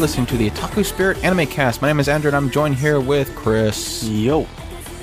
[0.00, 1.82] Listening to the Otaku Spirit Anime Cast.
[1.82, 4.02] My name is Andrew, and I'm joined here with Chris.
[4.02, 4.46] Yo.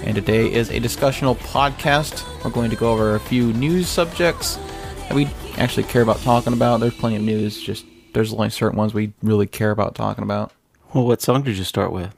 [0.01, 2.25] And today is a discussional podcast.
[2.43, 4.55] We're going to go over a few news subjects
[5.01, 5.27] that we
[5.59, 6.79] actually care about talking about.
[6.79, 10.51] There's plenty of news, just there's only certain ones we really care about talking about.
[10.95, 12.15] Well, what song did you start with?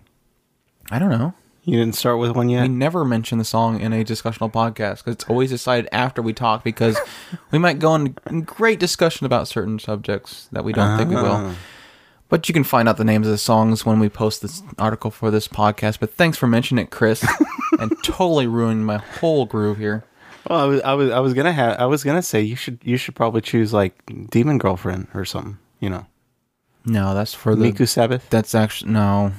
[0.89, 1.33] I don't know.
[1.65, 2.61] You didn't start with one yet?
[2.61, 6.31] We never mention the song in a discussional podcast because it's always decided after we
[6.31, 6.97] talk because
[7.51, 11.25] we might go in great discussion about certain subjects that we don't think we will.
[11.25, 11.55] Ah.
[12.29, 15.09] But you can find out the names of the songs when we post this article
[15.09, 15.99] for this podcast.
[15.99, 17.25] But thanks for mentioning it, Chris,
[17.79, 20.05] and totally ruined my whole groove here.
[20.47, 22.79] Well, I was, I was, I was gonna have, I was gonna say you should,
[22.83, 23.93] you should probably choose like
[24.29, 25.57] Demon Girlfriend or something.
[25.79, 26.05] You know,
[26.85, 27.71] No, that's for the.
[27.71, 28.29] Miku Sabbath.
[28.29, 29.31] That's actually no,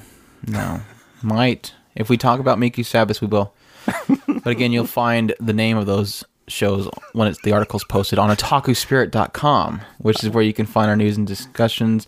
[0.47, 0.81] no.
[1.23, 3.53] Might if we talk about Miku Sabbath, we will.
[4.27, 8.35] but again, you'll find the name of those shows when it's the article's posted on
[8.35, 12.07] otakuspirit.com, which is where you can find our news and discussions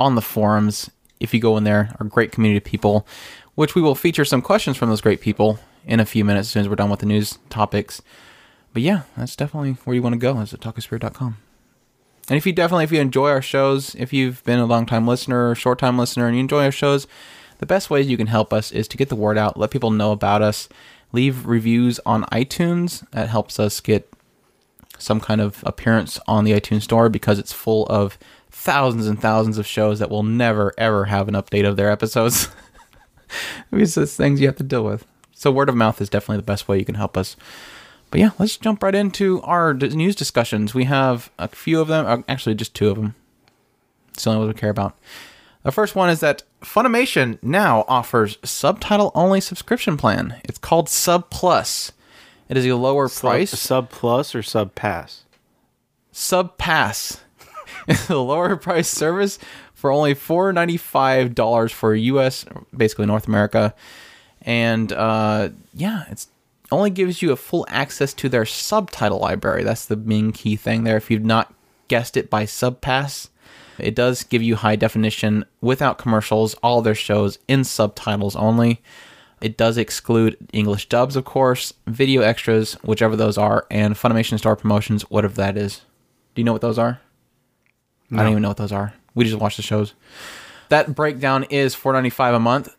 [0.00, 0.90] on the forums.
[1.20, 3.06] If you go in there, our great community of people,
[3.54, 6.52] which we will feature some questions from those great people in a few minutes as
[6.52, 8.00] soon as we're done with the news topics.
[8.72, 11.36] But yeah, that's definitely where you want to go is at otakuspirit.com.
[12.28, 15.06] And if you definitely, if you enjoy our shows, if you've been a long time
[15.06, 17.06] listener, short time listener, and you enjoy our shows,
[17.58, 19.90] the best ways you can help us is to get the word out, let people
[19.90, 20.68] know about us,
[21.12, 23.08] leave reviews on iTunes.
[23.10, 24.10] That helps us get
[24.96, 28.16] some kind of appearance on the iTunes store because it's full of
[28.50, 32.48] thousands and thousands of shows that will never ever have an update of their episodes.
[33.72, 35.06] These are things you have to deal with.
[35.32, 37.36] So word of mouth is definitely the best way you can help us.
[38.10, 40.74] But yeah, let's jump right into our news discussions.
[40.74, 43.14] We have a few of them, uh, actually just two of them.
[44.12, 44.98] It's the only ones we care about.
[45.62, 50.40] The first one is that Funimation now offers subtitle only subscription plan.
[50.44, 51.92] It's called Sub Plus.
[52.48, 53.50] It is a lower price.
[53.50, 55.24] Sub Plus or Sub Pass.
[56.12, 57.22] Sub Pass.
[58.08, 59.38] A lower price service
[59.74, 62.44] for only four ninety five dollars for US,
[62.76, 63.74] basically North America,
[64.42, 66.28] and uh, yeah, it's
[66.72, 69.64] only gives you a full access to their subtitle library.
[69.64, 70.96] That's the main key thing there.
[70.96, 71.52] If you've not
[71.88, 73.28] guessed it by subpass,
[73.78, 78.82] it does give you high definition without commercials, all their shows in subtitles only.
[79.40, 84.54] It does exclude English dubs, of course, video extras, whichever those are, and Funimation Star
[84.54, 85.80] promotions, whatever that is.
[86.34, 87.00] Do you know what those are?
[88.12, 88.94] I don't even know what those are.
[89.14, 89.94] We just watch the shows.
[90.68, 92.74] That breakdown is four ninety five a month,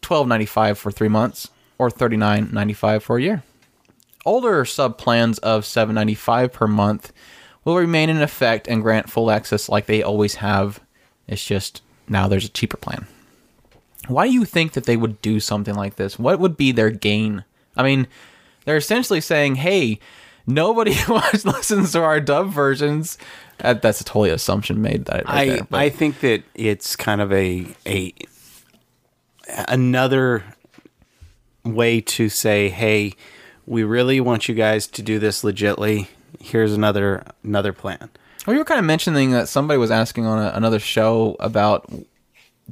[0.00, 3.42] twelve ninety five for three months, or thirty nine ninety five for a year.
[4.24, 7.12] Older sub plans of seven ninety five per month
[7.64, 10.80] will remain in effect and grant full access like they always have.
[11.26, 13.06] It's just now there's a cheaper plan.
[14.08, 16.18] Why do you think that they would do something like this?
[16.18, 17.44] What would be their gain?
[17.76, 18.08] I mean,
[18.64, 20.00] they're essentially saying, "Hey,
[20.46, 23.16] nobody watch listens to our dub versions."
[23.62, 25.04] Uh, that's a totally assumption made.
[25.06, 28.12] That right I there, I think that it's kind of a a
[29.68, 30.44] another
[31.64, 33.14] way to say, hey,
[33.66, 36.08] we really want you guys to do this legitly.
[36.40, 38.10] Here's another another plan.
[38.46, 41.88] Well, you were kind of mentioning that somebody was asking on a, another show about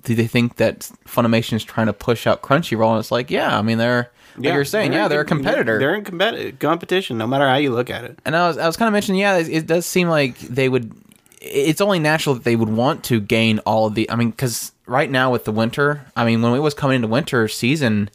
[0.03, 2.91] do they think that Funimation is trying to push out Crunchyroll?
[2.93, 4.11] And it's like, yeah, I mean, they're,
[4.49, 5.79] like you're saying, yeah, they're a competitor.
[5.79, 8.19] They're in competi- competition, no matter how you look at it.
[8.25, 10.69] and I was, I was kind of mentioning, yeah, it, it does seem like they
[10.69, 10.93] would,
[11.41, 14.73] it's only natural that they would want to gain all of the, I mean, because
[14.87, 18.11] right now with the winter, I mean, when it was coming into winter season,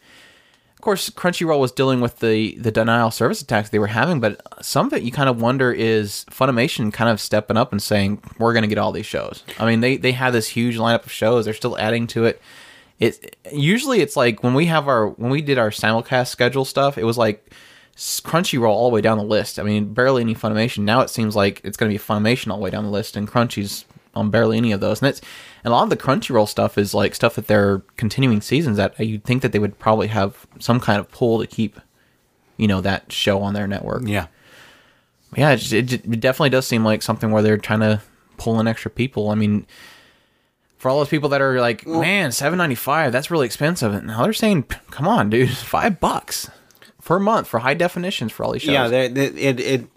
[0.76, 4.40] of course, Crunchyroll was dealing with the the denial service attacks they were having, but
[4.64, 8.22] some of it you kind of wonder is Funimation kind of stepping up and saying
[8.38, 9.44] we're going to get all these shows.
[9.58, 12.40] I mean, they they have this huge lineup of shows; they're still adding to it.
[13.00, 16.98] It usually it's like when we have our when we did our simulcast schedule stuff,
[16.98, 17.54] it was like
[17.98, 19.60] Crunchyroll all the way down the list.
[19.60, 20.80] I mean, barely any Funimation.
[20.80, 23.16] Now it seems like it's going to be Funimation all the way down the list,
[23.18, 25.02] and Crunchy's on barely any of those.
[25.02, 25.22] And it's
[25.64, 28.98] and a lot of the Crunchyroll stuff is like stuff that they're continuing seasons that
[29.00, 31.80] you'd think that they would probably have some kind of pull to keep,
[32.58, 34.04] you know, that show on their network.
[34.06, 34.28] Yeah.
[35.36, 38.02] Yeah, it, it, it definitely does seem like something where they're trying to
[38.38, 39.32] pull in extra people.
[39.32, 39.66] I mean,
[40.86, 43.92] for all those people that are like, man, seven ninety five, that's really expensive.
[43.92, 46.48] And now they're saying, come on, dude, five bucks
[47.04, 48.72] per month for high definitions for all these shows.
[48.74, 49.88] Yeah, they- they- it it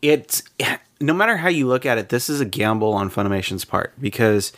[0.00, 0.42] it's
[1.02, 4.50] no matter how you look at it, this is a gamble on Funimation's part because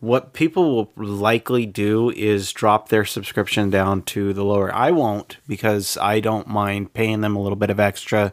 [0.00, 4.74] what people will likely do is drop their subscription down to the lower.
[4.74, 8.32] I won't because I don't mind paying them a little bit of extra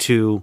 [0.00, 0.42] to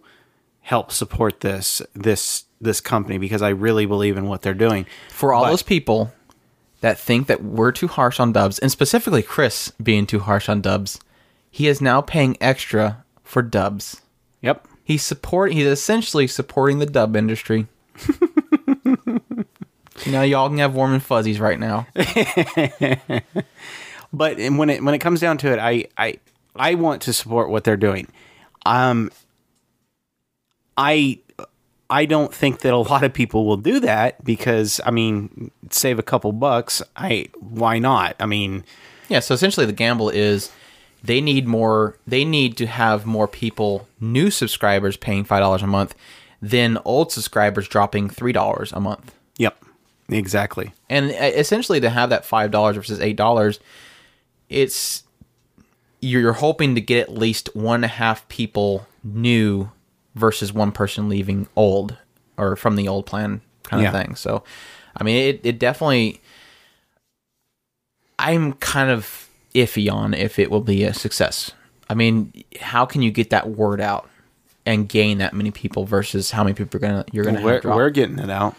[0.71, 4.85] help support this this this company because I really believe in what they're doing.
[5.09, 6.13] for all But- those people
[6.79, 10.61] that think that we're too harsh on dubs, and specifically Chris being too harsh on
[10.61, 10.97] dubs,
[11.51, 14.01] he is now paying extra for dubs.
[14.41, 14.65] Yep.
[14.83, 17.67] He's supporting he's essentially supporting the dub industry.
[20.07, 21.85] now y'all can have warm and fuzzies right now.
[24.13, 26.19] but when it when it comes down to it, I I
[26.55, 28.07] I want to support what they're doing.
[28.65, 29.11] Um,
[30.77, 31.19] I
[31.89, 35.99] I don't think that a lot of people will do that because I mean, save
[35.99, 36.81] a couple bucks.
[36.95, 38.15] I why not?
[38.19, 38.63] I mean,
[39.09, 40.51] Yeah, so essentially the gamble is
[41.03, 45.95] they need more they need to have more people new subscribers paying $5 a month
[46.41, 49.13] than old subscribers dropping $3 a month.
[49.37, 49.63] yep,
[50.09, 50.73] exactly.
[50.89, 53.59] And uh, essentially to have that $5 versus $8,
[54.49, 55.03] it's
[55.99, 59.69] you're hoping to get at least one and a half people new
[60.15, 61.97] versus one person leaving old
[62.37, 64.01] or from the old plan kind of Yeah.
[64.03, 64.15] thing.
[64.15, 64.43] So,
[64.97, 66.21] I mean, it, it definitely,
[68.19, 71.51] I'm kind of iffy on if it will be a success.
[71.89, 74.09] I mean, how can you get that word out
[74.65, 77.89] and gain that many people versus how many people are gonna you're gonna We're, we're
[77.89, 78.55] getting it out.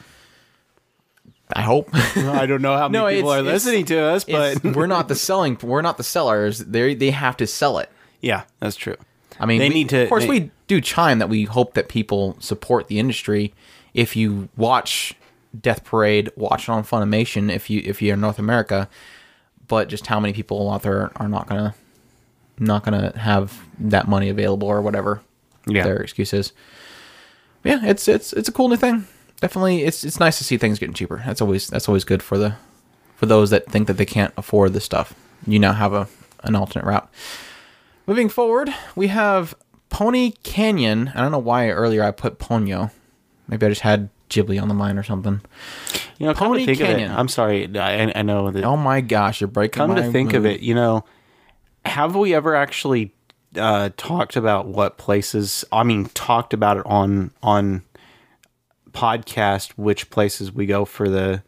[1.54, 1.90] I hope.
[1.94, 5.14] I don't know how many No, people are listening to us, but we're not the
[5.14, 5.56] selling.
[5.62, 6.58] We're not the sellers.
[6.58, 7.88] They they have to sell it.
[8.20, 8.96] yeah, that's true.
[9.40, 11.74] I mean, They we- need to- Of course, they- we do chime that we hope
[11.74, 13.52] that people support the industry.
[13.94, 15.14] If you watch
[15.58, 17.50] Death Parade, watch it on Funimation.
[17.54, 18.88] If you if you're in North America,
[19.68, 21.74] but just how many people out there are not gonna
[22.58, 25.20] not gonna have that money available or whatever
[25.66, 25.84] Yeah.
[25.84, 26.52] their excuses.
[27.64, 29.06] Yeah, it's it's it's a cool new thing.
[29.40, 31.22] Definitely, it's it's nice to see things getting cheaper.
[31.26, 32.54] That's always that's always good for the
[33.16, 35.14] for those that think that they can't afford this stuff.
[35.46, 36.08] You now have a
[36.44, 37.08] an alternate route.
[38.06, 39.54] Moving forward, we have
[39.92, 41.12] Pony Canyon.
[41.14, 42.90] I don't know why earlier I put Ponyo.
[43.46, 45.42] Maybe I just had Ghibli on the mind or something.
[46.18, 47.10] You know, come Pony to think Canyon.
[47.10, 47.78] of it, I'm sorry.
[47.78, 48.64] I, I know that.
[48.64, 51.04] Oh my gosh, you're breaking come my to think of it, you know,
[51.84, 53.12] have we ever actually
[53.56, 55.64] uh, talked about what places?
[55.70, 57.82] I mean, talked about it on on
[58.92, 61.42] podcast, which places we go for the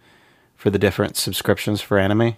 [0.55, 2.37] for the different subscriptions for anime.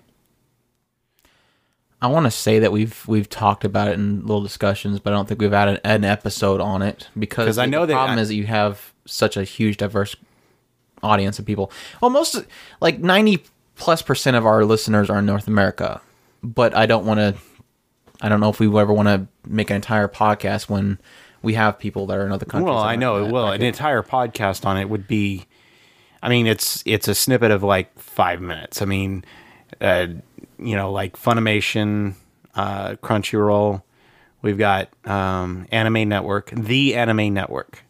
[2.03, 5.17] I want to say that we've we've talked about it in little discussions, but I
[5.17, 8.19] don't think we've had an, an episode on it because I the know that problem
[8.19, 10.15] I- is that you have such a huge diverse
[11.03, 11.71] audience of people.
[12.01, 12.45] Well, most
[12.81, 13.43] like ninety
[13.77, 16.01] plus percent of our listeners are in North America,
[16.43, 17.35] but I don't want to.
[18.21, 20.99] I don't know if we ever want to make an entire podcast when
[21.43, 22.71] we have people that are in other countries.
[22.73, 23.49] Well, I know it will.
[23.49, 25.47] An entire podcast on it would be.
[26.23, 28.83] I mean, it's it's a snippet of like five minutes.
[28.83, 29.25] I mean,
[29.81, 30.09] uh,
[30.59, 32.15] you know, like Funimation,
[32.55, 33.83] uh, Crunchyroll.
[34.43, 37.83] We've got um, Anime Network, the Anime Network.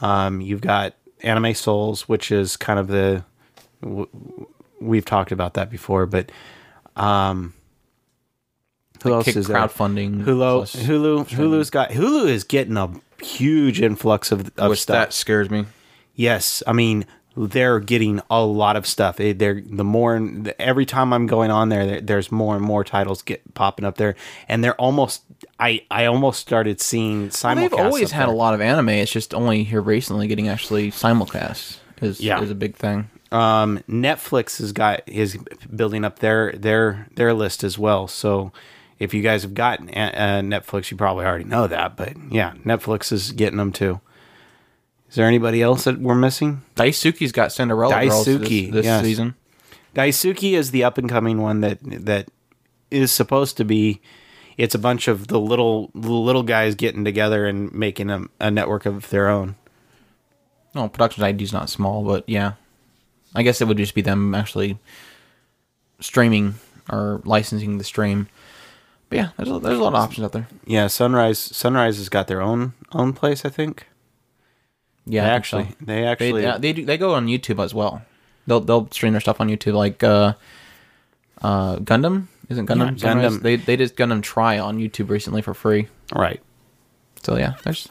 [0.00, 3.24] Um, you've got AnimeSols, which is kind of the.
[3.82, 4.08] W-
[4.80, 6.32] we've talked about that before, but
[6.96, 7.54] um,
[9.02, 9.56] who else kick is there?
[9.56, 10.24] crowdfunding.
[10.24, 12.90] Hulu, plus- Hulu, Hulu's got Hulu is getting a
[13.22, 14.94] huge influx of, of which stuff.
[14.94, 15.66] that scares me.
[16.14, 19.16] Yes, I mean they're getting a lot of stuff.
[19.16, 20.20] They- They're the more
[20.58, 23.96] every time I'm going on there, there, there's more and more titles get popping up
[23.96, 24.14] there,
[24.48, 25.22] and they're almost.
[25.58, 27.56] I I almost started seeing simulcasts.
[27.56, 28.90] They've always had a lot of anime.
[28.90, 32.40] It's just only here recently getting actually simulcast is Yeah.
[32.42, 33.08] is a big thing.
[33.32, 35.38] Um, Netflix has got is
[35.74, 38.06] building up their their their list as well.
[38.08, 38.52] So
[38.98, 41.96] if you guys have gotten uh, uh, Netflix, you probably already know that.
[41.96, 44.00] But yeah, Netflix is getting them too.
[45.12, 46.62] Is there anybody else that we're missing?
[46.74, 49.04] Daisuki's got Cinderella Girls this, this yes.
[49.04, 49.34] season.
[49.94, 52.28] Daisuki is the up and coming one that that
[52.90, 54.00] is supposed to be.
[54.56, 58.50] It's a bunch of the little the little guys getting together and making a, a
[58.50, 59.56] network of their own.
[60.74, 62.54] No, Production I.G is not small, but yeah,
[63.34, 64.78] I guess it would just be them actually
[66.00, 66.54] streaming
[66.90, 68.28] or licensing the stream.
[69.10, 70.48] But yeah, there's a, there's a lot of options out there.
[70.64, 73.44] Yeah, Sunrise Sunrise has got their own own place.
[73.44, 73.88] I think.
[75.06, 75.74] Yeah, They actually so.
[75.80, 78.02] they actually they yeah, they do, they go on YouTube as well.
[78.46, 80.34] They'll they'll stream their stuff on YouTube like uh,
[81.42, 83.42] uh, Gundam isn't Gundam Yeah, Gundam.
[83.42, 85.88] They they did Gundam Try on YouTube recently for free.
[86.14, 86.40] right.
[87.22, 87.88] So yeah, there's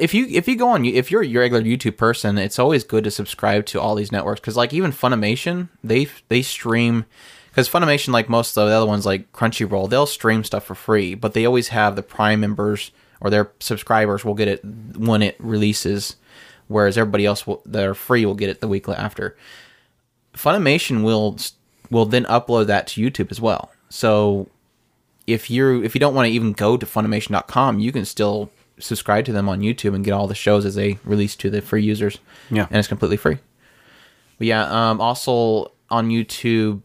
[0.00, 3.04] if you if you go on if you're a regular YouTube person, it's always good
[3.04, 7.04] to subscribe to all these networks because like even Funimation they they stream
[7.50, 11.14] because Funimation like most of the other ones like Crunchyroll they'll stream stuff for free,
[11.14, 12.90] but they always have the Prime members
[13.20, 14.64] or their subscribers will get it
[14.96, 16.16] when it releases,
[16.68, 19.36] whereas everybody else will, that are free will get it the week after.
[20.34, 21.38] Funimation will
[21.90, 23.70] will then upload that to YouTube as well.
[23.88, 24.48] So
[25.26, 29.24] if you if you don't want to even go to funimation.com, you can still subscribe
[29.24, 31.82] to them on YouTube and get all the shows as they release to the free
[31.82, 32.18] users.
[32.50, 32.66] Yeah.
[32.68, 33.38] And it's completely free.
[34.38, 36.82] But yeah, um also on YouTube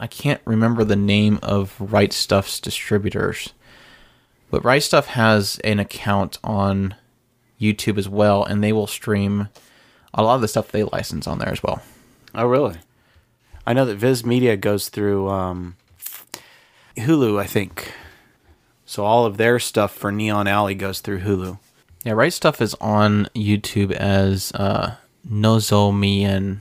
[0.00, 3.52] I can't remember the name of Right Stuf's distributors.
[4.50, 6.94] But Right Stuf has an account on
[7.60, 9.48] YouTube as well and they will stream
[10.14, 11.82] a lot of the stuff they license on there as well.
[12.34, 12.76] Oh, really?
[13.66, 15.76] I know that Viz Media goes through um,
[16.96, 17.92] Hulu, I think.
[18.86, 21.58] So all of their stuff for Neon Alley goes through Hulu.
[22.04, 24.94] Yeah, Right Stuf is on YouTube as uh,
[25.30, 26.60] Nozomient.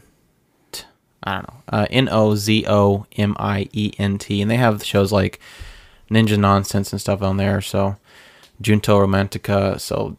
[1.24, 1.64] I don't know.
[1.70, 4.42] Uh, N O Z O M I E N T.
[4.42, 5.40] And they have shows like
[6.10, 7.62] Ninja Nonsense and stuff on there.
[7.62, 7.98] So
[8.62, 9.80] Junjo Romantica.
[9.80, 10.18] So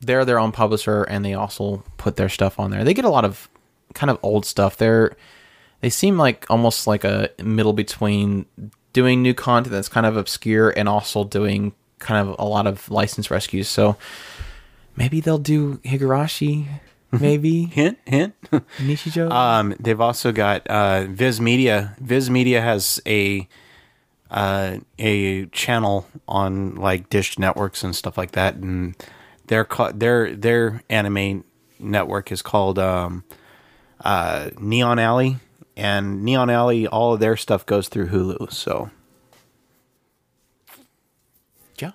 [0.00, 2.84] they're their own publisher and they also put their stuff on there.
[2.84, 3.48] They get a lot of
[3.94, 4.76] kind of old stuff.
[4.76, 5.16] They're
[5.80, 8.46] they seem like almost like a middle between
[8.92, 12.90] doing new content that's kind of obscure and also doing kind of a lot of
[12.90, 13.68] license rescues.
[13.68, 13.96] So
[14.96, 16.66] maybe they'll do Higurashi,
[17.12, 18.34] maybe Hint, hint.
[18.78, 19.30] Nishijo.
[19.32, 21.96] um, they've also got uh, Viz Media.
[22.00, 23.48] Viz Media has a
[24.30, 28.94] uh, a channel on like Dish networks and stuff like that, and
[29.48, 31.44] their ca- their their anime
[31.78, 33.24] network is called um,
[34.04, 35.36] uh, Neon Alley,
[35.76, 38.52] and Neon Alley, all of their stuff goes through Hulu.
[38.52, 38.90] So,
[41.80, 41.92] ja,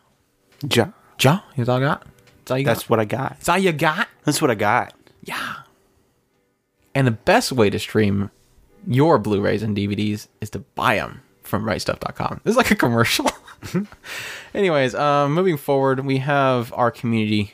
[0.70, 1.40] ja, ja.
[1.56, 2.06] That's all I got.
[2.40, 2.90] That's all you that's got.
[2.90, 3.30] what I got.
[3.30, 4.08] That's all you got.
[4.24, 4.94] That's what I got.
[5.24, 5.56] Yeah.
[6.94, 8.30] And the best way to stream
[8.88, 12.42] your Blu-rays and DVDs is to buy them from rightstuf.com.
[12.44, 13.30] This is like a commercial.
[14.54, 17.54] Anyways, um, moving forward, we have our community.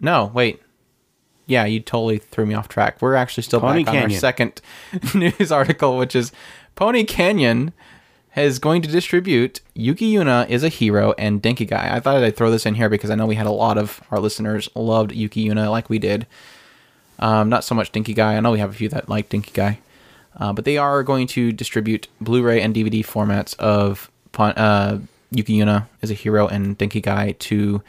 [0.00, 0.60] No, wait.
[1.46, 3.02] Yeah, you totally threw me off track.
[3.02, 4.20] We're actually still Pony back on our Canyon.
[4.20, 4.60] second
[5.14, 6.32] news article, which is
[6.76, 7.72] Pony Canyon
[8.34, 11.94] is going to distribute Yuki Yuna is a hero and Denki Gai.
[11.94, 14.00] I thought I'd throw this in here because I know we had a lot of
[14.10, 16.26] our listeners loved Yuki Yuna like we did.
[17.18, 18.36] Um, not so much Denki Gai.
[18.36, 19.80] I know we have a few that like Denki Gai.
[20.36, 24.98] Uh, but they are going to distribute Blu-ray and DVD formats of uh,
[25.30, 27.82] Yuki Yuna as a hero and Denki Gai to.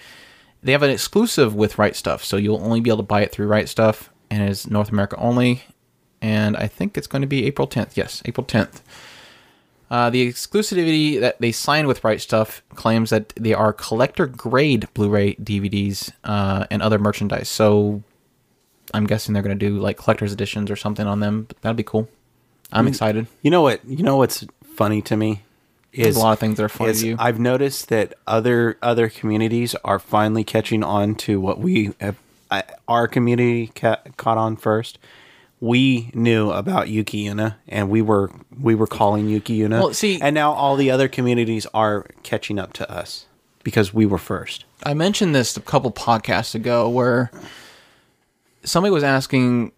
[0.62, 3.32] They have an exclusive with Right Stuf, so you'll only be able to buy it
[3.34, 5.64] through Right Stuf, and it's North America only.
[6.22, 7.98] And I think it's going to be April 10th.
[7.98, 8.82] Yes, April 10th.
[9.92, 14.88] Uh, the exclusivity that they signed with Right Stuf claims that they are collector grade
[14.94, 17.50] Blu-ray DVDs uh, and other merchandise.
[17.50, 18.02] So
[18.94, 21.44] I'm guessing they're going to do like collector's editions or something on them.
[21.44, 22.08] But that'd be cool.
[22.74, 23.28] I'm excited.
[23.42, 23.84] You know what?
[23.86, 25.44] You know what's funny to me
[25.94, 27.16] There's is a lot of things that are funny is to you.
[27.20, 32.18] I've noticed that other other communities are finally catching on to what we have.
[32.52, 35.00] I, our community ca- caught on first.
[35.60, 39.80] We knew about Yuki Yuna, and we were we were calling Yuki Yuna.
[39.80, 43.26] Well, see- and now all the other communities are catching up to us
[43.64, 44.66] because we were first.
[44.84, 47.32] I mentioned this a couple podcasts ago where
[48.64, 49.72] somebody was asking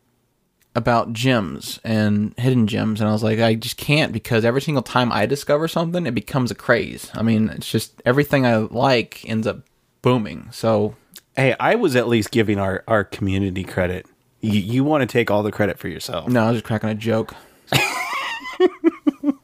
[0.76, 4.84] about gems and hidden gems and I was like I just can't because every single
[4.84, 7.10] time I discover something it becomes a craze.
[7.14, 9.60] I mean, it's just everything I like ends up
[10.02, 10.50] booming.
[10.52, 10.96] So,
[11.36, 14.06] Hey, I was at least giving our our community credit.
[14.42, 16.28] You, you want to take all the credit for yourself.
[16.28, 17.34] no, I was just cracking a joke.
[17.72, 19.40] but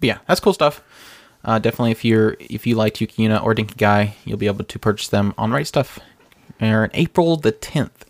[0.00, 0.82] yeah, that's cool stuff.
[1.44, 4.78] Uh, definitely, if you're if you like Yukina or Denki Gai, you'll be able to
[4.78, 5.98] purchase them on Right Stuf.
[6.60, 8.04] Or April the tenth.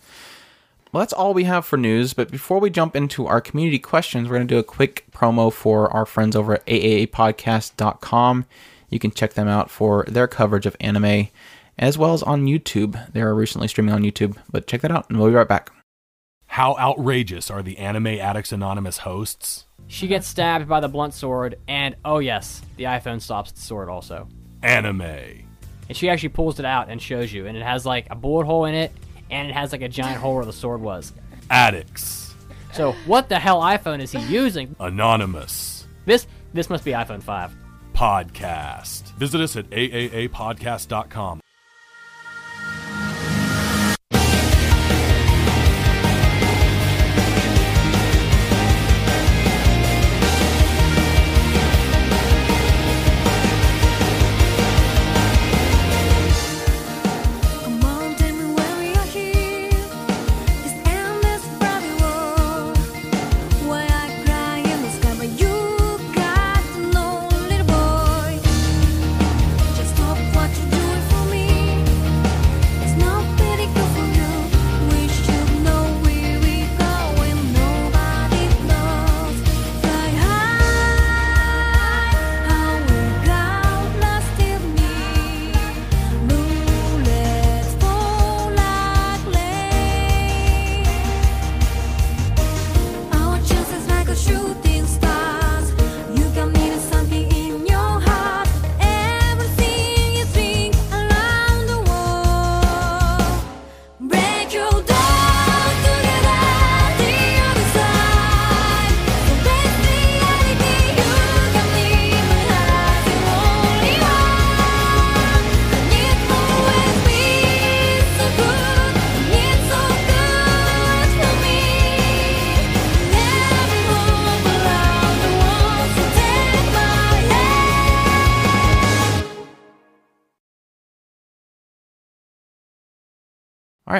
[0.95, 2.13] Well, that's all we have for news.
[2.13, 5.51] But before we jump into our community questions, we're going to do a quick promo
[5.51, 8.45] for our friends over at AAApodcast.com.
[8.89, 11.27] You can check them out for their coverage of anime,
[11.77, 13.11] as well as on YouTube.
[13.11, 14.37] They are recently streaming on YouTube.
[14.49, 15.69] But check that out, and we'll be right back.
[16.45, 19.65] How outrageous are the Anime Addicts Anonymous hosts?
[19.87, 23.89] She gets stabbed by the blunt sword, and oh yes, the iPhone stops the sword
[23.89, 24.29] also.
[24.63, 25.01] Anime.
[25.01, 28.45] And she actually pulls it out and shows you, and it has like a bullet
[28.45, 28.93] hole in it,
[29.29, 31.13] and it has like a giant hole where the sword was.
[31.49, 32.33] Addicts.
[32.73, 34.75] So what the hell iPhone is he using?
[34.79, 35.87] Anonymous.
[36.05, 37.55] This this must be iPhone 5.
[37.93, 39.13] Podcast.
[39.13, 41.39] Visit us at AAApodcast.com.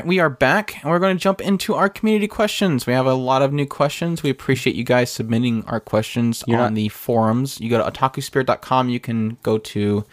[0.05, 2.85] right, we are back and we're going to jump into our community questions.
[2.85, 4.23] We have a lot of new questions.
[4.23, 7.59] We appreciate you guys submitting our questions You're on not- the forums.
[7.59, 10.05] You go to otakuspirit.com, you can go to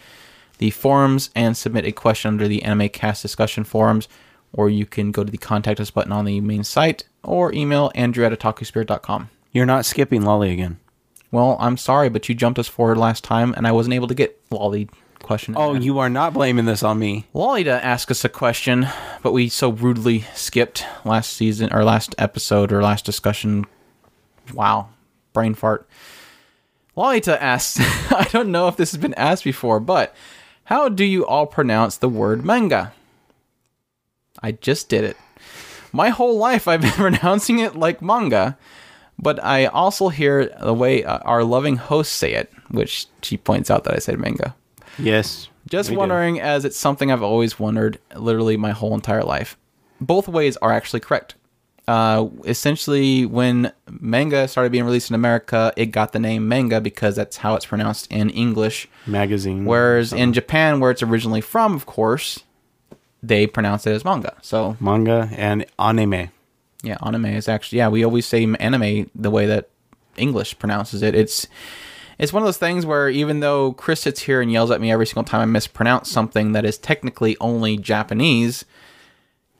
[0.57, 4.07] the forums and submit a question under the Anime Cast discussion forums,
[4.53, 7.91] or you can go to the contact us button on the main site or email
[7.95, 9.29] andrew at otakuspirit.com.
[9.51, 10.77] You're not skipping Lolly again.
[11.31, 14.13] Well, I'm sorry, but you jumped us forward last time and I wasn't able to
[14.15, 14.89] get Lolly
[15.23, 15.55] question.
[15.57, 17.25] Oh, you are not blaming this on me.
[17.33, 18.87] Lolita asked us a question,
[19.23, 23.65] but we so rudely skipped last season or last episode or last discussion.
[24.53, 24.89] Wow,
[25.33, 25.87] brain fart.
[26.95, 27.79] Lolita asked,
[28.11, 30.15] I don't know if this has been asked before, but
[30.65, 32.93] how do you all pronounce the word manga?
[34.41, 35.17] I just did it.
[35.91, 38.57] My whole life I've been pronouncing it like manga,
[39.17, 43.71] but I also hear the way uh, our loving hosts say it, which she points
[43.71, 44.55] out that I said manga.
[44.97, 45.49] Yes.
[45.69, 45.99] Just we do.
[45.99, 49.57] wondering, as it's something I've always wondered, literally my whole entire life.
[50.01, 51.35] Both ways are actually correct.
[51.87, 57.15] Uh, essentially, when manga started being released in America, it got the name manga because
[57.15, 58.87] that's how it's pronounced in English.
[59.05, 59.65] magazine.
[59.65, 62.39] Whereas in Japan, where it's originally from, of course,
[63.21, 64.35] they pronounce it as manga.
[64.41, 66.29] So manga and anime.
[66.83, 67.89] yeah, anime is actually yeah.
[67.89, 69.69] We always say anime the way that
[70.15, 71.15] English pronounces it.
[71.15, 71.47] It's
[72.19, 74.91] it's one of those things where even though Chris sits here and yells at me
[74.91, 78.65] every single time I mispronounce something that is technically only Japanese,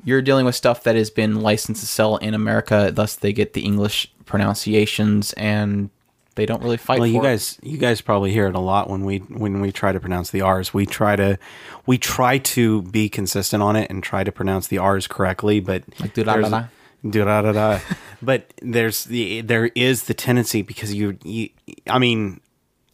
[0.04, 2.92] you're dealing with stuff that has been licensed to sell in America.
[2.94, 5.90] Thus, they get the English pronunciations, and
[6.36, 7.00] they don't really fight.
[7.00, 7.32] Well, you for it.
[7.32, 10.30] guys, you guys probably hear it a lot when we when we try to pronounce
[10.32, 10.74] the R's.
[10.74, 11.38] We try to
[11.86, 15.84] we try to be consistent on it and try to pronounce the R's correctly, but
[16.00, 16.68] Like there's-
[17.10, 17.80] do-da-da-da.
[18.22, 21.50] but there's the there is the tendency because you you
[21.88, 22.40] I mean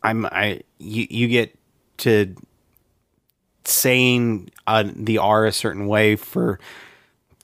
[0.03, 1.57] I'm I you you get
[1.97, 2.35] to
[3.65, 6.59] saying uh, the R a certain way for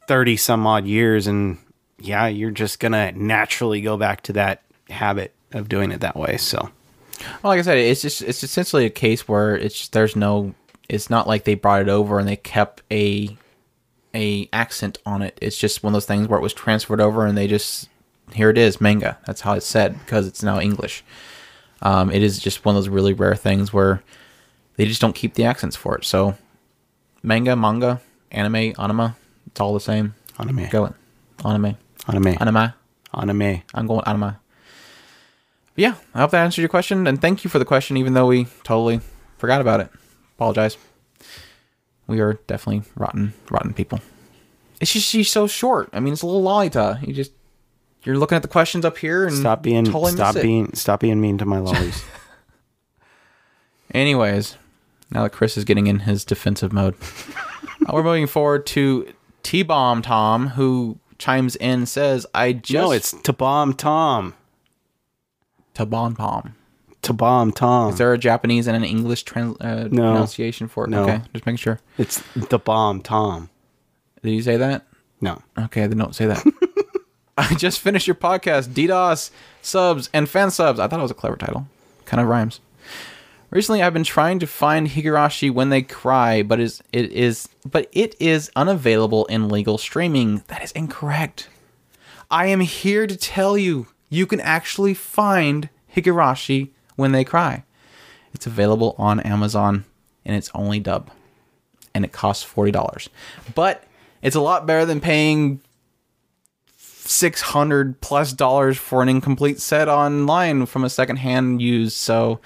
[0.08, 1.58] 30 some odd years and
[2.00, 6.38] yeah, you're just to naturally go back to that habit of doing it that way.
[6.38, 6.70] So,
[7.20, 10.54] Well, like I said, it's just it's essentially a case where it's just, there's no.
[10.88, 13.36] It's not like they brought it over and they kept a
[14.14, 15.38] a accent on it.
[15.42, 17.90] It's just one of those things where it was transferred over and they just
[18.34, 19.18] here it is manga.
[19.26, 21.04] That's how it's said because it's now English.
[21.82, 24.02] Um, it is just one of those really rare things where
[24.78, 26.06] they just don't keep the accents for it.
[26.06, 26.36] So
[27.22, 29.16] manga, manga, anime, anima,
[29.48, 30.16] it's all the same.
[30.40, 30.68] anime.
[30.70, 30.94] Go it,
[31.44, 32.36] anime, Anime.
[32.40, 32.74] anime.
[33.14, 33.62] Anime.
[33.74, 34.36] I'm going anime.
[35.76, 38.14] But yeah, I hope that answered your question, and thank you for the question, even
[38.14, 39.02] though we totally
[39.38, 39.90] forgot about it.
[40.38, 40.78] Apologize.
[42.08, 44.00] We are definitely rotten, rotten people.
[44.80, 45.90] It's just she's so short.
[45.94, 47.00] I mean, it's a little Lolita.
[47.02, 47.32] You just
[48.06, 51.38] you're looking at the questions up here and Stop being stop being stop being mean
[51.40, 52.04] to my lollies.
[53.94, 54.58] Anyways,
[55.12, 56.96] now that Chris is getting in his defensive mode,
[57.88, 59.12] uh, we're moving forward to
[59.44, 64.34] TBomTom, who chimes in and says, "I just no, it's TBomTom.
[65.74, 66.56] T Bomb Tom,
[67.04, 67.92] TBomTom.
[67.92, 70.12] Is there a Japanese and an English trans- uh, No.
[70.14, 70.90] pronunciation for it?
[70.90, 71.04] No.
[71.04, 71.80] Okay, just making sure.
[71.98, 73.50] it's the bomb Tom.
[74.24, 74.86] Did you say that?
[75.22, 75.42] No.
[75.58, 76.44] Okay, then don't say that.
[77.38, 79.30] I just finished your podcast, DDoS
[79.62, 80.80] subs and fan subs.
[80.80, 81.68] I thought it was a clever title.
[82.06, 82.62] Kind of rhymes.
[83.52, 87.90] Recently, I've been trying to find Higurashi when they cry, but is it is but
[87.92, 90.44] it is unavailable in legal streaming.
[90.48, 91.50] That is incorrect.
[92.32, 97.64] I am here to tell you, you can actually find Higurashi when they cry.
[98.34, 99.86] It's available on Amazon,
[100.26, 101.12] and it's only dub,
[101.94, 103.10] and it costs forty dollars.
[103.54, 103.84] But
[104.22, 105.62] it's a lot better than paying
[107.08, 111.98] six hundred plus dollars for an incomplete set online from a secondhand used.
[111.98, 112.40] So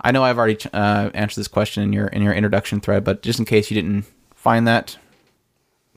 [0.00, 3.22] I know I've already uh, answered this question in your in your introduction thread, but
[3.22, 4.04] just in case you didn't
[4.34, 4.96] find that,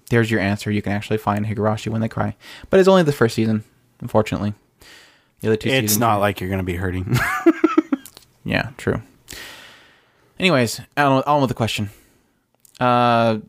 [0.09, 0.71] there's your answer.
[0.71, 2.35] You can actually find Higurashi when they cry,
[2.69, 3.63] but it's only the first season,
[4.01, 4.53] unfortunately.
[5.41, 7.17] The other two It's seasons, not like you're going to be hurting.
[8.45, 9.01] yeah, true.
[10.39, 11.89] Anyways, on, on with the question.
[12.79, 13.39] Uh,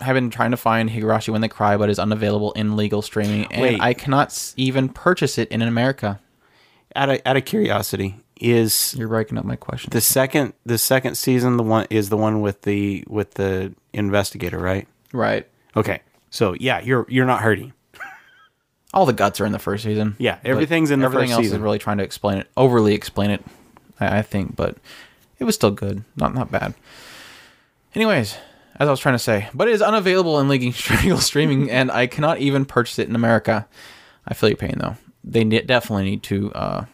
[0.00, 3.46] I've been trying to find Higurashi when they cry, but is unavailable in legal streaming,
[3.52, 3.80] and Wait.
[3.80, 6.20] I cannot s- even purchase it in America.
[6.96, 9.90] out of out of curiosity, is You're breaking up my question.
[9.90, 14.58] the second the second season the one is the one with the with the investigator,
[14.58, 14.88] right?
[15.12, 15.46] right.
[15.76, 16.00] Okay.
[16.30, 17.72] So, yeah, you're you're not hurting.
[18.94, 20.16] All the guts are in the first season.
[20.18, 21.58] Yeah, but everything's in the everything first else season.
[21.58, 23.44] is really trying to explain it, overly explain it.
[24.00, 24.78] I, I think, but
[25.38, 26.74] it was still good, not not bad.
[27.94, 28.36] Anyways,
[28.80, 30.72] as I was trying to say, but it is unavailable in legal
[31.20, 33.68] streaming, and I cannot even purchase it in America.
[34.26, 34.96] I feel your pain though.
[35.22, 36.84] They ne- definitely need to uh,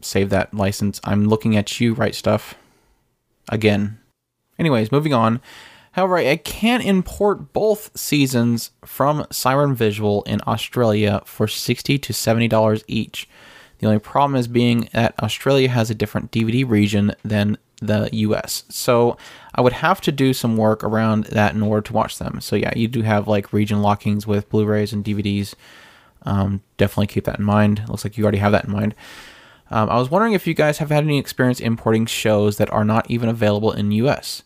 [0.00, 1.02] save that license.
[1.04, 2.54] I'm looking at you, right stuff.
[3.50, 3.98] Again.
[4.58, 5.42] Anyways, moving on.
[5.92, 12.48] However, I can import both seasons from Siren Visual in Australia for sixty to seventy
[12.48, 13.28] dollars each.
[13.80, 18.64] The only problem is being that Australia has a different DVD region than the US.
[18.70, 19.18] So
[19.54, 22.40] I would have to do some work around that in order to watch them.
[22.40, 25.54] So yeah, you do have like region lockings with Blu-rays and DVDs.
[26.22, 27.84] Um, definitely keep that in mind.
[27.88, 28.94] Looks like you already have that in mind.
[29.70, 32.84] Um, I was wondering if you guys have had any experience importing shows that are
[32.84, 34.42] not even available in US.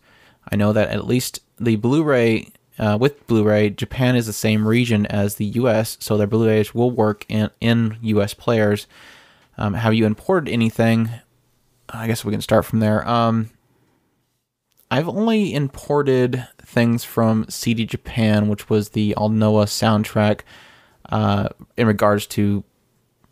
[0.51, 5.05] I know that at least the Blu-ray uh, with Blu-ray, Japan is the same region
[5.07, 8.87] as the US, so their Blu-rays will work in in US players.
[9.57, 11.11] Um, have you imported anything?
[11.89, 13.07] I guess we can start from there.
[13.09, 13.51] Um,
[14.91, 20.41] I've only imported things from CD Japan, which was the Aldnoah soundtrack,
[21.11, 22.65] uh, in regards to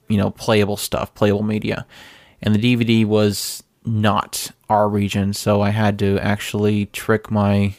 [0.08, 1.86] you know playable stuff, playable media,
[2.42, 7.74] and the DVD was not our region, so I had to actually trick my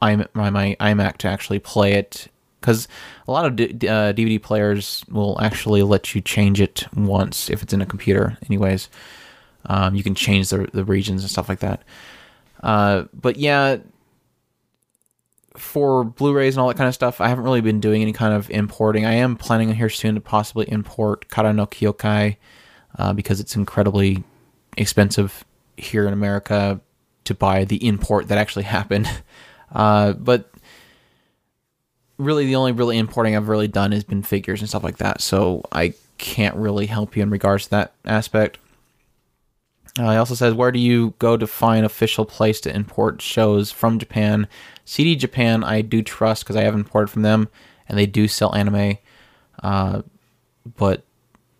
[0.00, 2.28] my, my iMac to actually play it
[2.60, 2.88] because
[3.26, 7.62] a lot of D- uh, DVD players will actually let you change it once if
[7.62, 8.36] it's in a computer.
[8.46, 8.90] Anyways,
[9.66, 11.82] um, you can change the the regions and stuff like that.
[12.64, 13.76] Uh, but yeah,
[15.56, 18.32] for Blu-rays and all that kind of stuff, I haven't really been doing any kind
[18.32, 19.04] of importing.
[19.04, 22.36] I am planning here soon to possibly import Kara no Kyokai
[22.98, 24.24] uh, because it's incredibly
[24.78, 25.44] expensive
[25.76, 26.80] here in America
[27.24, 29.08] to buy the import that actually happened.
[29.70, 30.50] Uh, but
[32.16, 35.20] really, the only really importing I've really done has been figures and stuff like that.
[35.20, 38.58] So I can't really help you in regards to that aspect.
[39.98, 43.70] Uh, he also says, where do you go to find official place to import shows
[43.70, 44.48] from Japan?
[44.84, 47.48] CD Japan, I do trust because I have imported from them,
[47.88, 48.98] and they do sell anime.
[49.62, 50.02] Uh,
[50.76, 51.04] but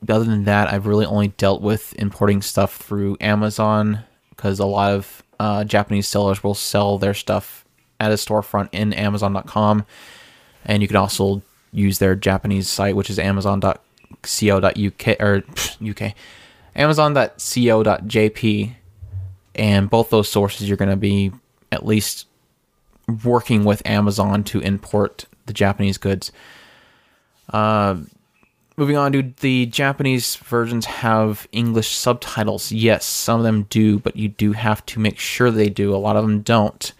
[0.09, 4.93] other than that, I've really only dealt with importing stuff through Amazon because a lot
[4.93, 7.65] of uh, Japanese sellers will sell their stuff
[8.01, 9.87] at a storefront in Amazon.com,
[10.65, 11.43] and you can also
[11.73, 13.79] use their Japanese site, which is Amazon.co.uk
[15.21, 16.15] or pff, UK,
[16.77, 18.75] Amazon.co.jp,
[19.55, 21.31] and both those sources you're going to be
[21.71, 22.27] at least
[23.25, 26.33] working with Amazon to import the Japanese goods.
[27.53, 27.97] Uh,
[28.77, 32.73] moving on, do the Japanese versions have English subtitles?
[32.73, 35.95] Yes, some of them do, but you do have to make sure they do.
[35.95, 36.93] A lot of them don't.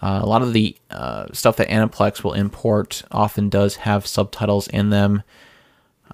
[0.00, 4.66] Uh, a lot of the uh, stuff that Aniplex will import often does have subtitles
[4.68, 5.22] in them.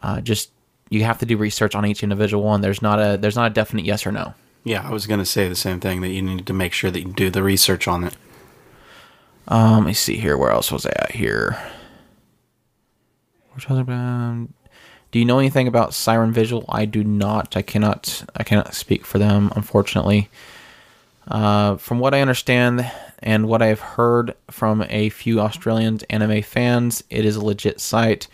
[0.03, 0.51] Uh, just
[0.89, 2.61] you have to do research on each individual one.
[2.61, 4.35] There's not a there's not a definite yes or no.
[4.65, 6.91] Yeah, I was going to say the same thing that you need to make sure
[6.91, 8.17] that you do the research on it.
[9.49, 10.37] Um, let me see here.
[10.37, 11.57] Where else was I at here?
[13.53, 14.49] We're talking about.
[15.13, 16.65] Do you know anything about Siren Visual?
[16.69, 17.57] I do not.
[17.57, 18.25] I cannot.
[18.35, 20.29] I cannot speak for them, unfortunately.
[21.29, 27.03] Uh, from what I understand and what I've heard from a few Australian anime fans,
[27.09, 28.29] it is a legit site.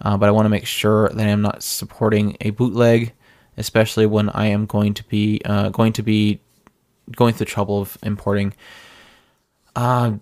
[0.00, 3.12] Uh, but I want to make sure that I'm not supporting a bootleg,
[3.56, 6.40] especially when I am going to be uh, going to be
[7.14, 8.52] going through the trouble of importing.
[9.74, 10.14] Uh,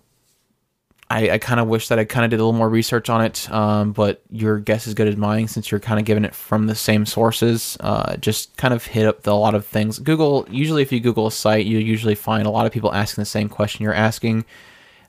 [1.09, 3.23] I, I kind of wish that I kind of did a little more research on
[3.23, 6.33] it, um, but your guess is good as mine since you're kind of giving it
[6.33, 7.77] from the same sources.
[7.79, 9.99] Uh, just kind of hit up the, a lot of things.
[9.99, 13.21] Google, usually, if you Google a site, you usually find a lot of people asking
[13.21, 14.45] the same question you're asking,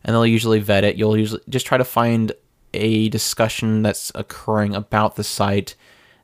[0.04, 0.96] and they'll usually vet it.
[0.96, 2.32] You'll usually just try to find
[2.76, 5.74] a discussion that's occurring about the site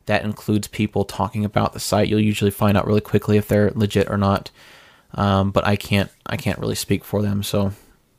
[0.07, 2.09] that includes people talking about the site.
[2.09, 4.51] You'll usually find out really quickly if they're legit or not.
[5.15, 7.73] Um, but I can't, I can't really speak for them, so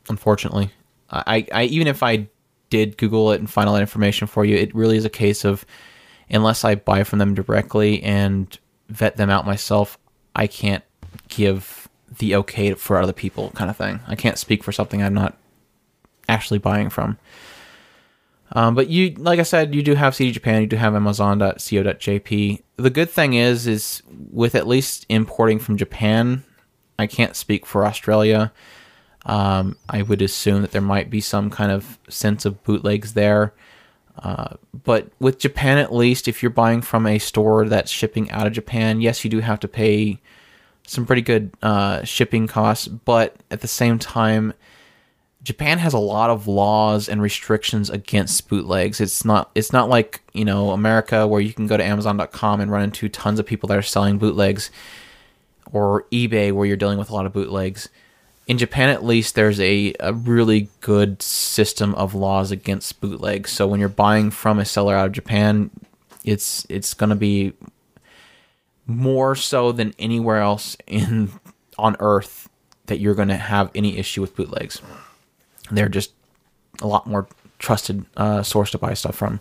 [0.08, 0.70] unfortunately.
[1.10, 2.28] I, I even if I
[2.70, 5.44] did Google it and find all that information for you, it really is a case
[5.44, 5.64] of
[6.30, 8.56] unless I buy from them directly and
[8.88, 9.98] vet them out myself,
[10.34, 10.84] I can't
[11.28, 14.00] give the okay for other people kind of thing.
[14.06, 15.36] I can't speak for something I'm not
[16.28, 17.18] actually buying from.
[18.54, 22.62] Um, but you, like I said, you do have CD Japan, you do have Amazon.co.jp.
[22.76, 26.44] The good thing is, is with at least importing from Japan,
[26.98, 28.52] I can't speak for Australia.
[29.26, 33.54] Um, I would assume that there might be some kind of sense of bootlegs there.
[34.22, 38.46] Uh, but with Japan, at least, if you're buying from a store that's shipping out
[38.46, 40.20] of Japan, yes, you do have to pay
[40.86, 42.86] some pretty good uh, shipping costs.
[42.86, 44.52] But at the same time,
[45.44, 48.98] Japan has a lot of laws and restrictions against bootlegs.
[48.98, 52.70] It's not it's not like, you know, America where you can go to amazon.com and
[52.70, 54.70] run into tons of people that are selling bootlegs
[55.70, 57.90] or eBay where you're dealing with a lot of bootlegs.
[58.46, 63.52] In Japan at least there's a, a really good system of laws against bootlegs.
[63.52, 65.70] So when you're buying from a seller out of Japan,
[66.24, 67.52] it's it's going to be
[68.86, 71.32] more so than anywhere else in
[71.76, 72.48] on earth
[72.86, 74.80] that you're going to have any issue with bootlegs.
[75.70, 76.12] They're just
[76.82, 77.26] a lot more
[77.58, 79.40] trusted uh, source to buy stuff from.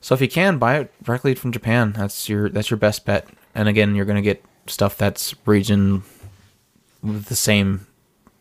[0.00, 3.28] So if you can buy it directly from Japan, that's your that's your best bet.
[3.54, 6.02] And again, you're gonna get stuff that's region
[7.02, 7.86] the same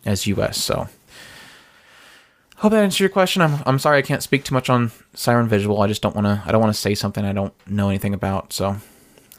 [0.06, 0.58] as US.
[0.58, 0.88] So
[2.58, 3.42] hope that answers your question.
[3.42, 5.82] I'm I'm sorry I can't speak too much on Siren Visual.
[5.82, 8.14] I just don't want to I don't want to say something I don't know anything
[8.14, 8.54] about.
[8.54, 8.78] So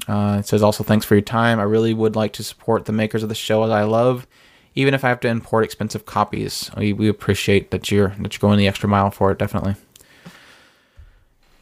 [0.09, 1.59] uh, it says also thanks for your time.
[1.59, 4.27] I really would like to support the makers of the show as I love,
[4.81, 6.71] even if I have to import expensive copies.
[6.77, 9.39] We, we appreciate that you're that you're going the extra mile for it.
[9.39, 9.77] Definitely.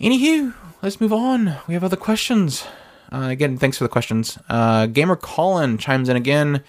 [0.01, 1.57] Anywho, let's move on.
[1.67, 2.65] We have other questions.
[3.11, 4.39] Uh, again, thanks for the questions.
[4.49, 6.63] Uh, GamerColyn chimes in again.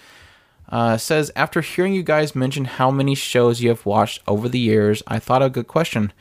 [0.68, 4.58] Uh, says after hearing you guys mention how many shows you have watched over the
[4.58, 6.12] years, I thought a good question.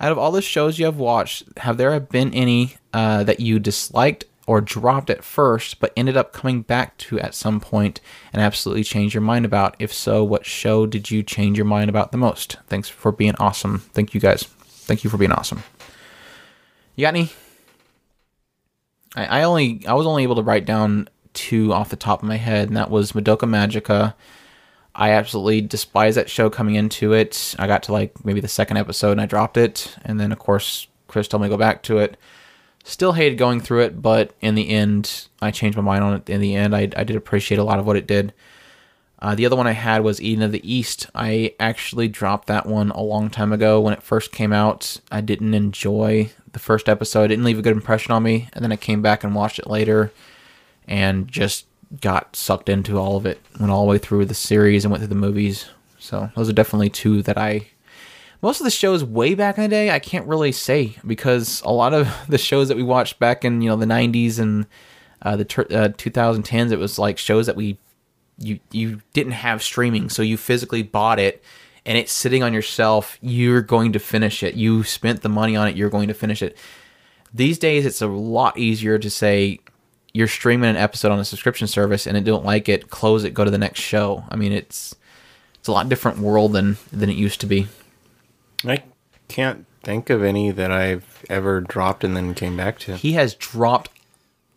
[0.00, 3.58] Out of all the shows you have watched, have there been any uh, that you
[3.58, 8.00] disliked or dropped at first, but ended up coming back to at some point
[8.32, 9.76] and absolutely changed your mind about?
[9.78, 12.56] If so, what show did you change your mind about the most?
[12.66, 13.80] Thanks for being awesome.
[13.92, 14.44] Thank you guys.
[14.44, 15.62] Thank you for being awesome.
[16.96, 17.30] You got any?
[19.14, 22.28] I, I only I was only able to write down two off the top of
[22.28, 24.14] my head, and that was Madoka Magica.
[24.94, 27.54] I absolutely despise that show coming into it.
[27.58, 30.38] I got to like maybe the second episode and I dropped it, and then of
[30.38, 32.16] course Chris told me to go back to it.
[32.84, 36.30] Still hated going through it, but in the end, I changed my mind on it.
[36.30, 38.32] In the end, I, I did appreciate a lot of what it did.
[39.20, 41.08] Uh, the other one I had was Eden of the East.
[41.14, 45.00] I actually dropped that one a long time ago when it first came out.
[45.10, 47.24] I didn't enjoy the first episode.
[47.24, 48.48] It didn't leave a good impression on me.
[48.52, 50.12] And then I came back and watched it later
[50.86, 51.66] and just
[52.00, 53.40] got sucked into all of it.
[53.58, 55.68] Went all the way through the series and went through the movies.
[55.98, 57.66] So those are definitely two that I.
[58.40, 61.72] Most of the shows way back in the day, I can't really say because a
[61.72, 64.66] lot of the shows that we watched back in you know the '90s and
[65.22, 67.78] uh, the ter- uh, 2010s, it was like shows that we
[68.38, 71.42] you you didn't have streaming, so you physically bought it
[71.88, 73.18] and it's sitting on your shelf.
[73.22, 74.54] You're going to finish it.
[74.54, 75.74] You spent the money on it.
[75.76, 76.56] You're going to finish it.
[77.32, 79.58] These days, it's a lot easier to say
[80.12, 83.32] you're streaming an episode on a subscription service and it don't like it, close it,
[83.32, 84.24] go to the next show.
[84.28, 84.94] I mean, it's
[85.54, 87.68] it's a lot different world than than it used to be.
[88.64, 88.82] I
[89.28, 92.96] can't think of any that I've ever dropped and then came back to.
[92.96, 93.90] He has dropped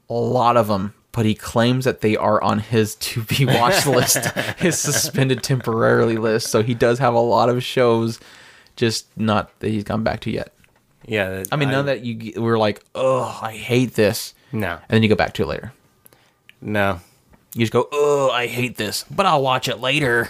[0.09, 3.85] a lot of them, but he claims that they are on his to be watched
[3.87, 4.25] list,
[4.57, 6.47] his suspended temporarily list.
[6.47, 8.19] So he does have a lot of shows,
[8.75, 10.51] just not that he's gone back to yet.
[11.05, 15.01] Yeah, I mean, none that you were like, oh, I hate this, No, and then
[15.03, 15.73] you go back to it later.
[16.61, 16.99] no.
[17.53, 20.29] You just go, oh, I hate this, but I'll watch it later.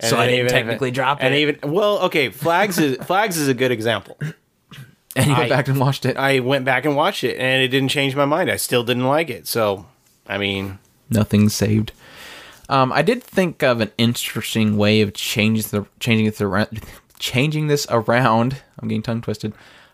[0.00, 1.24] So I didn't even technically it- drop it.
[1.26, 4.16] And even well, okay, flags is flags is a good example.
[5.16, 6.16] and you go I- back and watched it.
[6.16, 8.50] I went back and watched it, and it didn't change my mind.
[8.50, 9.46] I still didn't like it.
[9.46, 9.86] So,
[10.26, 10.78] I mean,
[11.10, 11.92] Nothing saved.
[12.68, 16.80] Um, I did think of an interesting way of changing the changing this around,
[17.18, 18.62] changing this around.
[18.78, 19.52] I'm getting tongue twisted,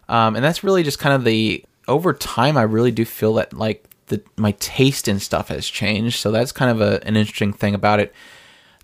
[0.08, 2.56] um, and that's really just kind of the over time.
[2.56, 6.20] I really do feel that like the my taste in stuff has changed.
[6.20, 8.14] So that's kind of a, an interesting thing about it.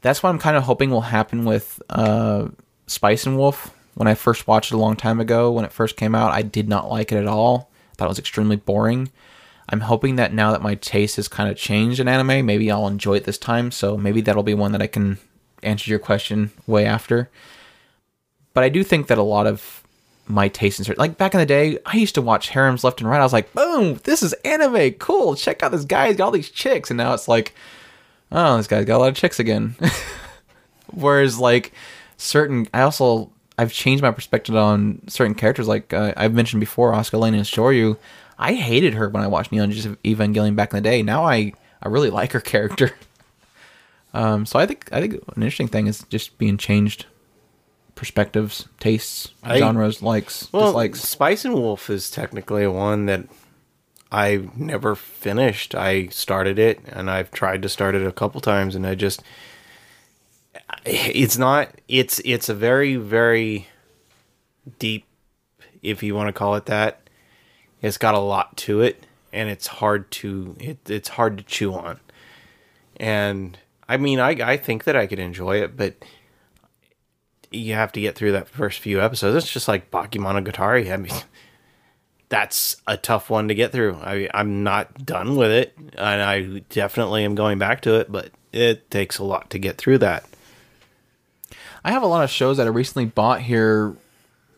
[0.06, 2.46] That's what I'm kind of hoping will happen with uh,
[2.86, 3.74] Spice and Wolf.
[3.94, 6.42] When I first watched it a long time ago, when it first came out, I
[6.42, 7.72] did not like it at all.
[7.90, 9.10] I thought it was extremely boring.
[9.68, 12.86] I'm hoping that now that my taste has kind of changed in anime, maybe I'll
[12.86, 13.72] enjoy it this time.
[13.72, 15.18] So maybe that'll be one that I can
[15.64, 17.28] answer your question way after.
[18.54, 19.82] But I do think that a lot of
[20.28, 23.00] my taste in certain, like back in the day, I used to watch harems left
[23.00, 23.20] and right.
[23.20, 25.34] I was like, boom, this is anime, cool.
[25.34, 27.54] Check out this guy, he's got all these chicks, and now it's like,
[28.32, 29.76] oh, this guy's got a lot of chicks again.
[30.92, 31.72] Whereas like
[32.16, 35.68] certain, I also I've changed my perspective on certain characters.
[35.68, 37.96] Like uh, I've mentioned before, Asuka Langley Soryu.
[38.38, 41.02] I hated her when I watched Neon Genesis Evangelion back in the day.
[41.02, 42.92] Now I I really like her character.
[44.14, 47.04] Um, so I think I think an interesting thing is just being changed
[47.96, 51.02] perspectives, tastes, I- genres, likes, well, dislikes.
[51.02, 53.26] Spice and Wolf is technically one that
[54.10, 55.74] I never finished.
[55.74, 59.22] I started it, and I've tried to start it a couple times, and I just
[60.84, 61.70] it's not.
[61.88, 63.68] It's it's a very very
[64.78, 65.04] deep,
[65.82, 67.08] if you want to call it that.
[67.82, 71.74] It's got a lot to it, and it's hard to it, it's hard to chew
[71.74, 72.00] on.
[72.96, 75.94] And I mean, I I think that I could enjoy it, but
[77.50, 79.36] you have to get through that first few episodes.
[79.44, 80.92] It's just like Bakemonogatari.
[80.92, 81.12] I mean,
[82.28, 83.96] that's a tough one to get through.
[84.02, 88.30] I I'm not done with it, and I definitely am going back to it, but
[88.52, 90.24] it takes a lot to get through that.
[91.84, 93.94] I have a lot of shows that I recently bought here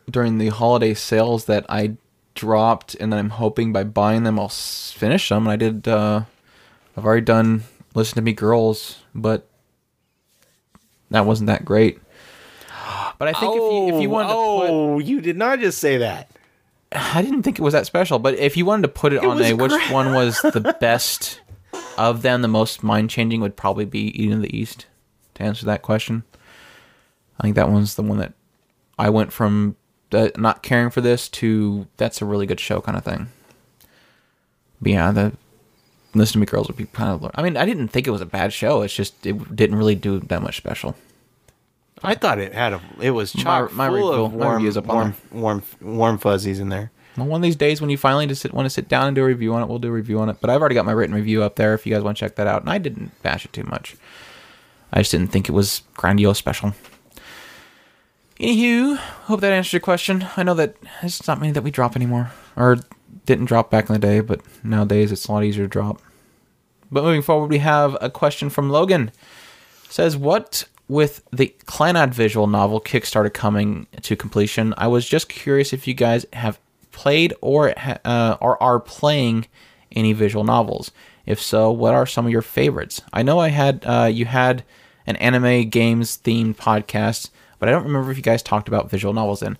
[0.09, 1.97] during the holiday sales that I
[2.33, 5.45] dropped, and then I'm hoping by buying them I'll finish them.
[5.45, 5.87] And I did.
[5.87, 6.23] Uh,
[6.97, 9.47] I've already done "Listen to Me, Girls," but
[11.11, 11.99] that wasn't that great.
[13.19, 15.79] But I think if you if you wanted to put oh, you did not just
[15.79, 16.31] say that.
[16.91, 19.37] I didn't think it was that special, but if you wanted to put it, on
[19.37, 21.41] was a which one was the best
[21.97, 24.87] of them, the most mind changing would probably be Eden of the East.
[25.35, 26.23] To answer that question,
[27.39, 28.33] I think that one's the one that
[28.97, 29.77] I went from
[30.11, 33.29] uh, not caring for this to that's a really good show kind of thing.
[34.81, 35.33] But yeah, the
[36.13, 37.31] Listen to Me Girls would be kind of.
[37.35, 38.81] I mean, I didn't think it was a bad show.
[38.81, 40.95] It's just it didn't really do that much special.
[42.03, 42.81] I thought it had a.
[43.01, 46.69] It was chock my full review- of my warm, up warm, warm, warm fuzzies in
[46.69, 46.91] there.
[47.17, 49.15] Well, one of these days when you finally just sit, want to sit down and
[49.15, 50.37] do a review on it, we'll do a review on it.
[50.39, 52.35] But I've already got my written review up there if you guys want to check
[52.35, 52.61] that out.
[52.61, 53.95] And I didn't bash it too much.
[54.93, 56.73] I just didn't think it was grandiose special.
[58.39, 60.25] Anywho, hope that answers your question.
[60.37, 62.77] I know that it's not many that we drop anymore, or
[63.25, 66.01] didn't drop back in the day, but nowadays it's a lot easier to drop.
[66.91, 69.11] But moving forward, we have a question from Logan.
[69.91, 74.73] says, "What with the Clannad visual novel Kickstarter coming to completion?
[74.77, 76.59] I was just curious if you guys have
[76.91, 77.73] played or
[78.03, 79.45] uh, or are playing
[79.93, 80.91] any visual novels.
[81.25, 83.01] If so, what are some of your favorites?
[83.13, 84.65] I know I had uh, you had
[85.07, 89.13] an anime games themed podcast, but I don't remember if you guys talked about visual
[89.13, 89.57] novels then.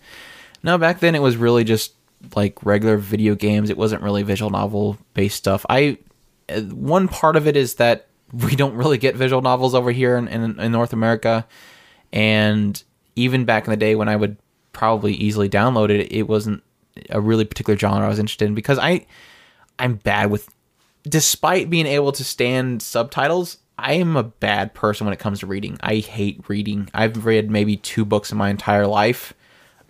[0.63, 1.93] No, back then it was really just
[2.35, 3.69] like regular video games.
[3.69, 5.65] It wasn't really visual novel based stuff.
[5.69, 5.99] I
[6.49, 10.15] uh, one part of it is that we don't really get visual novels over here
[10.17, 11.45] in, in, in North America,
[12.13, 12.81] and
[13.15, 14.37] even back in the day when I would
[14.73, 16.63] probably easily download it, it wasn't
[17.09, 19.05] a really particular genre I was interested in because I
[19.77, 20.49] I'm bad with
[21.07, 25.47] despite being able to stand subtitles, I am a bad person when it comes to
[25.47, 25.77] reading.
[25.81, 26.89] I hate reading.
[26.93, 29.33] I've read maybe two books in my entire life.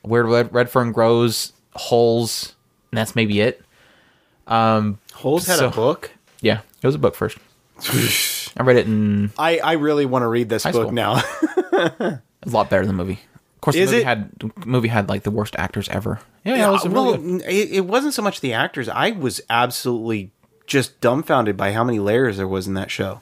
[0.01, 2.55] Where Red, Red Fern Grows, Holes,
[2.91, 3.61] and that's maybe it.
[4.47, 6.11] Um, Holes had So- a book.
[6.41, 7.37] Yeah, it was a book first.
[8.57, 10.91] I read it in I, I really want to read this book school.
[10.91, 11.15] now.
[11.73, 13.19] a lot better than the movie.
[13.55, 14.05] Of course, the Is movie it?
[14.05, 16.19] had the movie had like the worst actors ever.
[16.45, 17.49] Yeah, yeah, it was well, really good.
[17.49, 18.87] it, it wasn't so much the actors.
[18.87, 20.31] I was absolutely
[20.65, 23.21] just dumbfounded by how many layers there was in that show.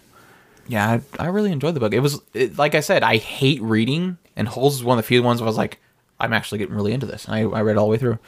[0.67, 1.93] Yeah, I, I really enjoyed the book.
[1.93, 5.07] It was it, like I said, I hate reading, and Holes is one of the
[5.07, 5.79] few ones where I was like,
[6.19, 7.25] I'm actually getting really into this.
[7.25, 8.19] And I, I read it all the way through.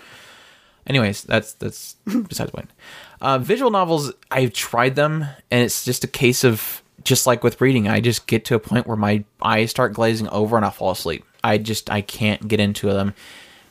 [0.88, 2.72] Anyways, that's that's besides the point.
[3.21, 7.62] Uh, visual novels, I've tried them, and it's just a case of just like with
[7.62, 10.69] reading, I just get to a point where my eyes start glazing over and I
[10.69, 11.25] fall asleep.
[11.43, 13.13] I just I can't get into them.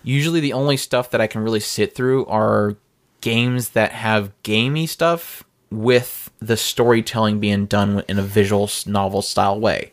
[0.02, 2.76] Usually, the only stuff that I can really sit through are
[3.20, 9.60] games that have gamey stuff with the storytelling being done in a visual novel style
[9.60, 9.92] way.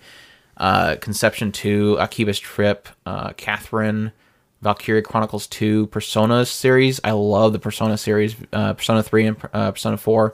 [0.57, 4.13] Uh, Conception 2, Akiba's Trip, uh, Catherine,
[4.62, 6.99] Valkyria Chronicles 2, Persona series.
[7.03, 10.34] I love the Persona series, uh, Persona 3 and uh, Persona 4.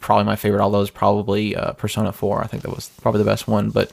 [0.00, 2.42] Probably my favorite, although it's probably uh, Persona 4.
[2.42, 3.92] I think that was probably the best one, but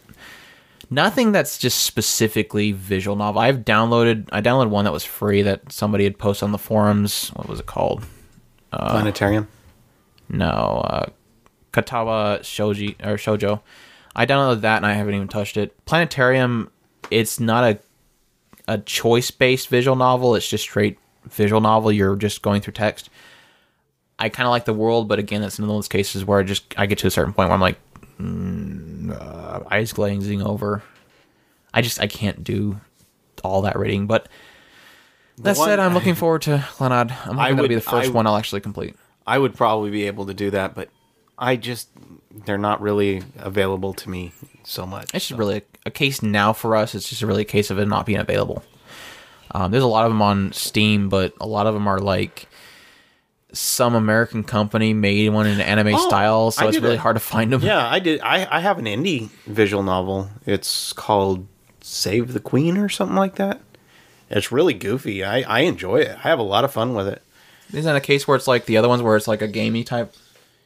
[0.90, 3.42] nothing that's just specifically visual novel.
[3.42, 7.30] I've downloaded, I downloaded one that was free that somebody had posted on the forums.
[7.30, 8.04] What was it called?
[8.72, 9.48] Planetarian.
[10.30, 11.06] No, uh,
[11.74, 13.62] Katawa Shoji or Shojo.
[14.16, 15.86] I downloaded that and I haven't even touched it.
[15.86, 16.70] Planetarian,
[17.10, 17.80] it's not a
[18.68, 20.36] a choice based visual novel.
[20.36, 20.98] It's just straight
[21.30, 21.92] visual novel.
[21.92, 23.10] You're just going through text.
[24.20, 26.44] I kind of like the world, but again, it's one of those cases where I
[26.44, 27.78] just I get to a certain point where I'm like,
[28.20, 30.84] mm, uh, eyes glazing over.
[31.74, 32.80] I just I can't do
[33.44, 34.08] all that reading.
[34.08, 34.28] But
[35.38, 37.12] that one- said, I'm looking forward to Clannad.
[37.12, 38.96] I'm hoping I that'll be the first I- one I'll actually complete.
[39.26, 40.90] I would probably be able to do that, but
[41.38, 41.90] I just
[42.46, 44.32] they're not really available to me
[44.64, 45.14] so much.
[45.14, 46.96] It's just really a, a case now for us.
[46.96, 48.64] It's just really a case of it not being available.
[49.52, 52.48] Um, there's a lot of them on Steam, but a lot of them are like
[53.54, 57.02] some American company made one in anime Oh, style, so I it's really that.
[57.02, 57.62] hard to find them.
[57.62, 58.22] Yeah, I did.
[58.22, 60.30] I, I have an indie visual novel.
[60.46, 61.48] It's called
[61.82, 63.60] Save the Queen or something like that.
[64.30, 65.26] It's really goofy.
[65.26, 66.12] I, I enjoy it.
[66.18, 67.22] I have a lot of fun with it.
[67.74, 69.84] Isn't that a case where it's like the other ones where it's like a gamey
[69.84, 70.14] type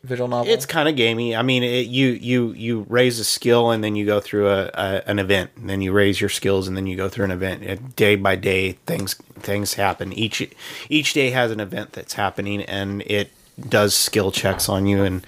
[0.05, 0.51] visual novel?
[0.51, 1.35] It's kind of gamey.
[1.35, 4.71] I mean, it, you you you raise a skill and then you go through a,
[4.73, 5.51] a an event.
[5.57, 7.63] And then you raise your skills and then you go through an event.
[7.63, 10.13] It, day by day, things things happen.
[10.13, 10.47] Each
[10.89, 13.31] each day has an event that's happening, and it
[13.69, 15.03] does skill checks on you.
[15.03, 15.25] And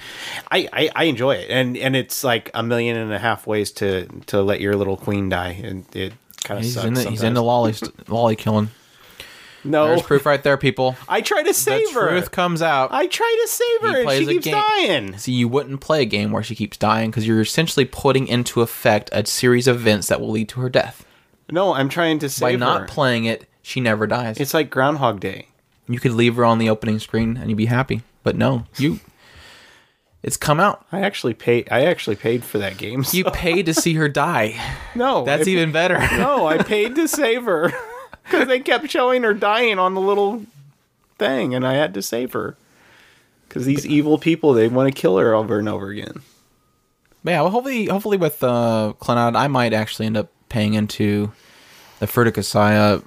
[0.52, 1.50] I, I, I enjoy it.
[1.50, 4.98] And and it's like a million and a half ways to to let your little
[4.98, 6.14] queen die, and it
[6.44, 6.88] kind of he's sucks.
[6.88, 7.24] in the, he's sometimes.
[7.24, 7.74] into lolly
[8.08, 8.70] lolly killing.
[9.70, 9.88] No.
[9.88, 10.96] There's proof right there, people.
[11.08, 12.10] I try to The save her.
[12.10, 12.92] truth comes out.
[12.92, 14.54] I try to save her, and she keeps game.
[14.54, 15.18] dying.
[15.18, 18.62] See, you wouldn't play a game where she keeps dying because you're essentially putting into
[18.62, 21.06] effect a series of events that will lead to her death.
[21.52, 22.58] No, I'm trying to save her.
[22.58, 22.88] By not her.
[22.88, 24.38] playing it, she never dies.
[24.40, 25.48] it's like Groundhog Day.
[25.88, 28.02] You could leave her on the opening screen and you'd be happy.
[28.24, 29.00] But no, you
[30.24, 30.86] It's come out.
[30.92, 31.70] I actually paid.
[31.72, 33.06] I actually paid for that game.
[33.12, 34.60] You paid to see her die.
[34.96, 35.98] no, That's I, even better.
[36.18, 36.46] no.
[36.46, 37.72] I paid to save her
[38.30, 40.44] because they kept showing her dying on the little
[41.18, 42.56] thing, and I had to save her
[43.48, 46.22] because these evil people they want to kill her over and over again.
[47.24, 51.32] But yeah, well, hopefully, hopefully with uh, Clannad, I might actually end up paying into
[52.00, 53.04] the Fruit of Grisaia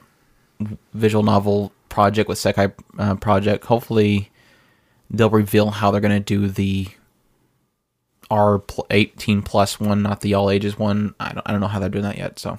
[0.93, 3.65] visual novel project with Sekai uh, project.
[3.65, 4.31] Hopefully,
[5.11, 6.89] they'll reveal how they're going to do the
[8.31, 11.15] R eighteen plus one, not the all ages one.
[11.19, 12.59] I don't, I don't know how they're doing that yet, so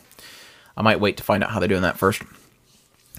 [0.75, 2.23] I might wait to find out how they're doing that first.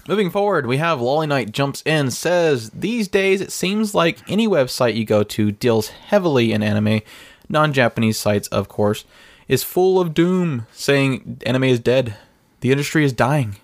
[0.05, 4.95] Moving forward, we have Loli-Knight jumps in, says, These days it seems like any website
[4.95, 7.01] you go to deals heavily in anime,
[7.47, 9.05] non Japanese sites, of course,
[9.47, 12.17] is full of doom, saying anime is dead.
[12.59, 13.55] The industry is dying.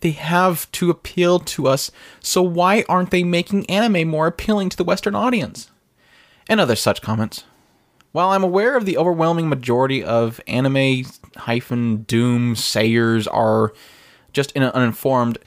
[0.00, 4.76] They have to appeal to us, so why aren't they making anime more appealing to
[4.76, 5.70] the Western audience?
[6.46, 7.44] And other such comments.
[8.12, 11.04] While I'm aware of the overwhelming majority of anime
[11.36, 13.72] hyphen doom sayers are
[14.32, 15.38] just in- uninformed,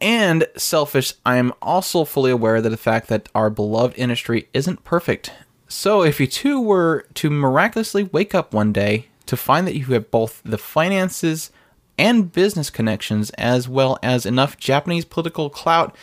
[0.00, 4.84] and selfish, I am also fully aware that the fact that our beloved industry isn't
[4.84, 5.32] perfect.
[5.68, 9.86] So, if you two were to miraculously wake up one day to find that you
[9.86, 11.50] have both the finances
[11.96, 15.94] and business connections, as well as enough Japanese political clout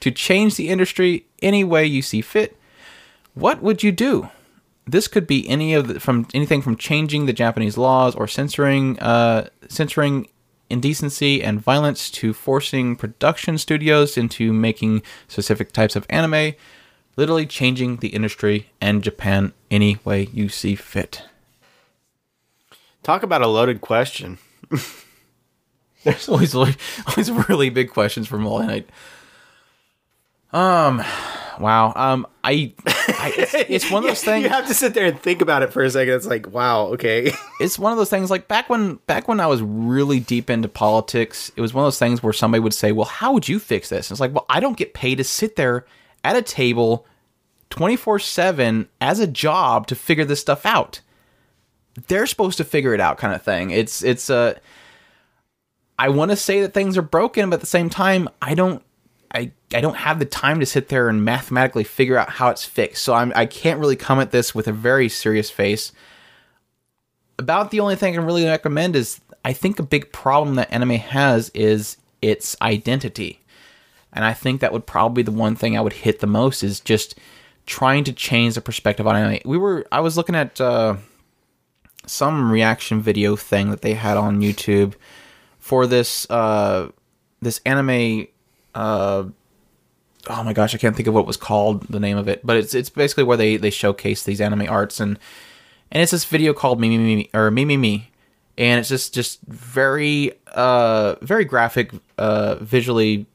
[0.00, 2.58] to change the industry any way you see fit,
[3.34, 4.28] what would you do?
[4.86, 8.98] This could be any of the, from anything from changing the Japanese laws or censoring
[8.98, 10.28] uh, censoring
[10.70, 16.54] indecency and violence to forcing production studios into making specific types of anime,
[17.16, 21.22] literally changing the industry and Japan any way you see fit.
[23.02, 24.38] Talk about a loaded question.
[26.04, 28.88] There's always always really big questions from Loli-Knight.
[30.52, 31.02] Um,
[31.58, 31.92] wow.
[31.96, 32.72] Um, I,
[33.24, 34.42] I it's, it's one of those things.
[34.42, 36.14] You have to sit there and think about it for a second.
[36.14, 37.32] It's like, wow, okay.
[37.60, 40.68] it's one of those things like back when back when I was really deep into
[40.68, 43.58] politics, it was one of those things where somebody would say, "Well, how would you
[43.58, 45.86] fix this?" And it's like, "Well, I don't get paid to sit there
[46.22, 47.06] at a table
[47.70, 51.00] 24/7 as a job to figure this stuff out.
[52.08, 54.54] They're supposed to figure it out kind of thing." It's it's uh
[55.98, 58.82] I want to say that things are broken, but at the same time, I don't
[59.34, 62.64] I, I don't have the time to sit there and mathematically figure out how it's
[62.64, 63.02] fixed.
[63.02, 65.92] So I'm I can't really come at this with a very serious face
[67.38, 70.72] about the only thing I can really recommend is I think a big problem that
[70.72, 73.40] anime has is its identity.
[74.12, 76.62] And I think that would probably be the one thing I would hit the most
[76.62, 77.18] is just
[77.66, 79.40] trying to change the perspective on anime.
[79.44, 80.96] We were I was looking at uh,
[82.06, 84.94] some reaction video thing that they had on YouTube
[85.58, 86.90] for this uh,
[87.42, 88.28] this anime
[88.74, 89.24] uh,
[90.28, 92.56] oh my gosh, I can't think of what was called, the name of it, but
[92.56, 95.18] it's it's basically where they they showcase these anime arts and
[95.92, 98.10] and it's this video called Me Me Me or Me Me Me,
[98.58, 103.26] and it's just just very uh very graphic, uh visually,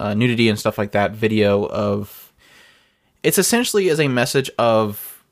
[0.00, 1.12] uh, nudity and stuff like that.
[1.12, 2.32] Video of
[3.22, 5.24] it's essentially as a message of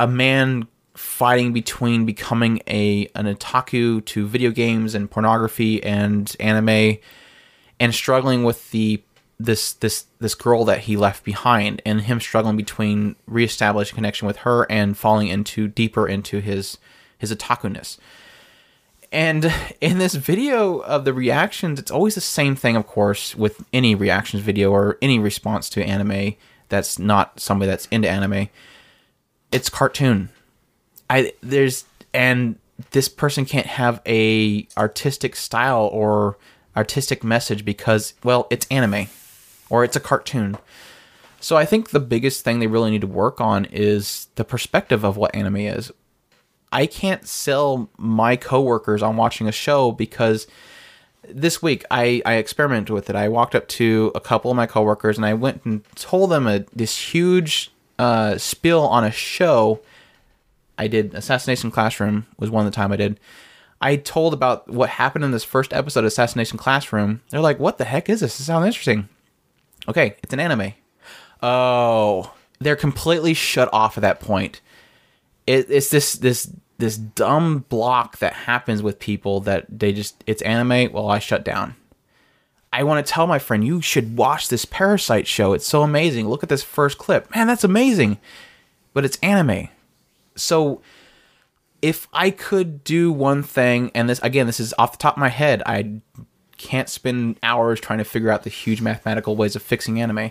[0.00, 6.98] a man fighting between becoming a an otaku to video games and pornography and anime
[7.84, 9.02] and struggling with the
[9.38, 14.38] this this this girl that he left behind and him struggling between reestablishing connection with
[14.38, 16.78] her and falling into deeper into his
[17.18, 17.98] his otakuness.
[19.12, 23.62] And in this video of the reactions, it's always the same thing, of course, with
[23.70, 26.36] any reactions video or any response to anime
[26.70, 28.48] that's not somebody that's into anime.
[29.52, 30.30] It's cartoon.
[31.10, 32.58] I there's and
[32.92, 36.38] this person can't have a artistic style or
[36.76, 39.08] artistic message because well, it's anime
[39.70, 40.56] or it's a cartoon.
[41.40, 45.04] So I think the biggest thing they really need to work on is the perspective
[45.04, 45.92] of what anime is.
[46.72, 50.46] I can't sell my coworkers on watching a show because
[51.28, 53.16] this week I, I experimented with it.
[53.16, 56.46] I walked up to a couple of my coworkers and I went and told them
[56.46, 59.80] a, this huge uh, spiel on a show.
[60.76, 63.20] I did Assassination Classroom was one of the time I did.
[63.84, 67.20] I told about what happened in this first episode of Assassination Classroom.
[67.28, 68.38] They're like, "What the heck is this?
[68.38, 69.10] This sounds interesting."
[69.86, 70.72] Okay, it's an anime.
[71.42, 74.62] Oh, they're completely shut off at that point.
[75.46, 80.40] It, it's this this this dumb block that happens with people that they just it's
[80.40, 80.90] anime.
[80.90, 81.76] Well, I shut down.
[82.72, 85.52] I want to tell my friend, you should watch this Parasyte show.
[85.52, 86.26] It's so amazing.
[86.26, 87.30] Look at this first clip.
[87.34, 88.16] Man, that's amazing.
[88.94, 89.68] But it's anime.
[90.36, 90.80] So
[91.84, 95.20] if I could do one thing, and this again, this is off the top of
[95.20, 96.00] my head, I
[96.56, 100.30] can't spend hours trying to figure out the huge mathematical ways of fixing anime.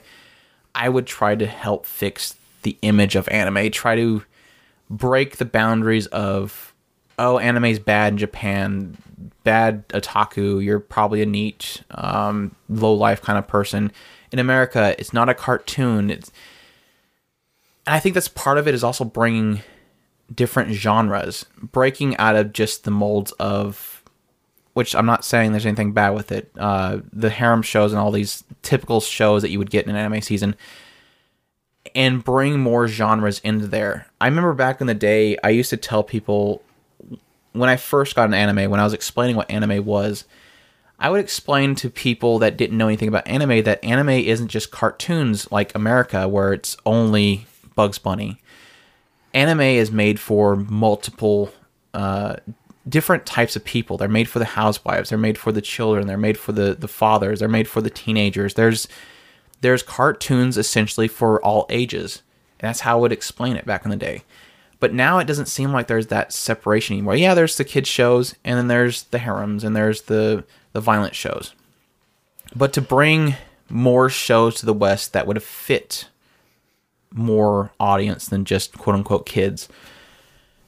[0.74, 4.24] I would try to help fix the image of anime, try to
[4.90, 6.74] break the boundaries of
[7.20, 8.98] oh, anime's bad in Japan,
[9.44, 13.92] bad otaku, you're probably a NEET, um, low life kind of person.
[14.32, 16.10] In America, it's not a cartoon.
[16.10, 16.32] It's
[17.86, 19.62] and I think that's part of it is also bringing
[20.34, 24.04] different genres, breaking out of just the molds of,
[24.74, 26.52] which I'm not saying there's anything bad with it.
[26.58, 29.96] Uh, the harem shows and all these typical shows that you would get in an
[29.96, 30.56] anime season,
[31.96, 34.08] and bring more genres into there.
[34.22, 36.64] I remember back in the day, I used to tell people
[37.52, 40.26] when I first got an anime, when I was explaining what anime was,
[41.00, 44.72] I would explain to people that didn't know anything about anime that anime isn't just
[44.72, 48.42] cartoons like America, where it's only Bugs Bunny.
[49.34, 51.52] Anime is made for multiple
[51.94, 52.36] uh,
[52.88, 53.98] different types of people.
[53.98, 55.10] They're made for the housewives.
[55.10, 56.08] They're made for the children.
[56.08, 57.40] They're made for the the fathers.
[57.40, 58.54] They're made for the teenagers.
[58.54, 58.88] There's
[59.62, 62.22] there's cartoons essentially for all ages.
[62.60, 64.24] And that's how I would explain it back in the day.
[64.80, 67.16] But now it doesn't seem like there's that separation anymore.
[67.16, 71.16] Yeah, there's the kids shows, and then there's the harems, and there's the the violent
[71.16, 71.54] shows.
[72.56, 73.36] But to bring
[73.70, 76.10] more shows to the West that would fit
[77.14, 79.70] more audience than just quote unquote kids,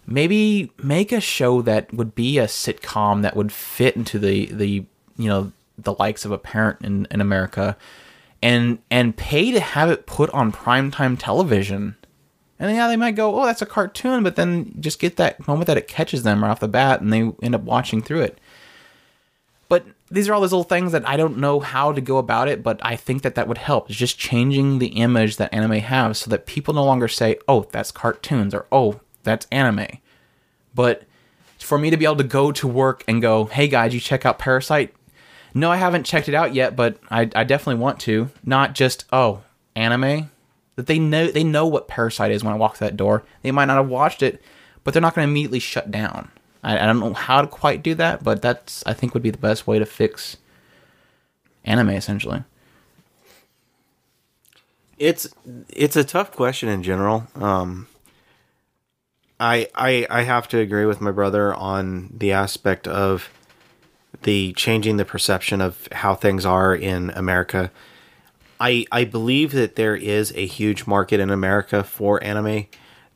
[0.06, 4.86] maybe make a show that would be a sitcom that would fit into the the
[5.18, 7.78] you know the likes of a parent in, in America
[8.42, 11.96] and and pay to have it put on primetime television.
[12.58, 15.68] And yeah, they might go, oh, that's a cartoon, but then just get that moment
[15.68, 18.40] that it catches them right off the bat and they end up watching through it.
[19.68, 22.48] But these are all those little things that I don't know how to go about
[22.48, 23.90] it, but I think that that would help.
[23.90, 27.68] It's just changing the image that anime has so that people no longer say, oh,
[27.72, 29.88] that's cartoons or oh, that's anime.
[30.76, 31.04] But
[31.58, 34.26] for me to be able to go to work and go, hey guys, you check
[34.26, 34.90] out Parasyte?
[35.56, 38.30] No, I haven't checked it out yet, but I, I definitely want to.
[38.44, 39.42] Not just, oh,
[39.76, 40.30] anime?
[40.76, 43.24] That they know they know what Parasyte is when I walk through that door.
[43.42, 44.42] They might not have watched it,
[44.84, 46.30] but they're not going to immediately shut down.
[46.66, 49.30] I, I don't know how to quite do that, but that's I think would be
[49.32, 50.38] the best way to fix
[51.64, 52.44] anime essentially.
[54.98, 55.28] it's
[55.70, 57.28] it's a tough question in general.
[57.36, 57.88] Um,
[59.40, 63.30] I I I have to agree with my brother on the aspect of
[64.24, 67.72] the changing the perception of how things are in America.
[68.60, 72.68] I I believe that there is a huge market in America for anime.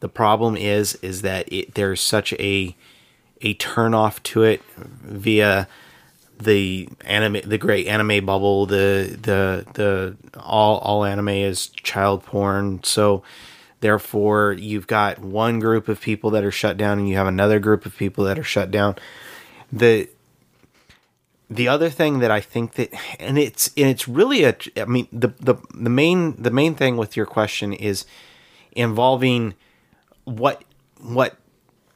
[0.02, 2.76] The problem is is that it, there's such a
[3.42, 5.68] a turn off to it via
[6.38, 12.82] the anime the great anime bubble the the the all all anime is child porn.
[12.84, 13.24] So
[13.82, 17.60] therefore you've got one group of people that are shut down and you have another
[17.60, 18.96] group of people that are shut down.
[19.72, 20.10] The
[21.50, 25.08] the other thing that I think that and it's and it's really a I mean
[25.12, 28.06] the the the main the main thing with your question is
[28.72, 29.56] involving
[30.26, 30.64] what
[31.02, 31.36] what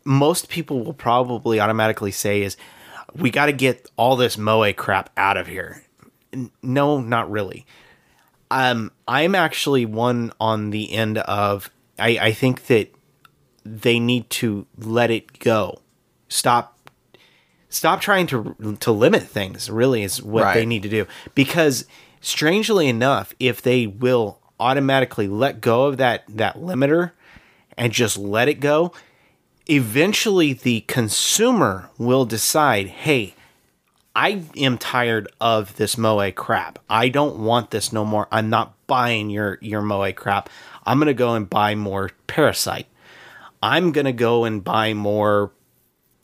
[0.06, 2.58] most people will probably automatically say is
[3.16, 5.84] we got to get all this moe crap out of here.
[6.62, 7.66] No, not really.
[8.50, 12.94] Um, I'm actually one on the end of I, I think that
[13.66, 15.80] they need to let it go.
[16.28, 16.74] Stop
[17.70, 21.86] stop trying to to limit things really is what they need to do because
[22.22, 27.12] strangely enough if they will automatically let go of that that limiter
[27.76, 28.94] and just let it go
[29.68, 33.34] eventually the consumer will decide hey
[34.16, 36.78] I am tired of this moe crap.
[36.88, 38.28] I don't want this no more.
[38.32, 40.50] I'm not buying your your moe crap.
[40.86, 42.86] I'm gonna go and buy more Parasyte.
[43.62, 45.52] I'm gonna go and buy more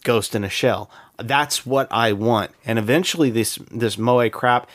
[0.04, 0.92] Ghost in a Shell.
[1.18, 2.52] That's what I want.
[2.64, 4.70] And eventually, this this moe crap,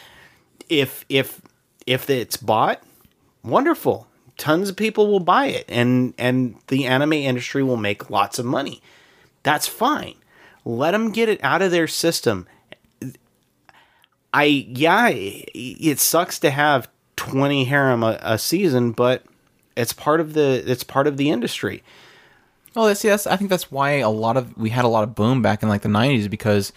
[0.69, 1.41] if if
[1.87, 2.83] if it's bought,
[3.45, 4.09] wonderful.
[4.37, 8.45] Tons of people will buy it, and and the anime industry will make lots of
[8.45, 8.83] money.
[9.43, 10.17] That's fine.
[10.65, 12.47] Let them get it out of their system.
[14.33, 19.25] I yeah, it sucks to have twenty harem a, a season, but
[19.77, 21.83] it's part of the it's part of the industry.
[22.75, 23.27] Well, that's yes.
[23.27, 25.69] I think that's why a lot of we had a lot of boom back in
[25.69, 26.73] like the '90s because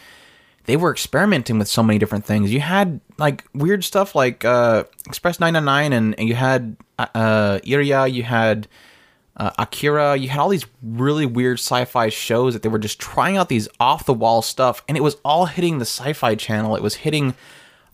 [0.68, 2.54] they were experimenting with so many different things.
[2.54, 8.06] You had like weird stuff like uh, Express 999, and, and you had uh, Iria,
[8.06, 8.68] you had
[9.38, 13.38] uh, Akira, you had all these really weird sci-fi shows that they were just trying
[13.38, 16.76] out these off-the-wall stuff, and it was all hitting the Sci-Fi Channel.
[16.76, 17.34] It was hitting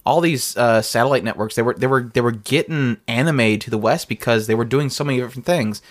[0.03, 1.55] all these uh, satellite networks.
[1.55, 4.89] They were they were they were getting anime to the West because they were doing
[4.89, 5.81] so many different things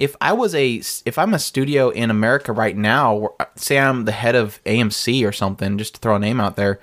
[0.00, 4.12] if I was a if I'm a studio in America right now, say I'm the
[4.12, 6.80] head of AMC or something, just to throw a name out there,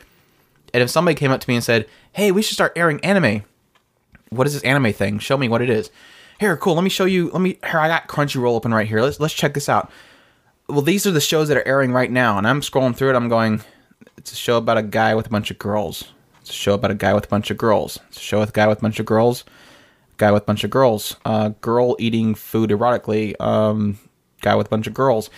[0.71, 3.43] and if somebody came up to me and said, "Hey, we should start airing anime,"
[4.29, 5.17] what is this anime thing?
[5.17, 5.89] Show me what it is.
[6.39, 6.75] here, cool.
[6.75, 7.31] Let me show you.
[7.31, 7.79] Let me here.
[7.79, 9.01] I got Crunchyroll open right here.
[9.01, 9.91] Let's let's check this out.
[10.69, 13.15] Well, these are the shows that are airing right now, and I'm scrolling through it.
[13.15, 13.61] I'm going.
[14.15, 16.11] It's a show about a guy with a bunch of girls.
[16.41, 17.99] It's a show about a guy with a bunch of girls.
[18.09, 19.43] It's a show with a guy with a bunch of girls.
[20.17, 21.15] Guy with a bunch of girls.
[21.25, 23.39] Uh, girl eating food erotically.
[23.39, 23.99] Um,
[24.41, 25.29] guy with a bunch of girls.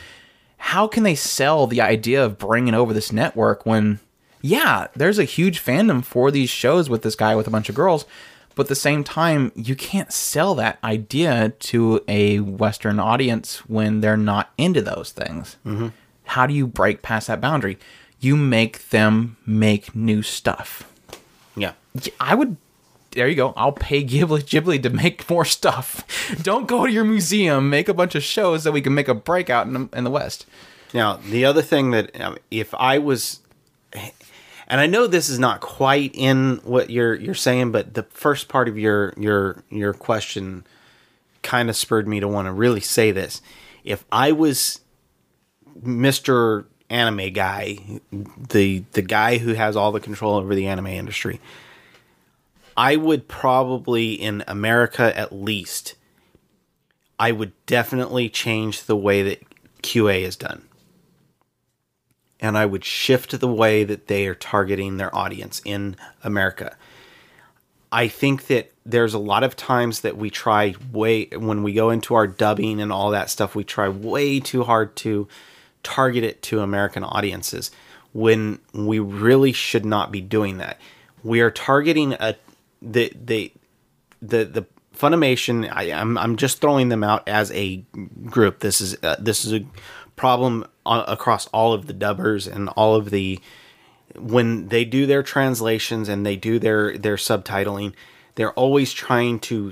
[0.57, 3.99] How can they sell the idea of bringing over this network when,
[4.41, 7.75] yeah, there's a huge fandom for these shows with this guy with a bunch of
[7.75, 8.05] girls,
[8.55, 14.01] but at the same time, you can't sell that idea to a Western audience when
[14.01, 15.55] they're not into those things.
[15.65, 15.88] Mm-hmm.
[16.25, 17.77] How do you break past that boundary?
[18.19, 20.91] You make them make new stuff.
[21.55, 21.71] Yeah.
[21.93, 22.57] Yeah, I would.
[23.12, 23.53] There you go.
[23.57, 26.05] I'll pay Ghibli Ghibli to make more stuff.
[26.43, 27.70] Don't go to your museum.
[27.70, 30.12] Make a bunch of shows that we can make a breakout in the, in the
[30.12, 30.45] West.
[30.93, 33.39] Now, the other thing that um, if I was
[34.70, 38.47] and I know this is not quite in what you're you're saying, but the first
[38.47, 40.64] part of your your your question
[41.41, 43.41] kind of spurred me to want to really say this.
[43.84, 44.82] If I was
[45.82, 46.66] Mr.
[46.89, 51.41] Anime guy, the the guy who has all the control over the anime industry,
[52.80, 55.95] I would probably in America at least
[57.19, 59.43] I would definitely change the way that
[59.84, 60.63] QA is done
[62.39, 66.77] and I would shift the way that they are targeting their audience in America.
[67.91, 71.89] I think that there's a lot of times that we try way when we go
[71.89, 75.27] into our dubbing and all that stuff, we try way too hard to
[75.84, 77.71] target it to American audiences
[78.13, 80.80] when we really should not be doing that.
[81.25, 82.38] We are targeting a
[82.82, 83.51] the the
[84.21, 84.65] the the
[84.95, 85.71] Funimation.
[85.73, 87.77] I, I'm I'm just throwing them out as a
[88.25, 88.59] group.
[88.59, 89.65] This is uh, this is a
[90.17, 93.39] problem a- across all of the dubbers and all of the
[94.17, 97.93] when they do their translations and they do their their subtitling,
[98.36, 99.71] they're always trying to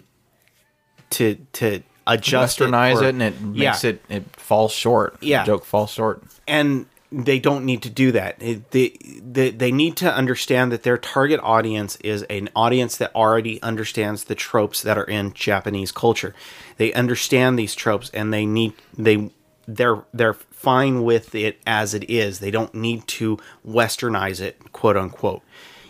[1.09, 3.89] to to adjust Westernize for- it, and it makes Yeah.
[3.89, 5.17] it it falls short.
[5.21, 5.43] Yeah.
[5.43, 6.23] The joke falls short.
[6.47, 8.39] and they don't need to do that.
[8.39, 13.61] They, they they need to understand that their target audience is an audience that already
[13.61, 16.35] understands the tropes that are in Japanese culture.
[16.75, 19.31] They understand these tropes, and they need they
[19.67, 22.39] they're they're fine with it as it is.
[22.39, 25.43] They don't need to westernize it, quote unquote.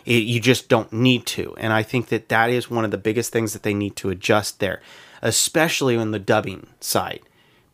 [0.06, 2.98] It, you just don't need to, and I think that that is one of the
[2.98, 4.82] biggest things that they need to adjust there,
[5.22, 7.22] especially on the dubbing side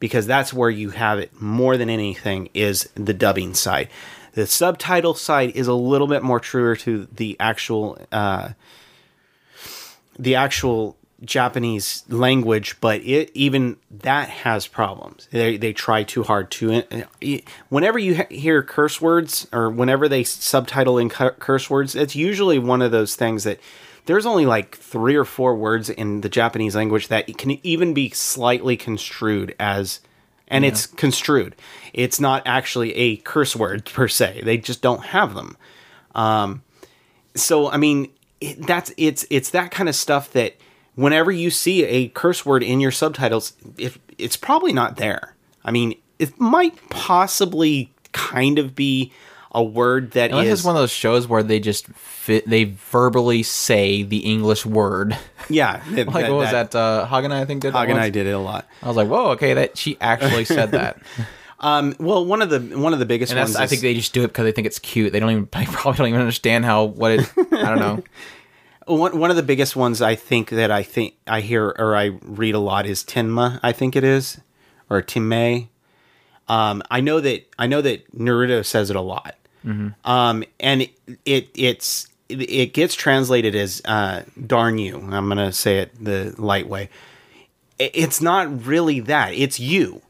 [0.03, 3.87] because that's where you have it more than anything is the dubbing side.
[4.33, 8.49] The subtitle side is a little bit more truer to the actual uh,
[10.19, 15.27] the actual Japanese language, but it even that has problems.
[15.31, 16.83] They they try too hard to.
[17.69, 22.15] Whenever you he- hear curse words or whenever they subtitle in cu- curse words, it's
[22.15, 23.59] usually one of those things that
[24.05, 28.09] there's only like three or four words in the Japanese language that can even be
[28.09, 30.01] slightly construed as,
[30.47, 31.55] and it's construed.
[31.93, 34.41] It's not actually a curse word per se.
[34.43, 35.57] They just don't have them.
[36.15, 36.63] Um,
[37.35, 38.09] so I mean,
[38.41, 40.55] it, that's it's it's that kind of stuff that
[40.95, 45.35] whenever you see a curse word in your subtitles, if it's probably not there.
[45.65, 49.11] I mean, it might possibly kind of be
[49.53, 52.63] a word that Unless is it's one of those shows where they just fit, they
[52.63, 55.17] verbally say the English word.
[55.49, 55.83] yeah.
[55.91, 56.73] like what was that?
[56.73, 57.73] Uh, Hagen I think did.
[57.73, 58.67] that Haganai did it a lot.
[58.81, 60.99] I was like, whoa, okay, that she actually said that.
[61.59, 63.55] Um, well, one of the one of the biggest And ones.
[63.55, 65.13] I think they just do it because they think it's cute.
[65.13, 67.31] They don't even they probably don't even understand how what it.
[67.37, 68.03] I don't know.
[68.85, 72.17] One one of the biggest ones I think that I think I hear or I
[72.23, 73.59] read a lot is Tenma.
[73.63, 74.39] I think it is
[74.89, 75.67] or Timme.
[76.47, 79.35] Um, I know that I know that Naruto says it a lot.
[80.03, 80.91] Um, and it,
[81.25, 86.35] it it's it, it gets translated as uh, "darn you." I'm gonna say it the
[86.37, 86.89] light way.
[87.79, 89.33] I- It's not really that.
[89.33, 90.01] It's you.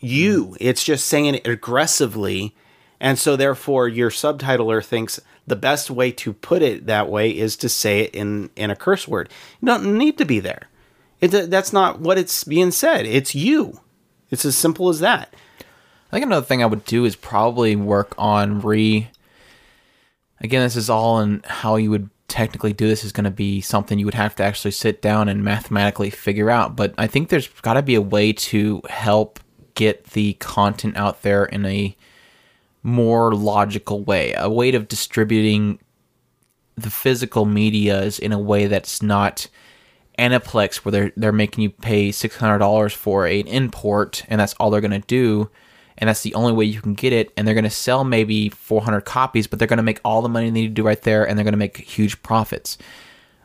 [0.00, 0.56] You.
[0.60, 2.56] It's just saying it aggressively,
[3.02, 7.56] and so therefore your subtitler thinks the best way to put it that way is
[7.56, 9.28] to say it in in a curse word.
[9.60, 10.68] You don't need to be there.
[11.20, 13.04] It, that's not what it's being said.
[13.04, 13.80] It's you.
[14.30, 15.34] It's as simple as that.
[16.10, 19.08] I think another thing I would do is probably work on re.
[20.40, 23.60] Again, this is all in how you would technically do this is going to be
[23.60, 26.76] something you would have to actually sit down and mathematically figure out.
[26.76, 29.40] But I think there's got to be a way to help
[29.74, 31.96] get the content out there in a
[32.82, 35.78] more logical way, a way of distributing
[36.76, 39.48] the physical medias in a way that's not
[40.18, 44.54] Aniplex where they're they're making you pay six hundred dollars for an import and that's
[44.54, 45.50] all they're gonna do
[45.98, 48.82] and that's the only way you can get it and they're gonna sell maybe four
[48.82, 51.26] hundred copies but they're gonna make all the money they need to do right there
[51.26, 52.78] and they're gonna make huge profits.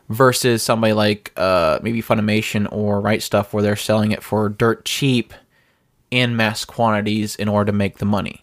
[0.10, 4.86] versus somebody like uh, maybe Funimation or Right Stuf where they're selling it for dirt
[4.86, 5.34] cheap
[6.12, 8.42] in mass quantities in order to make the money.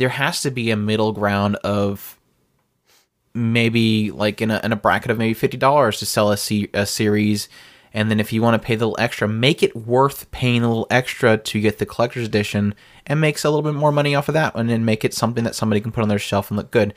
[0.00, 2.18] There has to be a middle ground of
[3.34, 6.70] maybe like in a, in a bracket of maybe fifty dollars to sell a, se-
[6.72, 7.50] a series,
[7.92, 10.68] and then if you want to pay the little extra, make it worth paying a
[10.68, 12.74] little extra to get the collector's edition,
[13.06, 15.44] and makes a little bit more money off of that, and then make it something
[15.44, 16.94] that somebody can put on their shelf and look good.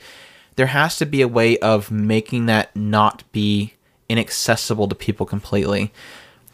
[0.56, 3.74] There has to be a way of making that not be
[4.08, 5.92] inaccessible to people completely.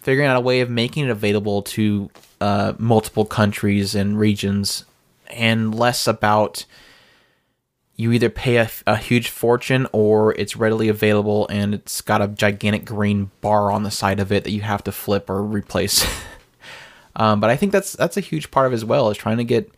[0.02, 4.84] Figuring out a way of making it available to uh, multiple countries and regions,
[5.32, 6.64] and less about
[8.00, 12.28] you either pay a, a huge fortune or it's readily available and it's got a
[12.28, 16.06] gigantic green bar on the side of it that you have to flip or replace.
[17.16, 19.44] um, but I think that's that's a huge part of as well is trying to
[19.44, 19.70] get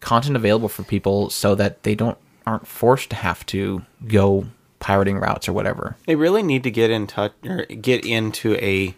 [0.00, 4.46] content available for people so that they don't aren't forced to have to go
[4.80, 5.96] pirating routes or whatever.
[6.06, 8.96] They really need to get in touch or get into a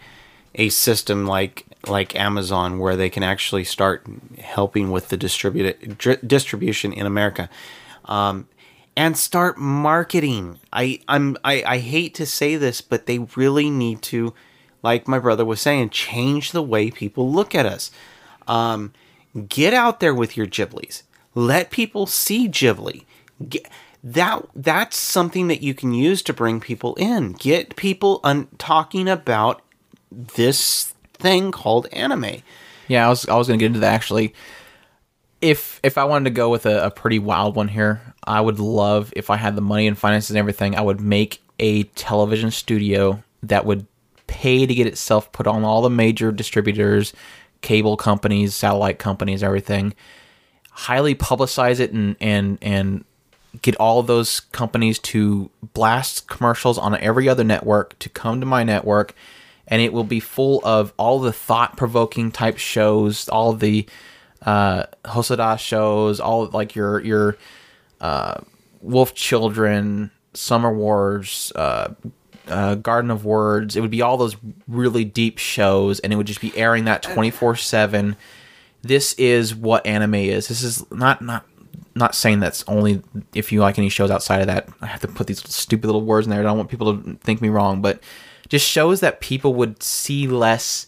[0.55, 4.07] a system like like Amazon where they can actually start
[4.39, 7.49] helping with the distribute dri- distribution in America.
[8.05, 8.49] Um,
[8.97, 10.59] and start marketing.
[10.73, 14.35] I I'm I, I hate to say this, but they really need to,
[14.83, 17.91] like my brother was saying, change the way people look at us.
[18.47, 18.93] Um,
[19.49, 21.03] get out there with your Ghiblis.
[21.35, 23.05] Let people see Ghibli.
[23.49, 23.67] Get,
[24.05, 27.33] that that's something that you can use to bring people in.
[27.33, 29.63] Get people un- talking about
[30.11, 30.93] this
[31.23, 32.43] thing called anime.
[32.89, 34.35] Yeah, I was I was gonna get into that actually.
[35.41, 38.59] If if I wanted to go with a, a pretty wild one here, I would
[38.59, 42.51] love if I had the money and finances and everything, I would make a television
[42.51, 43.87] studio that would
[44.27, 47.13] pay to get itself put on all the major distributors,
[47.61, 49.95] cable companies, satellite companies, everything.
[50.71, 53.05] Highly publicize it and and and
[53.61, 58.65] get all those companies to blast commercials on every other network to come to my
[58.65, 59.15] network
[59.73, 63.87] and it will be full of all the thought-provoking type shows all the
[64.43, 67.39] uh Hosoda shows all like your your
[68.03, 68.35] uh
[68.83, 71.95] wolf children summer wars uh
[72.49, 73.77] uh, Garden of Words.
[73.77, 77.03] It would be all those really deep shows, and it would just be airing that
[77.03, 78.17] twenty four seven.
[78.83, 80.49] This is what anime is.
[80.49, 81.47] This is not not
[81.95, 83.01] not saying that's only
[83.33, 84.69] if you like any shows outside of that.
[84.81, 86.41] I have to put these stupid little words in there.
[86.41, 88.03] I don't want people to think me wrong, but
[88.53, 90.87] just shows that people would see less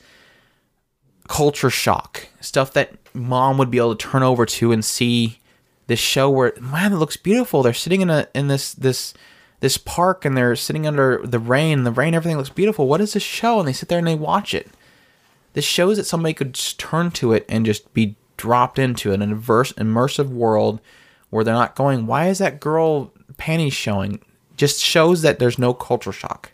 [1.29, 5.39] culture shock stuff that mom would be able to turn over to and see
[5.87, 7.63] this show where man it looks beautiful.
[7.63, 9.15] They're sitting in a in this this
[9.61, 11.85] this park and they're sitting under the rain.
[11.85, 12.87] The rain everything looks beautiful.
[12.87, 13.61] What is this show?
[13.61, 14.69] And they sit there and they watch it.
[15.55, 19.23] This shows that somebody could just turn to it and just be dropped into an
[19.23, 20.83] adverse immersive world
[21.31, 22.07] where they're not going.
[22.07, 24.21] Why is that girl panties showing?
[24.59, 26.51] Just shows that there's no culture shock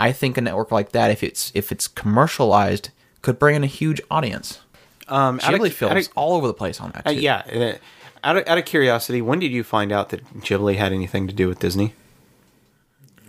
[0.00, 2.90] i think a network like that if it's if it's commercialized
[3.22, 4.60] could bring in a huge audience
[5.08, 7.42] Um, of- Ghibli out films of- all over the place on that Uh, yeah.
[7.52, 7.78] uh,
[8.22, 11.32] Out of, out of curiosity, when did you find out that Ghibli had anything to
[11.34, 11.94] do with Disney?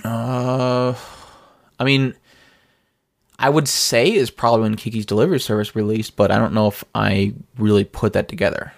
[0.03, 0.93] Uh,
[1.79, 2.13] I mean,
[3.39, 6.83] I would say is probably when Kiki's Delivery Service released, but I don't know if
[6.93, 8.73] I really put that together.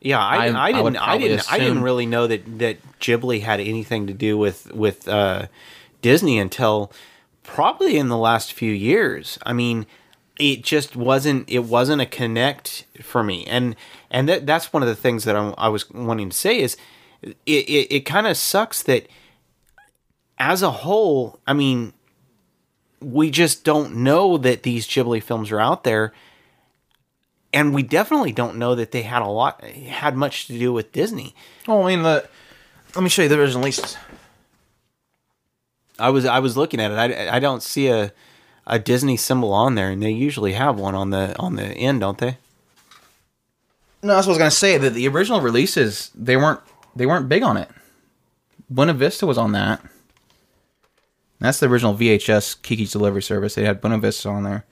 [0.00, 0.96] Yeah, I, I- I, I didn't.
[0.96, 1.52] I, probably didn't.
[1.52, 5.46] I didn't really know that that Ghibli had anything to do with with uh,
[6.00, 6.90] Disney until
[7.54, 9.38] probably in the last few years.
[9.44, 9.86] I mean,
[10.38, 11.48] it just wasn't.
[11.48, 13.76] It wasn't a connect for me, and
[14.10, 16.76] and that that's one of the things that I'm, I was wanting to say is
[17.22, 19.06] it it, it kind of sucks that
[20.38, 21.92] as a whole, I mean,
[23.00, 26.14] we just don't know that these Ghibli films are out there
[27.52, 30.92] and we definitely don't know that they had a lot had much to do with
[30.92, 31.34] Disney.
[31.68, 32.28] Oh, I mean, the
[32.94, 33.96] let me show you the original releases.
[36.00, 36.94] I was I was looking at it.
[36.96, 38.12] I, I don't see a
[38.66, 42.00] a Disney symbol on there, and they usually have one on the on the end,
[42.00, 42.38] don't they?
[44.02, 44.78] No, that's what I was gonna say.
[44.78, 46.60] That the original releases they weren't
[46.96, 47.68] they weren't big on it.
[48.68, 49.82] Buena Vista was on that.
[51.40, 53.54] That's the original VHS Kiki's Delivery Service.
[53.54, 54.64] They had Buena Vista on there.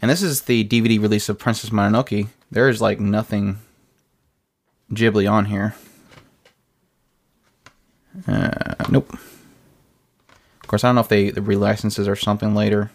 [0.00, 2.28] And this is the DVD release of Princess Mononoke.
[2.50, 3.58] There is like nothing
[4.92, 5.74] Ghibli on here.
[8.26, 9.16] Uh, nope.
[10.68, 12.90] Of course, I don't know if they the relicenses or something later.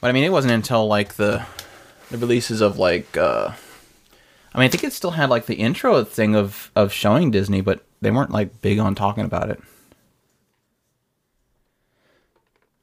[0.00, 1.44] But I mean, it wasn't until like the
[2.10, 3.52] the releases of like uh
[4.54, 7.60] I mean, I think it still had like the intro thing of of showing Disney,
[7.60, 9.58] but they weren't like big on talking about it.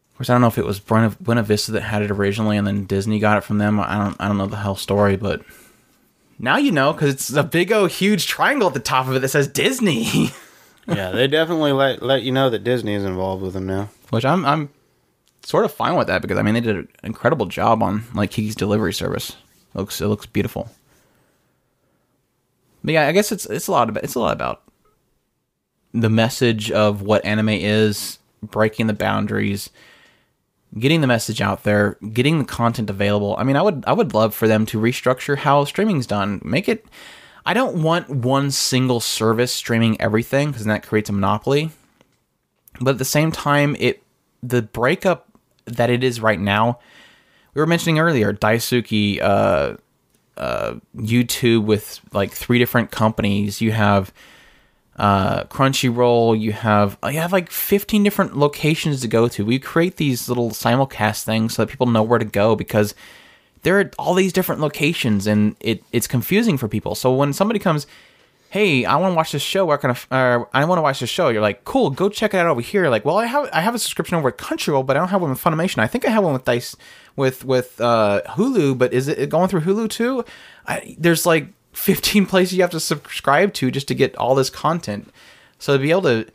[0.05, 2.57] Of course, I don't know if it was Buena, Buena Vista that had it originally,
[2.57, 3.79] and then Disney got it from them.
[3.79, 5.41] I don't I don't know the whole story, but
[6.37, 9.21] now you know because it's a big old huge triangle at the top of it
[9.21, 10.29] that says Disney.
[10.87, 13.89] yeah, they definitely let let you know that Disney is involved with them now.
[14.09, 14.69] which I'm I'm
[15.43, 18.31] sort of fine with that because I mean they did an incredible job on like
[18.31, 19.35] Kiki's delivery service.
[19.73, 20.69] It looks it looks beautiful.
[22.83, 24.63] But yeah, I guess it's it's a lot about it's a lot about
[25.93, 29.69] the message of what anime is, breaking the boundaries,
[30.79, 33.35] getting the message out there, getting the content available.
[33.37, 36.41] I mean, I would I would love for them to restructure how streaming's done.
[36.43, 36.85] Make it
[37.45, 41.71] I don't want one single service streaming everything because that creates a monopoly.
[42.79, 44.03] But at the same time, it
[44.43, 45.27] the breakup
[45.65, 46.79] that it is right now.
[47.53, 49.77] We were mentioning earlier Daisuki uh,
[50.37, 53.61] uh, YouTube with like three different companies.
[53.61, 54.13] You have
[54.97, 56.39] uh, Crunchyroll.
[56.39, 59.45] You have you have like 15 different locations to go to.
[59.45, 62.95] We create these little simulcast things so that people know where to go because
[63.63, 66.95] there are all these different locations and it it's confusing for people.
[66.95, 67.87] So when somebody comes,
[68.49, 69.65] hey, I want to watch this show.
[69.65, 70.35] Where can I?
[70.35, 71.29] Uh, I want to watch this show.
[71.29, 72.89] You're like, cool, go check it out over here.
[72.89, 75.21] Like, well, I have I have a subscription over at Crunchyroll, but I don't have
[75.21, 75.79] one with Funimation.
[75.79, 76.75] I think I have one with Dice
[77.15, 80.25] with with uh, Hulu, but is it going through Hulu too?
[80.67, 84.49] I, there's like 15 places you have to subscribe to just to get all this
[84.49, 85.11] content.
[85.57, 86.27] So to be able to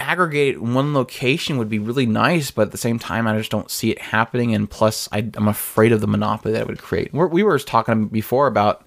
[0.00, 3.70] aggregate one location would be really nice, but at the same time, I just don't
[3.70, 4.54] see it happening.
[4.54, 7.12] And plus, I, I'm afraid of the monopoly that it would create.
[7.12, 8.84] We're, we were talking before about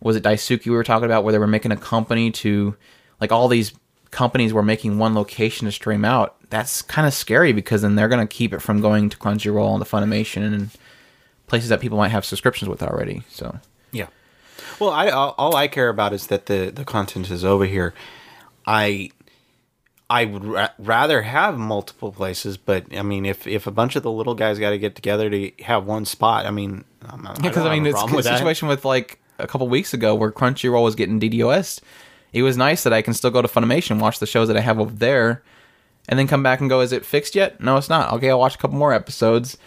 [0.00, 2.76] was it Daisuki we were talking about where they were making a company to
[3.20, 3.72] like all these
[4.10, 6.36] companies were making one location to stream out.
[6.50, 9.72] That's kind of scary because then they're going to keep it from going to Crunchyroll
[9.72, 10.70] and the Funimation and
[11.46, 13.22] places that people might have subscriptions with already.
[13.28, 13.58] So
[13.92, 14.08] Yeah.
[14.78, 17.94] Well, I all I care about is that the the content is over here.
[18.66, 19.10] I
[20.08, 24.04] I would ra- rather have multiple places, but I mean, if if a bunch of
[24.04, 27.42] the little guys got to get together to have one spot, I mean, I'm not,
[27.42, 30.84] Yeah, because I, mean, it's a situation with like a couple weeks ago where Crunchyroll
[30.84, 31.80] was getting DDoS.
[32.32, 34.56] It was nice that I can still go to Funimation and watch the shows that
[34.56, 35.42] I have over there,
[36.08, 38.12] and then come back and go, "Is it fixed yet?" No, it's not.
[38.12, 39.58] Okay, I'll watch a couple more episodes,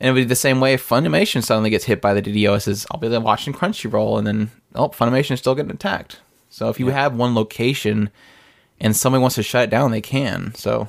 [0.00, 2.86] and it would be the same way if Funimation suddenly gets hit by the DDoSs.
[2.90, 6.20] I'll be there watching Crunchyroll, and then oh, Funimation is still getting attacked.
[6.48, 8.10] So if you have one location
[8.82, 10.54] and somebody wants to shut it down, they can.
[10.54, 10.88] So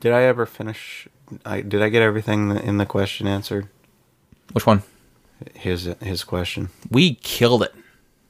[0.00, 1.08] Did I ever finish?
[1.46, 3.68] I, did I get everything in the question answered?
[4.52, 4.82] which one?
[5.54, 6.68] His his question.
[6.90, 7.74] We killed it.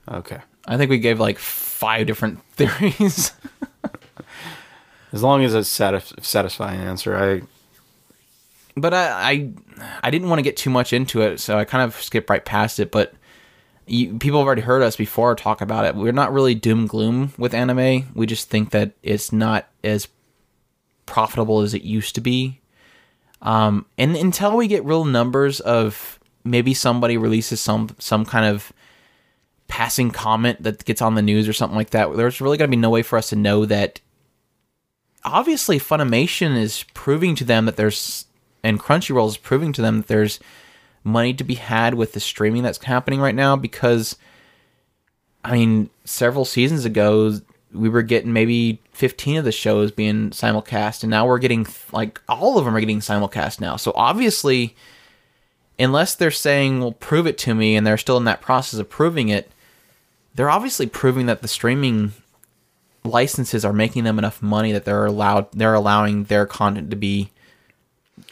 [0.09, 0.39] Okay.
[0.69, 3.33] I think we gave like five different theories.
[5.13, 7.43] As long as it's satis- satisfying answer, I
[8.77, 9.51] but I, I
[10.03, 12.45] I didn't want to get too much into it, so I kind of skipped right
[12.45, 12.93] past it.
[12.93, 13.15] But
[13.91, 15.95] you, people have already heard us before talk about it.
[15.95, 18.09] We're not really doom gloom with anime.
[18.15, 20.09] We just think that it's not as
[21.07, 22.61] profitable as it used to be.
[23.43, 28.73] Um, and until we get real numbers of maybe somebody releases some some kind of
[29.67, 32.77] passing comment that gets on the news or something like that, there's really going to
[32.77, 34.01] be no way for us to know that
[35.25, 38.27] obviously Funimation is proving to them that there's
[38.63, 40.39] and Crunchyroll is proving to them that there's
[41.05, 44.17] money to be had with the streaming that's happening right now because
[45.45, 47.41] I mean several seasons ago
[47.73, 52.21] we were getting maybe 15 of the shows being simulcast and now we're getting like
[52.29, 53.77] all of them are getting simulcast now.
[53.77, 54.75] So obviously
[55.79, 58.91] unless they're saying well prove it to me and they're still in that process of
[58.91, 59.51] proving it
[60.35, 62.13] they're obviously proving that the streaming
[63.03, 67.31] licenses are making them enough money that they're allowed they're allowing their content to be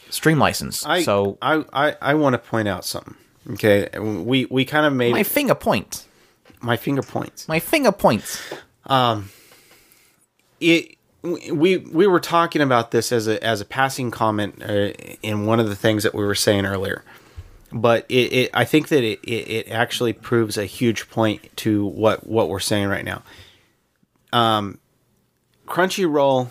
[0.09, 0.85] stream license.
[0.85, 3.15] I so I I, I want to point out something.
[3.51, 6.05] Okay, we we kind of made my finger point.
[6.61, 7.47] my finger points.
[7.47, 8.41] My finger points.
[8.85, 9.29] Um,
[10.59, 14.91] it we we were talking about this as a as a passing comment uh,
[15.21, 17.03] in one of the things that we were saying earlier
[17.71, 21.85] but it, it I think that it, it, it actually proves a huge point to
[21.85, 23.23] what what we're saying right now.
[24.33, 24.79] Um,
[25.67, 26.49] Crunchyroll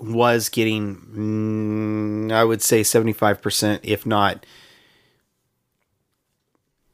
[0.00, 4.44] was getting, mm, I would say, seventy five percent, if not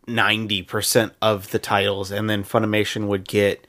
[0.07, 3.67] ninety percent of the titles, and then Funimation would get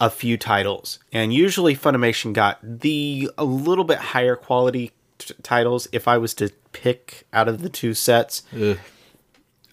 [0.00, 5.88] a few titles, and usually Funimation got the a little bit higher quality t- titles.
[5.92, 8.42] If I was to pick out of the two sets,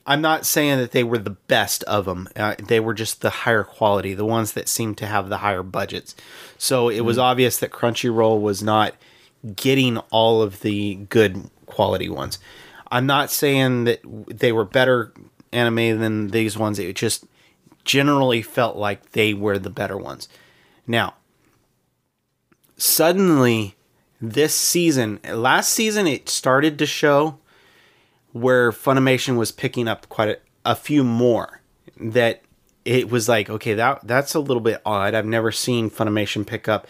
[0.08, 2.30] I'm not saying that they were the best of them.
[2.36, 5.64] Uh, they were just the higher quality, the ones that seemed to have the higher
[5.64, 6.16] budgets.
[6.58, 8.94] So it was obvious that Crunchyroll was not
[9.56, 12.38] getting all of the good quality ones.
[12.92, 15.12] I'm not saying that they were better
[15.52, 16.78] anime than these ones.
[16.78, 17.26] It just
[17.84, 20.30] generally felt like they were the better ones.
[20.86, 21.16] Now,
[22.78, 23.76] suddenly
[24.22, 27.40] this season, last season, it started to show
[28.36, 31.62] where Funimation was picking up quite a, a few more.
[31.98, 32.42] That
[32.84, 35.14] it was like, okay, that that's a little bit odd.
[35.14, 36.88] I've never seen Funimation pick up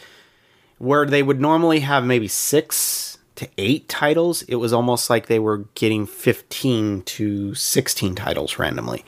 [0.77, 5.39] where they would normally have maybe six to eight titles, it was almost like they
[5.39, 9.03] were getting 15 to 16 titles randomly,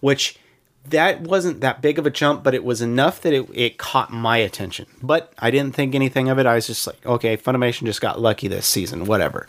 [0.00, 0.38] which
[0.86, 4.12] that wasn't that big of a jump, but it was enough that it, it caught
[4.12, 4.86] my attention.
[5.02, 6.46] But I didn't think anything of it.
[6.46, 9.46] I was just like, okay, Funimation just got lucky this season, whatever.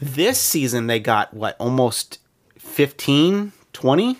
[0.00, 2.18] This season, they got what, almost
[2.58, 4.18] 15, 20?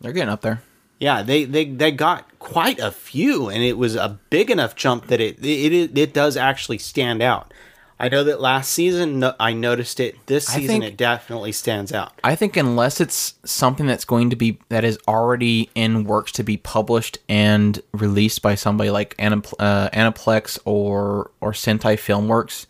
[0.00, 0.62] They're getting up there.
[1.00, 5.06] Yeah, they, they they got quite a few, and it was a big enough jump
[5.06, 7.54] that it it it, it does actually stand out.
[8.00, 10.16] I know that last season no, I noticed it.
[10.26, 12.12] This season, think- it definitely stands out.
[12.22, 16.44] I think unless it's something that's going to be that is already in works to
[16.44, 22.66] be published and released by somebody like Anip- uh, Aniplex or or Sentai Filmworks,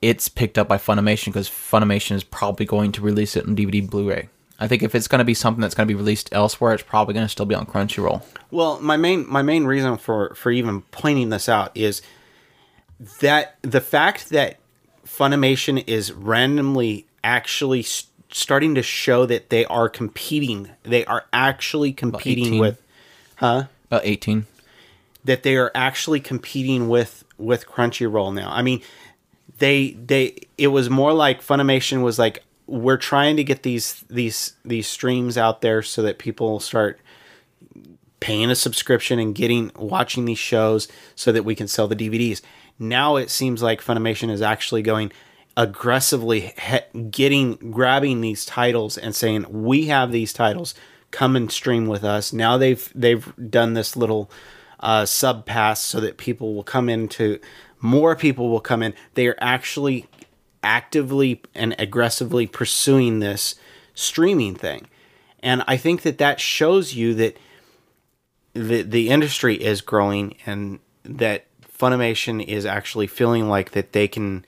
[0.00, 3.88] it's picked up by Funimation because Funimation is probably going to release it on DVD
[3.88, 4.28] Blu-ray.
[4.60, 6.82] I think if it's going to be something that's going to be released elsewhere, it's
[6.82, 8.24] probably going to still be on Crunchyroll.
[8.50, 12.02] Well, my main my main reason for for even pointing this out is
[13.20, 14.58] that the fact that
[15.06, 20.70] Funimation is randomly actually s- starting to show that they are competing.
[20.82, 22.60] They are actually competing 18.
[22.60, 22.82] with
[23.40, 23.68] About
[24.04, 24.46] eighteen.
[25.24, 28.50] that they are actually competing with with Crunchyroll now.
[28.50, 28.82] I mean,
[29.58, 34.54] they they it was more like Funimation was like we're trying to get these these
[34.64, 37.00] these streams out there so that people start
[38.20, 42.40] paying a subscription and getting watching these shows so that we can sell the DVDs.
[42.78, 45.12] Now it seems like Funimation is actually going
[45.56, 50.74] aggressively he- getting grabbing these titles and saying we have these titles
[51.10, 52.32] come and stream with us.
[52.32, 54.30] Now they've they've done this little
[54.80, 57.40] uh, sub pass so that people will come into
[57.80, 58.94] more people will come in.
[59.14, 60.06] They are actually
[60.62, 63.54] actively and aggressively pursuing this
[63.94, 64.86] streaming thing.
[65.40, 67.36] And I think that that shows you that
[68.54, 71.44] the the industry is growing and that
[71.78, 74.44] Funimation is actually feeling like that they can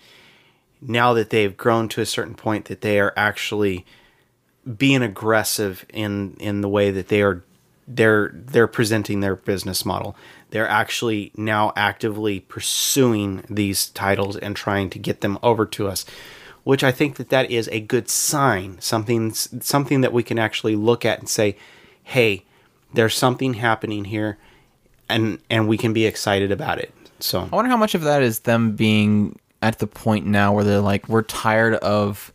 [0.80, 3.86] now that they've grown to a certain point that they are actually
[4.76, 7.44] being aggressive in in the way that they are
[7.96, 10.16] they're they're presenting their business model.
[10.50, 16.04] They're actually now actively pursuing these titles and trying to get them over to us,
[16.64, 18.80] which I think that that is a good sign.
[18.80, 21.56] Something something that we can actually look at and say,
[22.02, 22.44] "Hey,
[22.92, 24.38] there's something happening here."
[25.08, 26.94] And and we can be excited about it.
[27.18, 30.64] So I wonder how much of that is them being at the point now where
[30.64, 32.32] they're like, we're tired of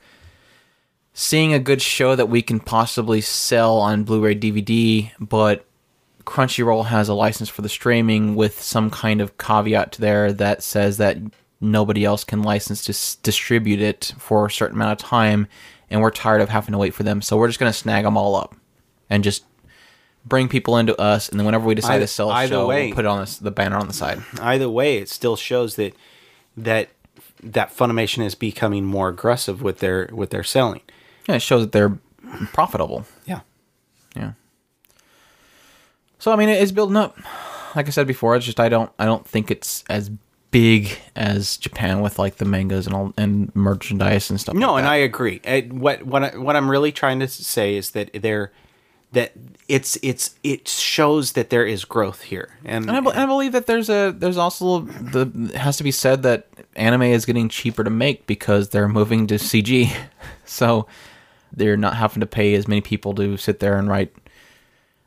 [1.18, 5.66] seeing a good show that we can possibly sell on Blu-ray DVD, but
[6.26, 10.98] Crunchyroll has a license for the streaming with some kind of caveat there that says
[10.98, 11.18] that
[11.62, 15.48] nobody else can license to s- distribute it for a certain amount of time,
[15.90, 18.04] and we're tired of having to wait for them, so we're just going to snag
[18.04, 18.54] them all up
[19.10, 19.46] and just
[20.26, 22.88] bring people into us, and then whenever we decide Either- to sell a show, way.
[22.88, 24.22] we'll put it on this, the banner on the side.
[24.42, 25.96] either way, it still shows that
[26.58, 26.90] that
[27.44, 30.82] that Funimation is becoming more aggressive with their with their selling.
[31.28, 31.98] Yeah, it shows that they're
[32.54, 33.06] profitable.
[33.26, 33.42] Yeah.
[34.16, 34.34] Yeah.
[36.20, 37.18] So I mean, it's building up.
[37.76, 40.10] Like I said before, it's just I don't I don't think it's as
[40.52, 44.56] big as Japan with like the mangas and all and merchandise and stuff.
[44.56, 44.88] No, like and.
[44.88, 45.42] I agree.
[45.70, 48.52] What what I, what I'm really trying to say is that they're
[49.12, 49.34] that
[49.68, 53.52] it's it's it shows that there is growth here, and, And I, and I believe
[53.52, 57.50] that there's a there's also the it has to be said that anime is getting
[57.50, 59.92] cheaper to make because they're moving to CG,
[60.46, 60.88] so
[61.54, 64.14] they're not having to pay as many people to sit there and write.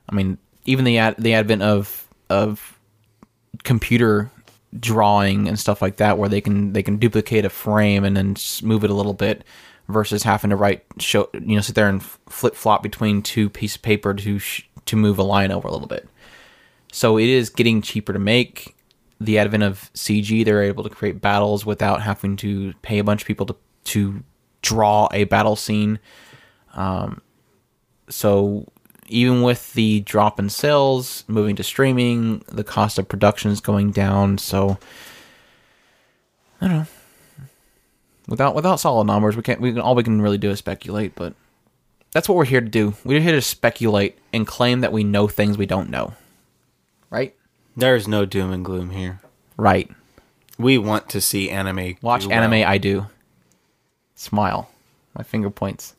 [0.09, 2.79] I mean, even the ad, the advent of of
[3.65, 4.31] computer
[4.79, 8.37] drawing and stuff like that, where they can they can duplicate a frame and then
[8.63, 9.45] move it a little bit,
[9.89, 13.77] versus having to write show you know sit there and flip flop between two pieces
[13.77, 16.09] of paper to sh- to move a line over a little bit.
[16.93, 18.75] So it is getting cheaper to make.
[19.21, 23.23] The advent of CG, they're able to create battles without having to pay a bunch
[23.23, 24.23] of people to to
[24.63, 25.99] draw a battle scene.
[26.79, 27.21] Um,
[28.09, 28.67] so
[29.09, 33.91] even with the drop in sales, moving to streaming, the cost of production is going
[33.91, 34.39] down.
[34.39, 34.79] So
[36.61, 36.87] I don't know.
[38.29, 39.61] Without without solid numbers, we can't.
[39.61, 41.15] We can, all we can really do is speculate.
[41.15, 41.35] But
[42.13, 42.95] that's what we're here to do.
[43.05, 46.15] We're here to speculate and claim that we know things we don't know.
[47.11, 47.35] Right.
[47.75, 49.21] there's no doom and gloom here.
[49.57, 49.91] Right.
[50.59, 51.97] We want to see anime.
[52.03, 52.51] Watch anime.
[52.51, 52.69] well.
[52.69, 53.07] I do.
[54.15, 54.69] Smile.
[55.17, 55.95] My finger points.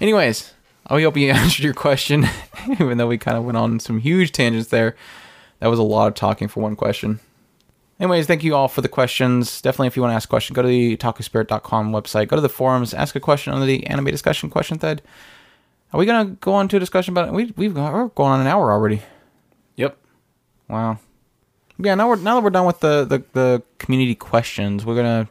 [0.00, 0.52] Anyways,
[0.86, 2.26] I hope you answered your question,
[2.70, 4.96] even though we kind of went on some huge tangents there.
[5.60, 7.20] That was a lot of talking for one question.
[8.00, 9.62] Anyways, thank you all for the questions.
[9.62, 12.42] Definitely, if you want to ask a question, go to the otakuspirit.com website, go to
[12.42, 15.00] the forums, ask a question under the anime discussion question thread.
[15.92, 17.34] Are we gonna go on to a discussion about it?
[17.34, 19.02] We we've got we're going on an hour already.
[19.76, 19.96] Yep.
[20.68, 20.98] Wow.
[21.78, 25.28] Yeah, now we're now that we're done with the, the, the community questions, we're gonna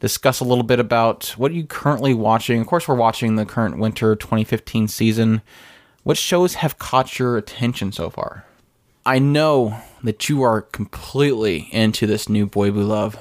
[0.00, 2.60] discuss a little bit about what are you currently watching.
[2.60, 5.42] Of course, we're watching the current winter 2015 season.
[6.02, 8.44] What shows have caught your attention so far?
[9.04, 13.18] I know that you are completely into this new Bouei-bu Love.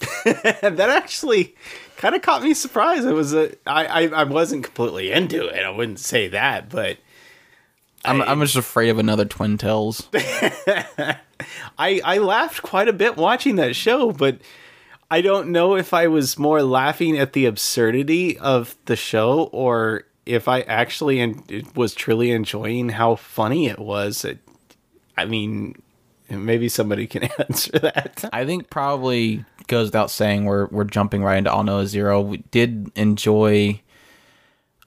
[0.24, 1.54] that actually
[1.96, 3.06] kind of caught me surprised.
[3.06, 5.64] It was a I, I I wasn't completely into it.
[5.64, 6.98] I wouldn't say that, but
[8.04, 10.08] I'm, I'm just afraid of another Twin Tails.
[10.14, 11.16] I
[11.78, 14.38] I laughed quite a bit watching that show, but
[15.12, 20.04] I don't know if I was more laughing at the absurdity of the show or
[20.24, 21.44] if I actually en-
[21.76, 24.24] was truly enjoying how funny it was.
[24.24, 24.38] It,
[25.14, 25.74] I mean,
[26.30, 28.24] maybe somebody can answer that.
[28.32, 32.22] I think probably goes without saying we're we're jumping right into Aldnoah Zero.
[32.22, 33.82] We did enjoy.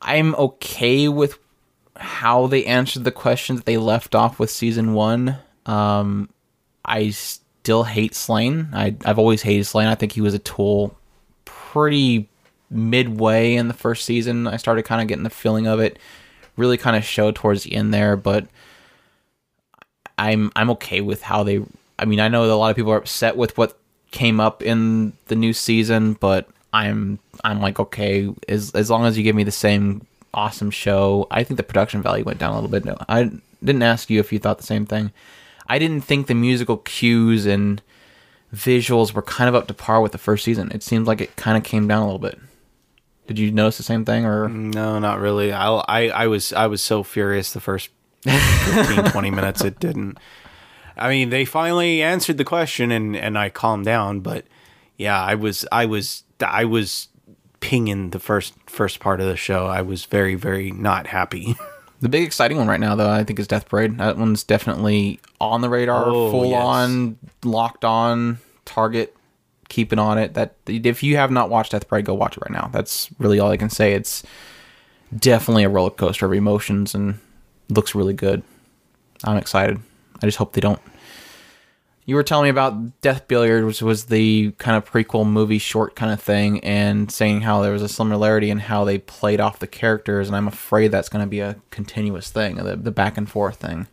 [0.02, 1.38] I'm okay with
[1.98, 5.38] how they answered the questions that they left off with season one.
[5.68, 6.30] Um,
[6.84, 7.12] I
[7.66, 8.70] still hate Slaine.
[8.74, 9.88] I I've always hated Slaine.
[9.88, 10.96] I think he was a tool
[11.46, 12.30] pretty
[12.70, 14.46] midway in the first season.
[14.46, 15.98] I started kind of getting the feeling of it.
[16.58, 18.46] Really kind of showed towards the end there, but
[20.20, 21.64] I'm I'm okay with how they.
[21.98, 23.80] I mean, I know a lot of people are upset with what
[24.12, 29.18] came up in the new season, but I'm I'm like okay as as long as
[29.18, 30.06] you give me the same
[30.36, 31.26] awesome show.
[31.32, 32.86] I think the production value went down a little bit.
[32.86, 33.32] No, I
[33.64, 35.12] didn't ask you if you thought the same thing.
[35.68, 37.82] I didn't think the musical cues and
[38.54, 40.72] visuals were kind of up to par with the first season.
[40.74, 42.40] It seemed like it kind of came down a little bit.
[43.28, 45.52] Did you notice the same thing or No, not really.
[45.52, 47.90] I, I, I was I was so furious the first
[48.24, 50.18] 15, 20 minutes it didn't.
[50.98, 54.46] I mean, they finally answered the question and, and I calmed down, but
[54.98, 57.10] yeah, I was I was I was
[57.60, 59.66] pinging the first first part of the show.
[59.66, 61.56] I was very very not happy.
[62.06, 63.98] The big exciting one right now, though, I think is Death Parade.
[63.98, 66.64] That one's definitely on the radar, Oh, full yes.
[66.64, 69.18] on, locked on, target,
[69.70, 70.36] keeping on it.
[70.36, 72.70] That if you have not watched Death Parade, go watch it right now.
[72.72, 73.94] That's really all I can say.
[73.94, 74.22] It's
[75.18, 77.18] definitely a roller coaster of emotions and
[77.70, 78.44] looks really good.
[79.24, 79.80] I'm excited.
[80.22, 80.80] I just hope they don't.
[82.08, 85.96] You were telling me about Death Billiard, which was the kind of prequel movie short
[85.96, 89.58] kind of thing, and saying how there was a similarity in how they played off
[89.60, 93.18] the characters, and I'm afraid that's going to be a continuous thing, the, the back
[93.18, 93.88] and forth thing.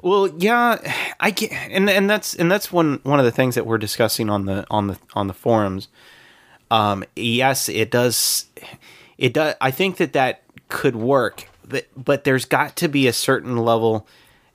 [0.00, 0.78] Well, yeah,
[1.18, 4.30] I get, and and that's and that's one one of the things that we're discussing
[4.30, 5.88] on the on the on the forums.
[6.70, 8.46] Um, yes, it does.
[9.16, 9.54] It does.
[9.60, 14.06] I think that that could work, but but there's got to be a certain level,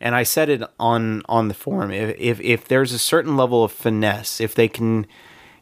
[0.03, 1.89] and I said it on on the forum.
[1.89, 5.07] If if if there's a certain level of finesse, if they can.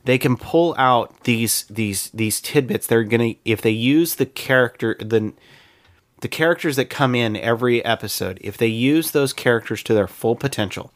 [0.04, 2.88] They can pull out these these these tidbits.
[2.88, 5.32] They're gonna if they use the character the
[6.22, 10.36] the characters that come in every episode, if they use those characters to their full
[10.36, 10.92] potential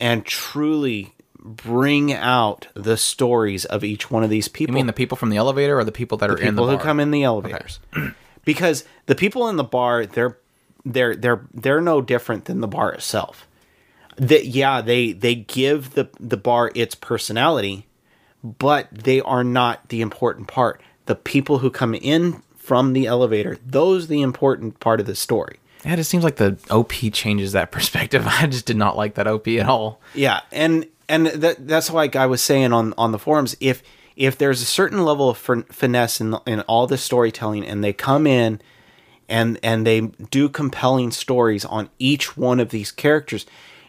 [0.00, 4.72] and truly bring out the stories of each one of these people.
[4.72, 6.70] You mean the people from the elevator or the people that are in the people
[6.70, 7.78] who come in the elevators,
[8.46, 10.38] because the people in the bar, they're
[10.84, 13.48] they're they're they're no different than the bar itself.
[14.16, 17.86] That yeah, they they give the the bar its personality,
[18.42, 20.80] but they are not the important part.
[21.06, 25.16] The people who come in from the elevator, those are the important part of the
[25.16, 25.58] story.
[25.84, 28.26] Yeah, it just seems like the OP changes that perspective.
[28.26, 30.00] I just did not like that OP at all.
[30.14, 33.56] Yeah, and and that that's like I was saying on on the forums.
[33.60, 33.82] If
[34.16, 37.92] if there's a certain level of fin- finesse in in all the storytelling, and they
[37.92, 38.60] come in
[39.34, 40.00] and and they
[40.30, 43.46] do compelling stories on each one of these characters,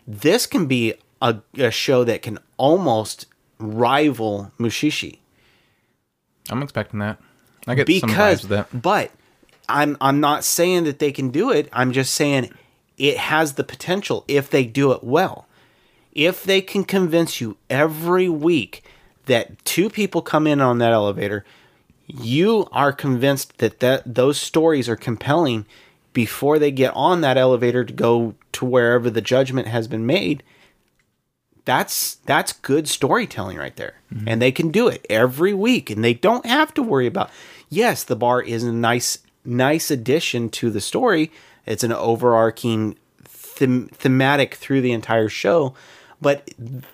[0.07, 3.27] this can be a, a show that can almost
[3.59, 5.19] rival Mushishi
[6.49, 7.19] I'm expecting that.
[7.67, 8.81] I get some vibes because with that.
[8.81, 9.11] but
[9.67, 11.69] I'm I'm not saying that they can do it.
[11.73, 12.51] I'm just saying
[12.97, 15.47] it has the potential if they do it well.
[16.11, 18.84] If they can convince you every week
[19.26, 21.43] that two people come in on that elevator,
[22.07, 25.65] you are convinced that, that those stories are compelling
[26.14, 30.44] before they get on that elevator to go to wherever the judgment has been made
[31.65, 33.95] that's that's good storytelling right there.
[34.14, 34.30] Mm-hmm.
[34.30, 37.32] And they can do it every week and they don't have to worry about
[37.69, 41.32] yes the bar is a nice nice addition to the story.
[41.65, 42.98] It's an overarching
[43.57, 45.73] them- thematic through the entire show
[46.22, 46.49] but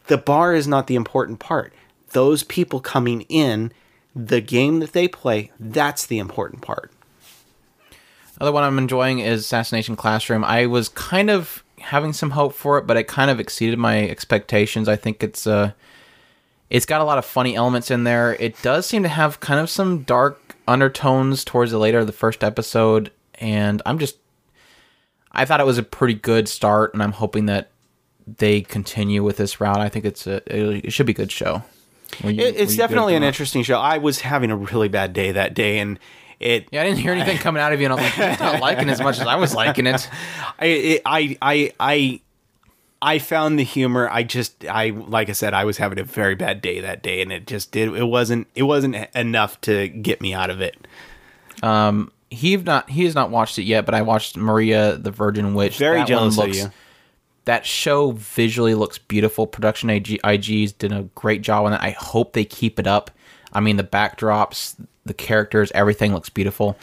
[0.08, 1.74] the bar is not the important part.
[2.14, 3.72] Those people coming in
[4.16, 6.92] the game that they play that's the important part
[8.40, 10.44] Other one I'm enjoying is Assassination Classroom.
[10.44, 14.08] I was kind of having some hope for it, but it kind of exceeded my
[14.08, 14.88] expectations.
[14.88, 15.72] I think it's uh
[16.70, 18.34] it's got a lot of funny elements in there.
[18.40, 22.14] It does seem to have kind of some dark undertones towards the later of the
[22.14, 24.18] first episode, and I'm just
[25.32, 27.72] I thought it was a pretty good start, and I'm hoping that
[28.26, 29.80] they continue with this route.
[29.80, 31.64] I think it's a it should be a good show.
[32.24, 33.80] You- it's definitely an interesting show.
[33.80, 35.98] I was having a really bad day that day, and
[36.40, 38.40] it Yeah, I didn't hear anything coming out of you, and I was like, "He's
[38.40, 40.10] not liking as much as I was liking it."
[40.60, 42.22] I, it, I, I, I,
[43.02, 44.10] I found the humor.
[44.10, 47.22] I just, I, like I said, I was having a very bad day that day,
[47.22, 47.94] and it just did.
[47.96, 50.76] It wasn't, it wasn't enough to get me out of it.
[51.64, 55.54] Um, He've not he has not watched it yet, but I watched Maria the Virgin
[55.54, 55.78] Witch.
[55.78, 56.72] Very That jealous of you.
[57.46, 59.48] That show visually looks beautiful.
[59.48, 61.80] Production I.G, IGs did a great job on it.
[61.82, 63.10] I hope they keep it up.
[63.52, 66.78] I mean, the backdrops, the characters, everything looks beautiful.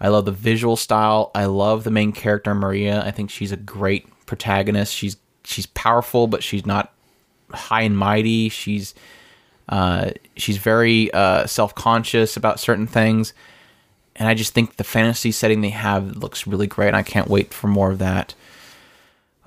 [0.00, 1.30] I love the visual style.
[1.34, 3.04] I love the main character Maria.
[3.04, 4.92] I think she's a great protagonist.
[4.94, 6.92] She's she's powerful, but she's not
[7.50, 8.48] high and mighty.
[8.48, 8.94] She's
[9.68, 13.32] uh, she's very uh, self conscious about certain things,
[14.16, 16.94] and I just think the fantasy setting they have looks really great.
[16.94, 18.34] I can't wait for more of that.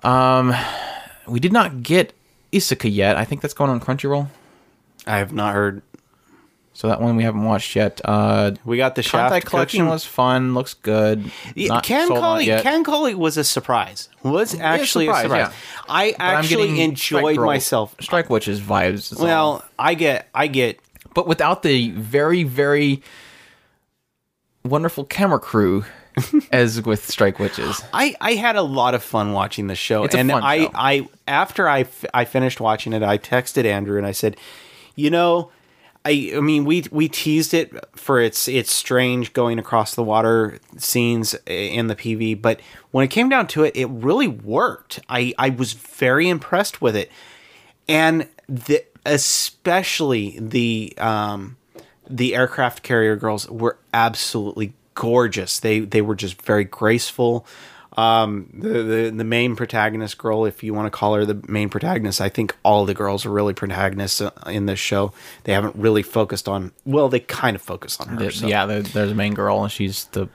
[0.06, 0.54] Um,
[1.28, 2.14] we did not get
[2.54, 3.18] Isuca yet.
[3.18, 4.30] I think that's going on Crunchyroll.
[5.08, 5.82] I have not heard.
[6.74, 8.02] So that one we haven't watched yet.
[8.04, 9.90] Uh, We got the Shaft Kantai Collection cooking.
[9.90, 10.54] was fun.
[10.54, 11.32] Looks good.
[11.56, 12.62] Yeah, KanColle.
[12.62, 14.10] Ken Colley was a surprise.
[14.24, 15.48] Was actually a surprise, surprise.
[15.52, 15.84] yeah.
[15.88, 17.96] I But actually getting Strike enjoyed myself.
[18.02, 19.14] Strike Witches vibes.
[19.14, 19.26] is all.
[19.26, 20.80] Well, I get, I get.
[21.14, 23.02] but without the very very
[24.66, 25.86] wonderful camera crew
[26.52, 27.82] as with Strike Witches.
[27.94, 30.72] I, I had a lot of fun watching the show, and fun I, show.
[30.74, 34.38] I after I, f- I finished watching it, I texted Andrew and I said,
[34.96, 35.52] you know,
[36.06, 40.60] I I mean we we teased it for its its strange going across the water
[40.78, 42.62] scenes in the PV, but
[42.92, 45.00] when it came down to it, it really worked.
[45.10, 47.12] I I was very impressed with it,
[47.90, 51.58] and the especially the um
[52.08, 55.60] the aircraft carrier girls were absolutely gorgeous.
[55.60, 57.46] They they were just very graceful.
[57.98, 61.70] Um, the, the the main protagonist girl, if you want to call her the main
[61.70, 65.14] protagonist, I think all the girls are really protagonists uh, in this show.
[65.46, 66.74] They haven't really focused on.
[66.86, 68.18] Well, they kind of focus on her.
[68.18, 68.48] The- so.
[68.48, 70.28] Yeah, there, there's a main girl and she's the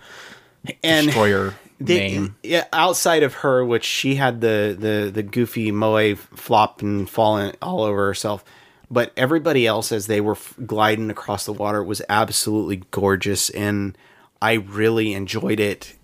[0.82, 2.37] and destroyer they, name.
[2.43, 7.55] yeah, outside of her, which she had the the the goofy moe flop and falling
[7.61, 8.43] all over herself,
[8.91, 13.99] but everybody else as they were f- gliding across the water was absolutely gorgeous, and
[14.42, 15.96] I really enjoyed it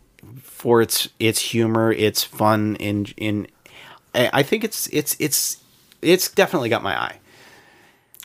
[0.42, 3.46] for its its humor, its fun, in in.
[4.14, 5.58] I think it's it's it's
[6.02, 7.18] it's definitely got my eye.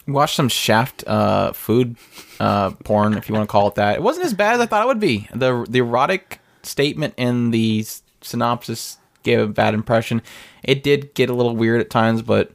[0.07, 1.95] Watch some Shaft uh, food
[2.39, 3.95] uh, porn, if you want to call it that.
[3.95, 5.27] It wasn't as bad as I thought it would be.
[5.33, 7.85] the The erotic statement in the
[8.21, 10.21] synopsis gave a bad impression.
[10.63, 12.51] It did get a little weird at times, but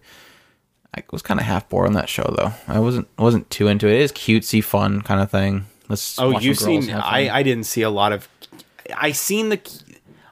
[0.94, 2.52] I was kind of half bored on that show, though.
[2.66, 3.94] I wasn't wasn't too into it.
[3.94, 5.66] It is cutesy, fun kind of thing.
[5.88, 6.90] Let's Oh, you've seen?
[6.90, 8.28] I I didn't see a lot of.
[8.96, 9.60] I seen the.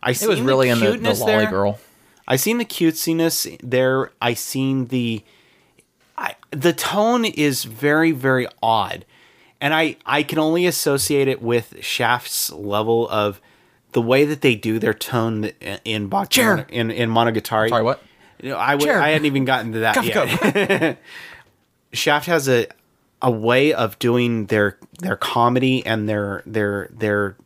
[0.02, 1.50] I it seen was really the in the, the lolly there.
[1.50, 1.78] girl.
[2.26, 4.10] I seen the cutesiness there.
[4.20, 5.22] I seen the,
[6.16, 9.04] I the tone is very very odd,
[9.60, 13.40] and I I can only associate it with Shaft's level of
[13.92, 15.52] the way that they do their tone
[15.84, 16.66] in Bach Chair.
[16.68, 17.68] in in Monogatari.
[17.68, 18.02] Sorry, what?
[18.42, 19.00] You know, I w- Chair.
[19.00, 20.98] I hadn't even gotten to that Cuff, yet.
[21.92, 22.66] Shaft has a
[23.24, 27.36] a way of doing their their comedy and their their their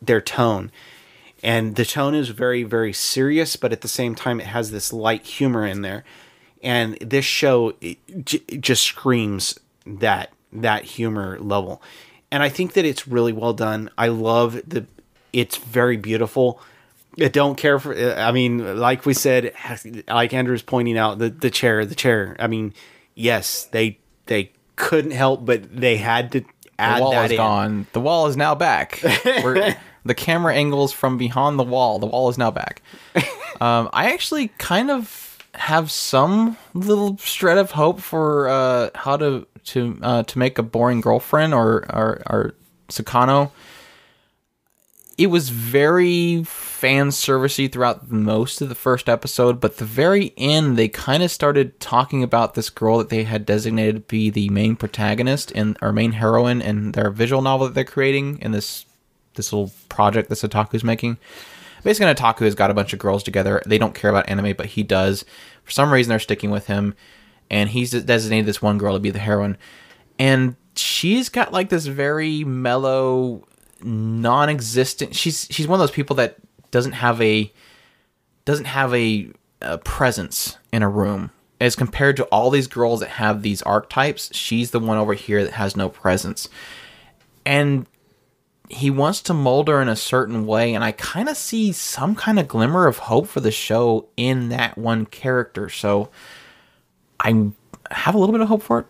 [0.00, 0.70] their tone.
[1.42, 4.92] And the tone is very very serious, but at the same time it has this
[4.92, 6.04] light humor in there.
[6.62, 7.74] And this show
[8.22, 11.82] j- just screams that that humor level.
[12.30, 13.90] And I think that it's really well done.
[13.98, 14.86] I love the
[15.32, 16.60] it's very beautiful.
[17.20, 17.96] I don't care for.
[17.98, 19.54] I mean, like we said,
[20.06, 22.36] like Andrew's pointing out, the the chair, the chair.
[22.38, 22.74] I mean,
[23.14, 26.44] yes, they they couldn't help, but they had to
[26.78, 27.36] add The wall that is in.
[27.38, 27.86] gone.
[27.92, 29.00] The wall is now back.
[29.24, 29.74] We're,
[30.04, 31.98] the camera angles from behind the wall.
[31.98, 32.82] The wall is now back.
[33.58, 39.46] Um, I actually kind of have some little shred of hope for uh, how to
[39.64, 42.54] to uh, to make a boring girlfriend or or, or
[42.90, 43.50] Saekano.
[45.18, 50.76] It was very fan servicey throughout most of the first episode, but the very end
[50.76, 54.50] they kind of started talking about this girl that they had designated to be the
[54.50, 58.84] main protagonist and or main heroine in their visual novel that they're creating in this
[59.36, 61.16] this little project that Sataku's making.
[61.82, 63.62] Basically, Otaku has got a bunch of girls together.
[63.64, 65.24] They don't care about anime, but he does.
[65.62, 66.94] For some reason, they're sticking with him,
[67.50, 69.56] and he's designated this one girl to be the heroine.
[70.18, 73.46] And she's got like this very mellow,
[73.82, 75.14] non-existent.
[75.14, 76.36] She's she's one of those people that
[76.70, 77.52] doesn't have a
[78.44, 79.30] doesn't have a,
[79.60, 81.30] a presence in a room
[81.60, 84.34] as compared to all these girls that have these archetypes.
[84.34, 86.48] She's the one over here that has no presence,
[87.44, 87.86] and
[88.68, 92.14] he wants to mold her in a certain way, and I kind of see some
[92.14, 95.68] kind of glimmer of hope for the show in that one character.
[95.68, 96.10] So
[97.20, 97.50] I
[97.90, 98.86] have a little bit of hope for it.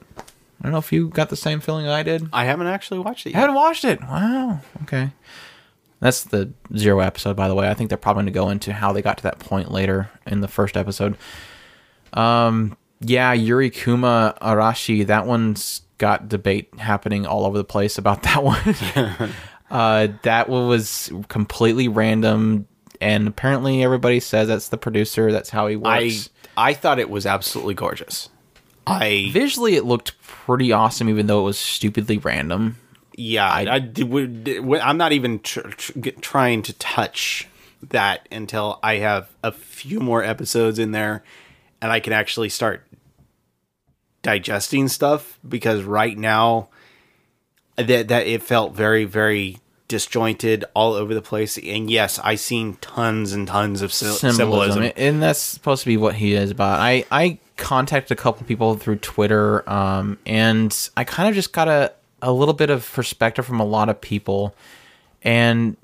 [0.60, 2.28] I don't know if you got the same feeling I did.
[2.32, 4.00] I haven't actually watched it I haven't watched it.
[4.00, 4.60] Wow.
[4.82, 5.10] Okay.
[6.00, 7.68] That's the zero episode, by the way.
[7.68, 10.10] I think they're probably going to go into how they got to that point later
[10.26, 11.16] in the first episode.
[12.12, 15.06] Um, yeah, Yuri Kuma Arashi.
[15.06, 19.30] That one's got debate happening all over the place about that one.
[19.70, 22.66] uh, that one was completely random,
[23.00, 25.32] and apparently everybody says that's the producer.
[25.32, 26.30] That's how he works.
[26.30, 26.30] I.
[26.58, 28.30] I thought it was absolutely gorgeous.
[28.86, 32.76] I Visually, it looked pretty awesome, even though it was stupidly random.
[33.16, 33.92] yeah, I.
[34.82, 37.48] I'm not even tr- tr- trying to touch
[37.90, 41.22] that until I have a few more episodes in there,
[41.82, 42.86] and I can actually start
[44.22, 45.38] digesting stuff.
[45.46, 46.68] Because right now,
[47.76, 49.58] that that it felt very very
[49.88, 51.58] disjointed all over the place.
[51.58, 54.92] And yes, I seen tons and tons of sy- symbolism, symbolism.
[54.96, 56.80] and that's supposed to be what he is about.
[56.80, 61.68] I I contacted a couple people through Twitter, um, and I kind of just got
[61.68, 61.92] a
[62.22, 64.54] a little bit of perspective from a lot of people,
[65.22, 65.76] and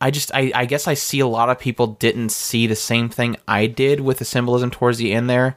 [0.00, 3.08] I just I I guess I see a lot of people didn't see the same
[3.08, 5.56] thing I did with the symbolism towards the end there.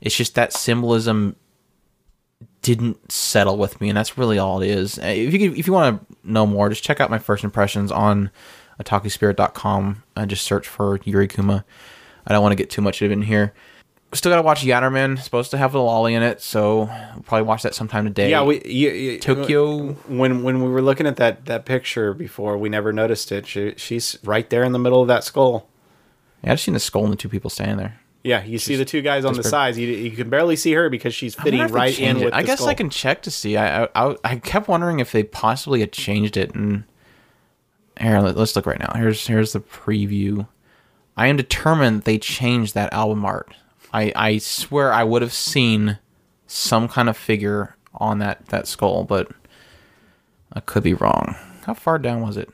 [0.00, 1.36] It's just that symbolism
[2.62, 4.98] didn't settle with me, and that's really all it is.
[4.98, 7.42] Uh, If you could- if you want to know more, just check out my first
[7.44, 8.30] impressions on
[8.80, 11.64] otakuspirit.com and just search for Yuri Kuma.
[12.26, 13.52] I don't want to get too much of it in here.
[14.14, 15.18] Still got to watch Yatterman.
[15.20, 16.80] Supposed to have the lolly in it, so
[17.14, 18.30] we'll probably watch that sometime today.
[18.30, 22.58] Yeah, we you, you, Tokyo- When when we were looking at that that picture before,
[22.58, 23.46] we never noticed it.
[23.46, 25.66] She, she's right there in the middle of that skull.
[26.44, 27.98] Yeah, I just seen the skull and the two people standing there.
[28.24, 29.78] Yeah, you see the two guys on the sides.
[29.78, 32.24] You, you can barely see her because she's fitting wonder if they right in it.
[32.26, 32.34] with.
[32.34, 33.56] I guess I can check to see.
[33.56, 36.54] I, I I kept wondering if they possibly had changed it.
[36.54, 36.84] And
[37.98, 38.92] here, let, us look right now.
[38.94, 40.46] Here's here's the preview.
[41.16, 43.54] I am determined they changed that album art.
[43.92, 45.98] I I swear I would have seen
[46.46, 49.30] some kind of figure on that that skull, but
[50.52, 51.36] I could be wrong.
[51.66, 52.48] How far down was it?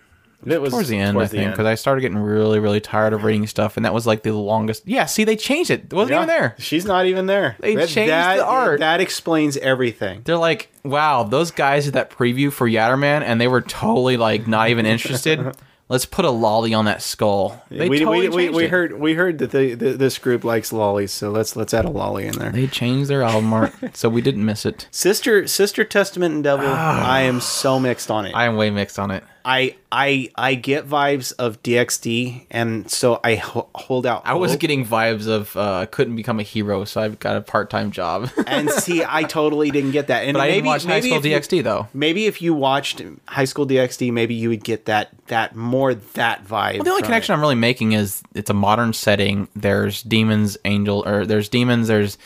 [0.47, 3.13] It was towards the end, towards I think, because I started getting really, really tired
[3.13, 4.87] of reading stuff, and that was like the longest.
[4.87, 5.87] Yeah, see, they changed it.
[5.87, 6.55] It wasn't Yeah, even there.
[6.59, 7.57] She's not even there.
[7.59, 8.79] They changed that, the art.
[8.79, 10.23] That explains everything.
[10.25, 14.47] They're like, wow, those guys did that preview for Yatterman, and they were totally like
[14.47, 15.57] not even interested.
[15.89, 17.63] Let's put a lolly on that skull.
[17.71, 20.71] They we, totally we, we, we heard we heard that the, the, this group likes
[20.71, 22.51] lollies, so let's let's add a lolly in there.
[22.51, 24.87] they changed their album art, so we didn't miss it.
[24.91, 26.67] Sister Sister Testament and Devil.
[26.69, 27.11] Ah.
[27.11, 28.35] I am so mixed on it.
[28.35, 29.25] I am way mixed on it.
[29.45, 34.23] I I I get vibes of DxD, and so I ho- hold out.
[34.25, 34.61] I was hope.
[34.61, 37.91] getting vibes of uh, I couldn't become a hero, so I've got a part time
[37.91, 38.31] job.
[38.47, 40.25] and see, I totally didn't get that.
[40.25, 41.89] And I maybe didn't watch High School if you- DxD though.
[41.95, 46.45] Maybe if you watched High School DxD, maybe you would get that that more that
[46.45, 46.75] vibe.
[46.75, 47.37] Well, the only connection it.
[47.37, 49.49] I'm really making is it's a modern setting.
[49.57, 52.19] There's demons, angel, or there's demons, there's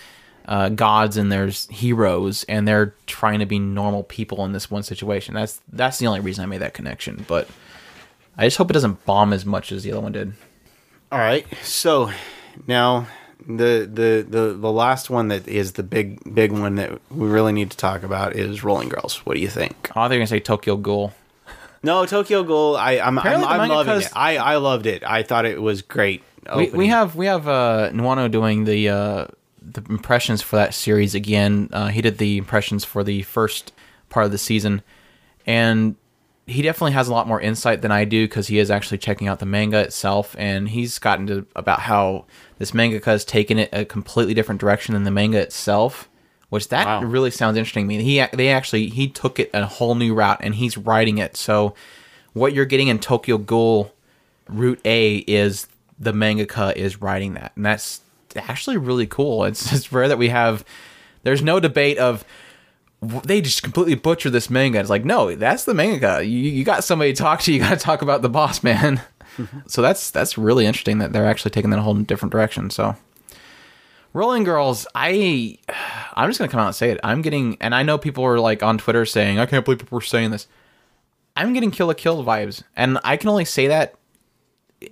[0.46, 4.82] uh, gods, and there's heroes, and they're trying to be normal people in this one
[4.82, 5.34] situation.
[5.34, 7.24] That's that's the only reason I made that connection.
[7.28, 7.48] But
[8.36, 10.32] I just hope it doesn't bomb as much as the other one did.
[11.10, 12.10] All right, so
[12.66, 13.06] now
[13.46, 17.52] the the the the last one that is the big big one that we really
[17.52, 19.24] need to talk about is Rolling Girls.
[19.26, 19.90] What do you think?
[19.94, 21.12] Oh, they're gonna say Tokyo Ghoul.
[21.82, 22.76] No, Tokyo Ghoul.
[22.76, 24.10] I I'm I'm, I'm loving it.
[24.14, 25.02] I I loved it.
[25.04, 26.22] I thought it was great.
[26.56, 29.26] We, we have we have uh, Nuano doing the uh,
[29.64, 31.68] the impressions for that series again.
[31.72, 33.72] Uh, he did the impressions for the first
[34.08, 34.82] part of the season,
[35.46, 35.96] and
[36.46, 39.28] he definitely has a lot more insight than I do because he is actually checking
[39.28, 42.24] out the manga itself, and he's gotten to about how
[42.58, 46.08] this mangaka has taken it a completely different direction than the manga itself.
[46.48, 47.04] Which that Wow.
[47.04, 48.02] really sounds interesting to me.
[48.02, 51.34] He they actually he took it a whole new route and he's writing it.
[51.34, 51.74] So
[52.34, 53.90] what you're getting in Tokyo Ghoul
[54.48, 55.66] Route A is
[55.98, 58.00] the mangaka is writing that, and that's
[58.36, 59.44] actually really cool.
[59.44, 60.64] It's it's rare that we have.
[61.22, 62.24] There's no debate of
[63.24, 64.78] they just completely butcher this manga.
[64.78, 66.24] It's like no, that's the manga.
[66.24, 67.52] You you got somebody to talk to.
[67.52, 69.00] You got to talk about the boss man.
[69.66, 72.70] so that's that's really interesting that they're actually taking that a whole different direction.
[72.70, 72.96] So.
[74.14, 75.56] Rolling Girls, I
[76.14, 77.00] I'm just gonna come out and say it.
[77.02, 79.96] I'm getting and I know people are like on Twitter saying, I can't believe people
[79.96, 80.46] were saying this.
[81.34, 82.62] I'm getting Kill la Kill vibes.
[82.76, 83.94] And I can only say that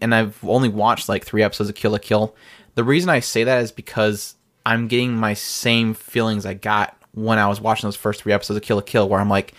[0.00, 2.34] and I've only watched like three episodes of Kill la Kill.
[2.74, 4.34] The reason I say that is because
[4.64, 8.56] I'm getting my same feelings I got when I was watching those first three episodes
[8.56, 9.54] of Kill la Kill, where I'm like,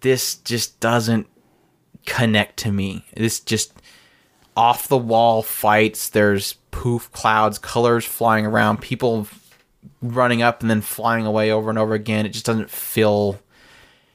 [0.00, 1.26] this just doesn't
[2.06, 3.04] connect to me.
[3.16, 3.72] This just
[4.56, 6.08] off the wall fights.
[6.08, 9.26] There's poof clouds, colors flying around, people
[10.02, 12.26] running up and then flying away over and over again.
[12.26, 13.38] It just doesn't feel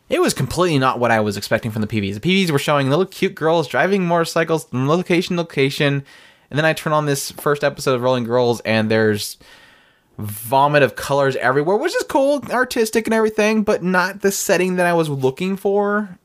[0.09, 2.19] it was completely not what I was expecting from the PVs.
[2.19, 6.03] The PVs were showing little cute girls driving motorcycles from location to location,
[6.49, 9.37] and then I turn on this first episode of Rolling Girls, and there's
[10.17, 14.85] vomit of colors everywhere, which is cool, artistic and everything, but not the setting that
[14.85, 16.17] I was looking for.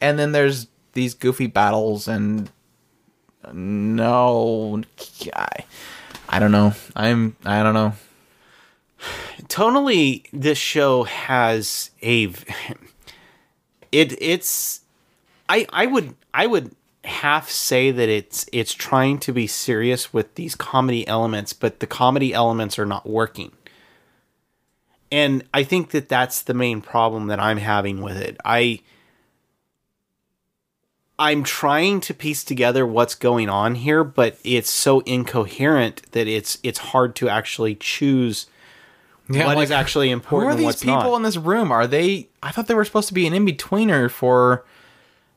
[0.00, 2.50] And then there's these goofy battles, and
[3.52, 4.82] no,
[5.34, 5.48] I,
[6.28, 6.74] I don't know.
[6.94, 7.94] I'm, I don't know.
[9.44, 12.26] tonally this show has a
[13.92, 14.80] it it's
[15.48, 16.74] i i would i would
[17.08, 21.86] half say that it's it's trying to be serious with these comedy elements but the
[21.86, 23.50] comedy elements are not working
[25.10, 28.78] and i think that that's the main problem that i'm having with it i
[31.18, 36.58] i'm trying to piece together what's going on here but it's so incoherent that it's
[36.62, 38.46] it's hard to actually choose
[39.28, 40.58] what is actually important.
[40.58, 41.16] Who are these people not.
[41.16, 41.70] in this room?
[41.70, 42.28] Are they?
[42.42, 44.64] I thought they were supposed to be an in betweener for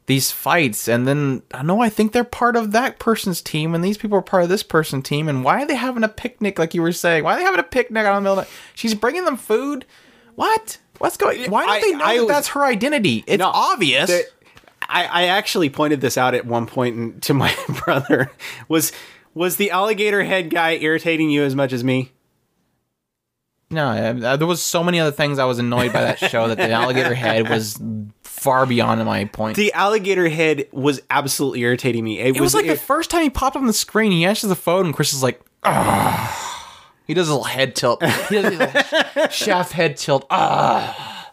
[0.08, 3.84] these fights, and then I know I think they're part of that person's team, and
[3.84, 5.30] these people are part of this person's team.
[5.30, 7.24] And why are they having a picnic, like you were saying?
[7.24, 8.52] Why are they having a picnic out in the middle of the?
[8.76, 9.86] She's bringing them food.
[10.36, 10.80] What?
[10.98, 11.50] What's going?
[11.52, 13.24] Why don't I- they know I that was- that's her identity?
[13.28, 14.10] It's No, obvious.
[14.10, 14.26] the-
[14.90, 17.56] I, I actually pointed this out at one point in- to my
[17.86, 18.32] brother.
[18.68, 18.92] Was
[19.34, 22.12] was the alligator head guy irritating you as much as me?
[23.70, 26.58] no, uh, there was so many other things I was annoyed by that show that
[26.58, 27.80] the alligator head was
[28.42, 29.56] far beyond my point.
[29.56, 32.20] The alligator head was absolutely irritating me.
[32.20, 34.12] It, It was like the first time he popped on the screen.
[34.12, 36.48] He answers the phone, and Chris is like, "Ah."
[37.06, 38.02] He does a little head tilt.
[38.30, 40.26] He does a little shaft head tilt.
[40.32, 41.32] Ah.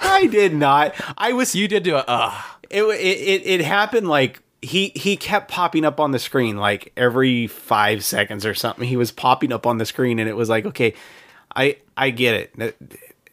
[0.00, 0.94] I did not.
[1.16, 1.54] I was.
[1.54, 2.58] You did do a ah.
[2.68, 6.92] It, it it it happened like he he kept popping up on the screen like
[6.98, 8.86] every five seconds or something.
[8.86, 10.92] He was popping up on the screen, and it was like, okay,
[11.56, 12.76] I I get it.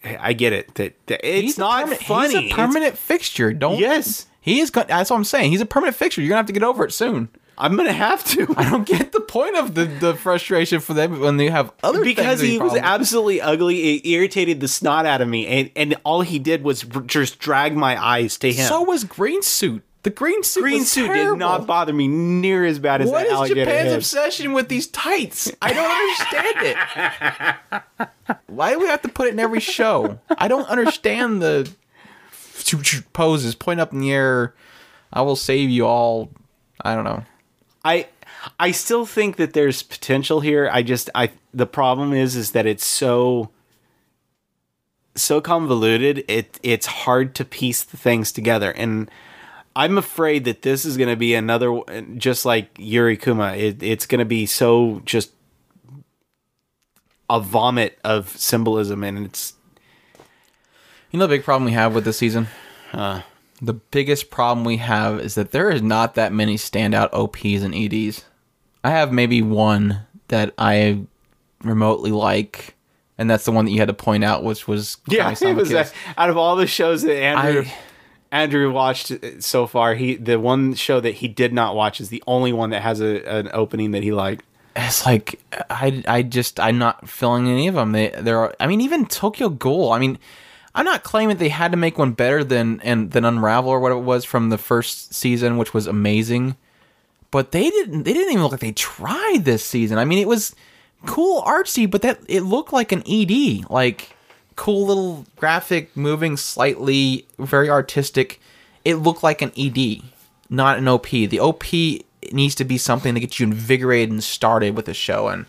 [0.06, 0.74] I get it.
[0.76, 2.28] That, that it's not permanent- funny.
[2.28, 3.54] He's a It's- permanent fixture.
[3.54, 3.80] Don't.
[3.80, 4.28] Yes.
[4.42, 4.70] He is.
[4.72, 5.52] That's what I'm saying.
[5.52, 6.22] He's a permanent fixture.
[6.22, 7.30] You're gonna have to get over it soon.
[7.58, 8.54] I'm gonna have to.
[8.58, 12.04] I don't get the point of the, the frustration for them when they have other
[12.04, 13.96] because he was absolutely ugly.
[13.96, 17.40] It irritated the snot out of me, and and all he did was r- just
[17.40, 18.68] drag my eyes to him.
[18.68, 19.84] So was green suit.
[20.06, 20.62] The green suit.
[20.62, 21.34] green suit terrible.
[21.34, 23.94] did not bother me near as bad as What that is Japan's head.
[23.98, 25.52] obsession with these tights?
[25.64, 27.80] I don't understand
[28.30, 28.38] it.
[28.46, 30.20] Why do we have to put it in every show?
[30.38, 31.68] I don't understand the
[33.14, 34.54] poses, point up in the air.
[35.12, 36.30] I will save you all.
[36.82, 37.24] I don't know.
[37.84, 38.08] I
[38.60, 40.70] I still think that there's potential here.
[40.72, 43.50] I just I the problem is is that it's so
[45.16, 46.24] so convoluted.
[46.28, 49.10] It it's hard to piece the things together and
[49.76, 51.82] I'm afraid that this is going to be another
[52.18, 53.54] just like Yuri Kuma.
[53.56, 55.32] It, it's going to be so just
[57.30, 59.54] a vomit of symbolism and it's
[61.12, 62.48] You know the big problem we have with this season?
[62.94, 67.74] The biggest problem we have is that there is not that many standout OPs and
[67.74, 68.24] EDs.
[68.84, 71.04] I have maybe one that I
[71.64, 72.76] remotely like,
[73.18, 75.70] and that's the one that you had to point out, which was Yeah, it was
[75.70, 75.92] Kiss.
[75.92, 77.74] uh, out of all the shows that Andrew I-
[78.32, 79.96] Andrew watched so far.
[79.96, 83.02] He the one show that he did not watch is the only one that has
[83.02, 84.44] a, an opening that he liked.
[84.76, 85.40] it's like
[85.70, 87.92] I, I just I'm not feeling any of them.
[87.92, 88.56] They there are.
[88.60, 89.92] I mean even Tokyo Ghoul.
[89.92, 90.18] I mean
[90.74, 93.94] I'm not claiming they had to make one better than and than Unravel or what
[93.94, 96.58] it was from the first season, which was amazing.
[97.32, 99.98] But they didn't they didn't even look like they tried this season.
[99.98, 100.56] I mean it was
[101.06, 104.15] cool artsy, but that it looked like an ED, like
[104.56, 108.40] cool little graphic moving slightly very artistic.
[108.84, 110.02] It looked like an ED,
[110.50, 111.10] not an OP.
[111.10, 111.64] The OP
[112.32, 115.46] needs to be something that gets you invigorated and started with the show and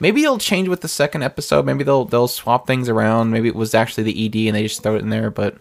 [0.00, 1.64] maybe it'll change with the second episode.
[1.66, 3.30] Maybe they'll they'll swap things around.
[3.30, 5.56] Maybe it was actually the ED and they just throw it in there, but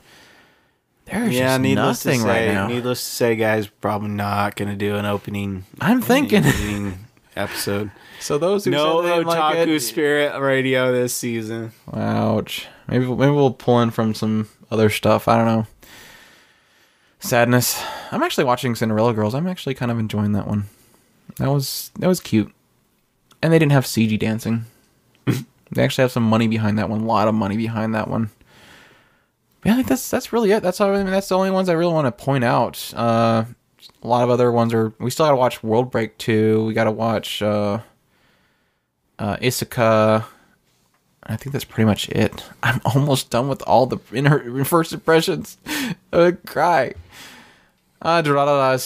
[1.05, 2.67] there's Yeah, just needless nothing to say, right now.
[2.67, 5.65] needless to say, guys, probably not going to do an opening.
[5.81, 6.45] I'm thinking.
[6.45, 6.99] opening
[7.35, 7.91] episode.
[8.19, 11.71] So those who No said they didn't like Otaku it, Spirit Radio this season.
[11.93, 12.67] Ouch.
[12.87, 15.27] Maybe maybe we'll pull in from some other stuff.
[15.27, 15.67] I don't know.
[17.19, 17.83] Sadness.
[18.11, 19.35] I'm actually watching Cinderella Girls.
[19.35, 20.65] I'm actually kind of enjoying that one.
[21.37, 22.53] That was that was cute.
[23.41, 24.65] And they didn't have CG dancing.
[25.25, 27.01] they actually have some money behind that one.
[27.01, 28.29] A lot of money behind that one.
[29.65, 30.63] Yeah, I think that's that's really it.
[30.63, 30.93] That's all.
[30.93, 32.93] I mean, that's the only ones I really want to point out.
[32.95, 33.45] Uh,
[34.01, 34.93] a lot of other ones are.
[34.99, 36.65] We still got to watch World Break two.
[36.65, 37.79] We got to watch uh,
[39.19, 40.21] uh.
[41.21, 42.43] I think that's pretty much it.
[42.63, 45.57] I'm almost done with all the in her first impressions.
[46.13, 46.93] I would cry.
[48.01, 48.77] Uh.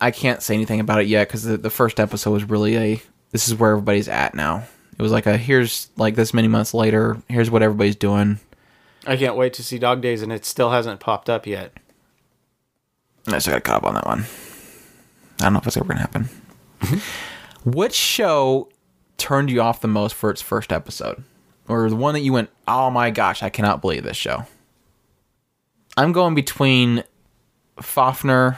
[0.00, 3.02] I can't say anything about it yet because the, the first episode was really a.
[3.30, 4.64] This is where everybody's at now.
[4.98, 7.22] It was like a here's like this many months later.
[7.28, 8.40] Here's what everybody's doing.
[9.06, 11.72] I can't wait to see Dog Days, and it still hasn't popped up yet.
[13.26, 14.24] I still got caught up on that one.
[15.40, 16.28] I don't know if it's ever gonna happen.
[17.64, 18.68] Which show
[19.18, 21.22] turned you off the most for its first episode,
[21.68, 24.46] or the one that you went, "Oh my gosh, I cannot believe this show."
[25.96, 27.04] I'm going between
[27.78, 28.56] Fafner.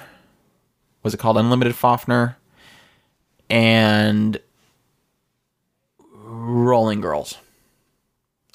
[1.03, 2.37] Was it called Unlimited Fafner?
[3.49, 4.39] And
[6.23, 7.39] Rolling Girls.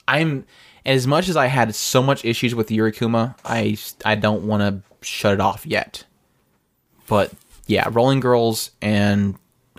[0.07, 0.45] I'm
[0.85, 5.05] as much as I had so much issues with Yurikuma, I I don't want to
[5.05, 6.05] shut it off yet.
[7.07, 7.31] But
[7.67, 9.35] yeah, Rolling Girls and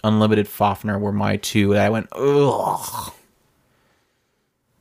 [0.06, 3.12] Unlimited Fafner were my two that I went ugh.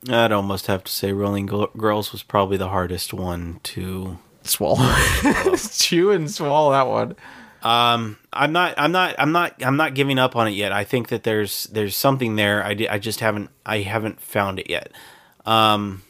[0.08, 4.18] I'd almost have to say Rolling Girls was probably the hardest one to.
[4.44, 4.94] Swallow,
[5.72, 7.16] chew and swallow that one.
[7.62, 8.74] Um, I'm not.
[8.78, 9.16] I'm not.
[9.18, 9.60] I'm not.
[9.60, 10.70] I'm not giving up on it yet.
[10.70, 12.62] I think that there's there's something there.
[12.62, 13.50] I, I just haven't.
[13.64, 14.92] I haven't found it yet.
[15.44, 16.04] Um,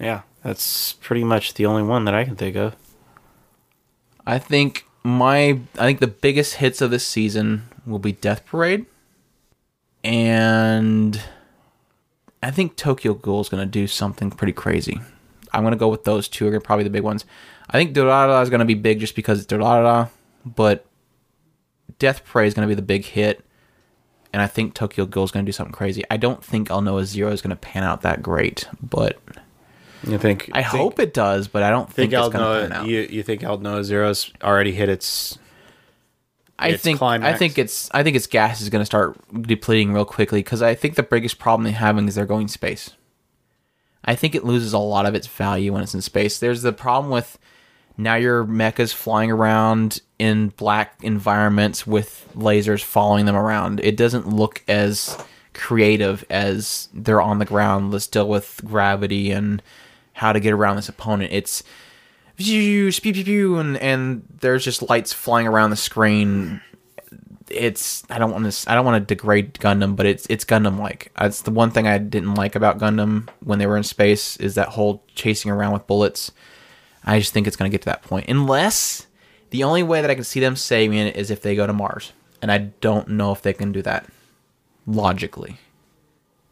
[0.00, 2.74] yeah, that's pretty much the only one that I can think of.
[4.26, 8.86] I think my I think the biggest hits of this season will be Death Parade,
[10.04, 11.20] and
[12.42, 15.00] I think Tokyo Ghoul is going to do something pretty crazy.
[15.52, 17.24] I'm going to go with those two are probably the big ones.
[17.68, 20.10] I think Durarara is going to be big just because it's Durarara,
[20.44, 20.86] but
[21.98, 23.44] Death Parade is going to be the big hit,
[24.32, 26.04] and I think Tokyo Ghoul is going to do something crazy.
[26.10, 29.18] I don't think Aldnoah Zero is going to pan out that great, but
[30.04, 30.50] You think?
[30.52, 31.48] I hope it does.
[31.48, 32.88] But I don't think, Think it's going to pan out.
[32.88, 35.38] You you think Aldnoah Zero's already hit its?
[36.58, 37.34] I its think climax.
[37.34, 40.62] I think it's I think its gas is going to start depleting real quickly because
[40.62, 42.90] I think the biggest problem they're having is they're going space.
[44.04, 46.38] I think it loses a lot of its value when it's in space.
[46.38, 47.38] There's the problem with
[47.96, 53.80] now your mechas flying around in black environments with lasers following them around.
[53.80, 55.18] It doesn't look as
[55.52, 57.92] creative as they're on the ground.
[57.92, 59.62] Let's deal with gravity and
[60.12, 61.32] how to get around this opponent.
[61.32, 61.62] It's
[62.36, 66.60] pew, pew, pew, pew, and and there's just lights flying around the screen.
[67.50, 70.78] It's I don't want to I don't want to degrade Gundam, but it's it's Gundam
[70.78, 71.12] like.
[71.18, 74.54] That's the one thing I didn't like about Gundam when they were in space is
[74.54, 76.32] that whole chasing around with bullets.
[77.04, 79.06] I just think it's going to get to that point, unless
[79.48, 81.72] the only way that I can see them saving it is if they go to
[81.72, 82.12] Mars,
[82.42, 84.06] and I don't know if they can do that
[84.86, 85.56] logically,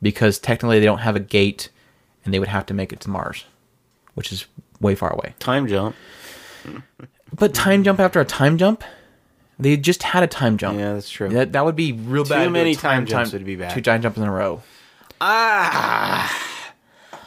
[0.00, 1.68] because technically they don't have a gate,
[2.28, 3.46] and they would have to make it to Mars,
[4.12, 4.44] which is
[4.82, 5.32] way far away.
[5.38, 5.96] time jump.
[7.34, 8.84] But time jump after a time jump,
[9.58, 10.78] they just had a time jump.
[10.78, 11.30] Yeah, that's true.
[11.30, 12.44] That that would be real Too bad.
[12.44, 13.70] Too many time jumps would be bad.
[13.72, 14.60] Two time jumps in a row.
[15.22, 16.30] Ah,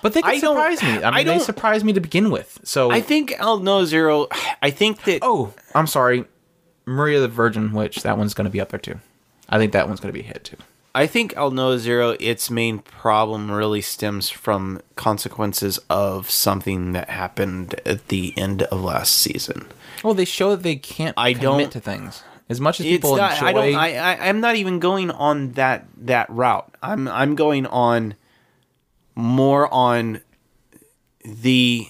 [0.03, 0.90] But they I can don't- surprise me.
[1.03, 2.60] I mean, I they surprised me to begin with.
[2.64, 4.28] So I think Aldnoah Zero.
[4.61, 5.19] I think that.
[5.23, 6.26] Oh, I'm sorry,
[6.86, 8.03] Maria the Virgin Witch.
[8.03, 8.99] That one's going to be up there too.
[9.49, 10.57] I think that one's going to be a hit too.
[10.93, 17.80] I think Aldnoah Zero, its main problem really stems from consequences of something that happened
[17.85, 19.68] at the end of last season.
[20.03, 23.15] Well, they show that they can't I commit don't- to things as much as people
[23.15, 23.34] not.
[23.35, 23.45] enjoy.
[23.47, 23.76] I don't.
[23.76, 24.27] I, I.
[24.27, 26.69] I'm not even going on that that route.
[26.84, 27.07] I'm.
[27.07, 28.15] I'm going on
[29.15, 30.19] more on
[31.23, 31.88] the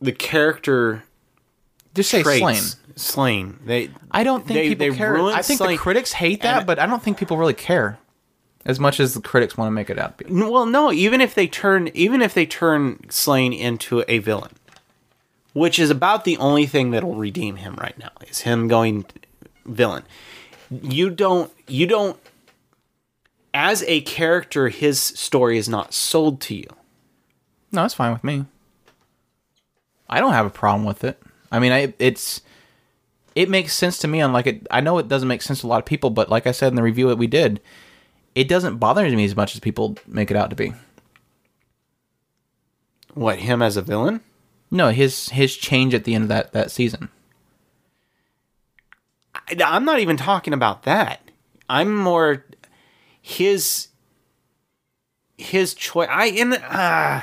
[0.00, 1.02] the character
[1.94, 2.40] just say traits.
[2.40, 2.62] slain.
[3.00, 3.58] Slaine.
[3.64, 3.90] They.
[4.10, 5.16] I don't think They- people they care.
[5.22, 7.98] I think Slaine- the critics hate that, and- but I don't think people really care
[8.66, 10.32] as much as the critics want to make it out to be.
[10.32, 10.92] Well, no.
[10.92, 14.52] Even if they turn, even if they turn Slaine into a villain,
[15.54, 19.06] which is about the only thing that'll redeem him right now, is him going
[19.64, 20.02] villain.
[20.70, 21.50] You don't.
[21.66, 22.16] You don't.
[23.52, 26.68] As a character, his story is not sold to you.
[27.72, 28.44] No, it's fine with me.
[30.08, 31.20] I don't have a problem with it.
[31.50, 32.42] I mean, I it's
[33.40, 34.20] it makes sense to me.
[34.20, 36.46] Unlike it, I know it doesn't make sense to a lot of people, but like
[36.46, 37.60] I said in the review that we did,
[38.34, 40.74] it doesn't bother me as much as people make it out to be.
[43.14, 44.20] What him as a villain?
[44.70, 47.08] No, his his change at the end of that that season.
[49.34, 51.30] I, I'm not even talking about that.
[51.68, 52.44] I'm more
[53.20, 53.88] his
[55.38, 56.08] his choice.
[56.10, 57.22] I and uh,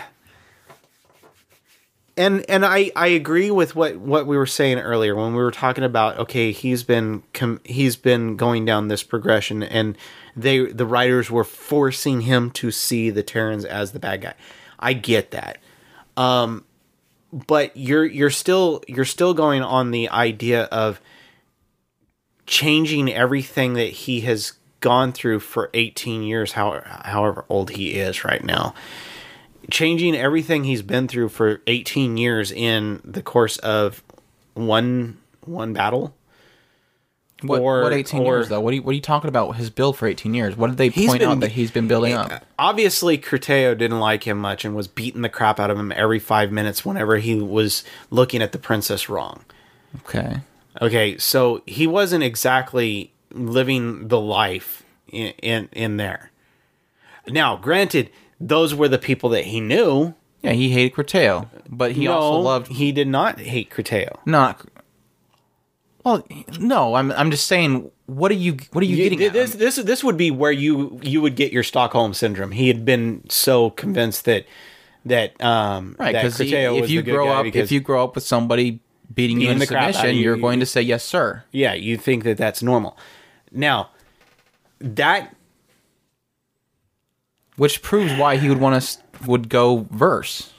[2.17, 5.51] and and I I agree with what what we were saying earlier when we were
[5.51, 9.97] talking about okay he's been com- he's been going down this progression and
[10.35, 14.33] they the writers were forcing him to see the Terrans as the bad guy.
[14.79, 15.59] I get that.
[16.17, 16.65] Um
[17.31, 20.99] but you're you're still you're still going on the idea of
[22.45, 28.23] changing everything that he has gone through for 18 years how, however old he is
[28.23, 28.73] right now
[29.71, 34.03] changing everything he's been through for 18 years in the course of
[34.53, 36.13] one one battle
[37.41, 38.59] What, or what 18 or- years though?
[38.59, 39.51] What are, you, what are you talking about?
[39.55, 40.57] His build for 18 years?
[40.57, 42.45] What did they point been- out that he's been building eh, up?
[42.57, 46.19] obviously Cruhteo didn't like him much and was beating the crap out of him every
[46.19, 49.43] five minutes whenever he was looking at the princess wrong.
[50.01, 50.37] Okay.
[50.81, 56.31] Okay, so he wasn't exactly living the life in in, in there.
[57.27, 60.13] Now, granted, those were the people that he knew.
[60.41, 64.17] Yeah, he hated Cruhteo, but he no, also loved He did not hate Cruhteo.
[64.25, 64.65] not.
[66.03, 66.25] Well,
[66.59, 67.91] no, I'm I'm just saying.
[68.05, 69.33] What are you What are you getting at?
[69.33, 72.51] this this this would be where you you would get your Stockholm syndrome.
[72.51, 74.45] He had been so convinced that
[75.05, 76.15] that um right?
[76.15, 78.79] Because if you grow up, if you grow up with somebody
[79.13, 81.43] beating you Beating in the submission, you, you're going to say yes, sir.
[81.51, 82.97] yeah, you think that that's normal.
[83.51, 83.89] Now,
[84.79, 85.35] that
[87.57, 90.53] which proves why he would want to would go verse.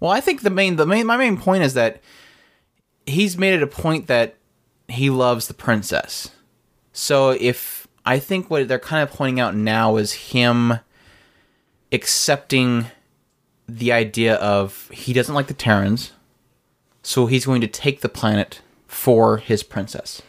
[0.00, 2.00] Well, I think the main the main my main point is that
[3.06, 4.34] he's made it a point that
[4.88, 6.30] he loves the princess.
[6.92, 10.80] So if I think what they're kind of pointing out now is him
[11.92, 12.86] accepting
[13.68, 16.12] the idea of he doesn't like the Terrans,
[17.02, 20.22] so he's going to take the planet for his princess.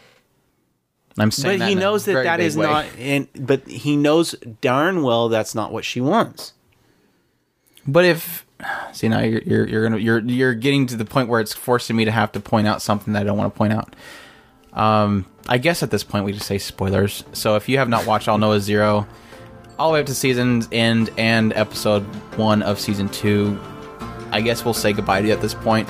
[1.20, 2.66] I'm saying but that he knows that that is way.
[2.66, 6.52] not and but he knows darn well that's not what she wants.
[7.86, 8.46] But if
[8.92, 11.96] see now you're you're you're gonna you're you're getting to the point where it's forcing
[11.96, 13.96] me to have to point out something that I don't want to point out.
[14.72, 17.24] Um, I guess at this point we just say spoilers.
[17.32, 19.06] So if you have not watched Aldnoah Zero,
[19.78, 22.02] all the way up to season's end and episode
[22.36, 23.58] one of season two,
[24.30, 25.88] I guess we'll say goodbye to you at this point.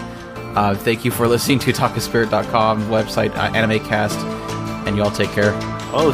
[0.56, 4.18] Uh, thank you for listening to otakuspirit.com website uh, anime cast,
[4.90, 5.52] and you all take care.
[5.94, 6.10] Oh,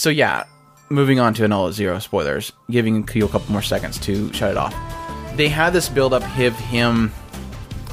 [0.00, 0.44] So yeah,
[0.88, 4.56] moving on to Aldnoah Zero spoilers, giving you a couple more seconds to shut it
[4.56, 4.74] off.
[5.36, 7.12] They had this build up of him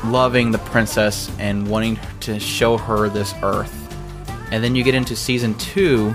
[0.06, 3.94] loving the princess and wanting to show her this earth.
[4.52, 6.14] And then you get into season two,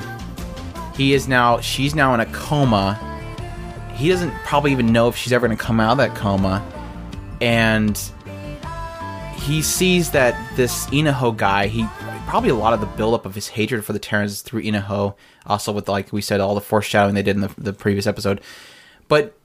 [0.96, 2.98] he is now she's now in a coma.
[3.94, 6.66] He doesn't probably even know if she's ever gonna come out of that coma.
[7.42, 8.00] And
[9.34, 11.86] he sees that this Inaho guy, he
[12.26, 15.16] probably a lot of the buildup of his hatred for the Terrans is through Inaho.
[15.46, 18.40] Also, with like we said, all the foreshadowing they did in the, the previous episode.
[19.08, 19.36] But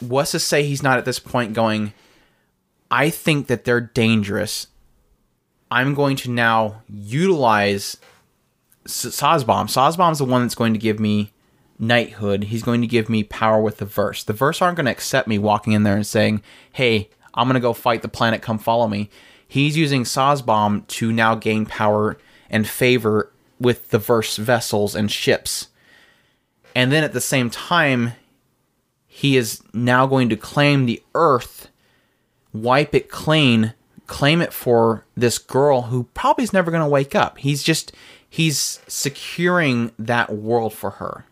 [0.00, 1.92] what's to say he's not at this point going?
[2.90, 4.68] I think that they're dangerous.
[5.70, 7.96] I'm going to now utilize
[8.86, 9.66] S- Saazbaum.
[9.66, 11.32] Saazbaum's the one that's going to give me
[11.78, 12.44] knighthood.
[12.44, 14.24] He's going to give me power with the Vers.
[14.24, 16.42] The Vers aren't going to accept me walking in there and saying,
[16.72, 18.42] "Hey, I'm going to go fight the planet.
[18.42, 19.10] Come follow me."
[19.46, 22.18] He's using Saazbaum to now gain power
[22.50, 25.68] and favor with the Vers vessels and ships.
[26.74, 28.12] And then at the same time,
[29.06, 31.68] he is now going to claim the earth,
[32.52, 33.74] wipe it clean,
[34.06, 37.38] claim it for this girl who probably is never going to wake up.
[37.38, 37.92] He's just
[38.28, 41.24] he's securing that world for her.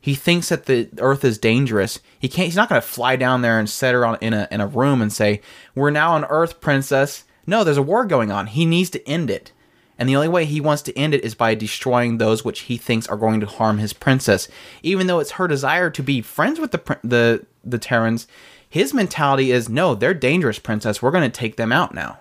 [0.00, 2.00] He thinks that the earth is dangerous.
[2.18, 4.48] He can't he's not going to fly down there and set her on in a
[4.50, 5.40] in a room and say,
[5.74, 8.48] "We're now on earth, princess." No, there's a war going on.
[8.48, 9.52] He needs to end it.
[9.98, 12.76] And the only way he wants to end it is by destroying those which he
[12.76, 14.48] thinks are going to harm his princess.
[14.82, 18.26] Even though it's her desire to be friends with the the the Terrans,
[18.68, 21.00] his mentality is no, they're dangerous, princess.
[21.00, 22.18] We're going to take them out now.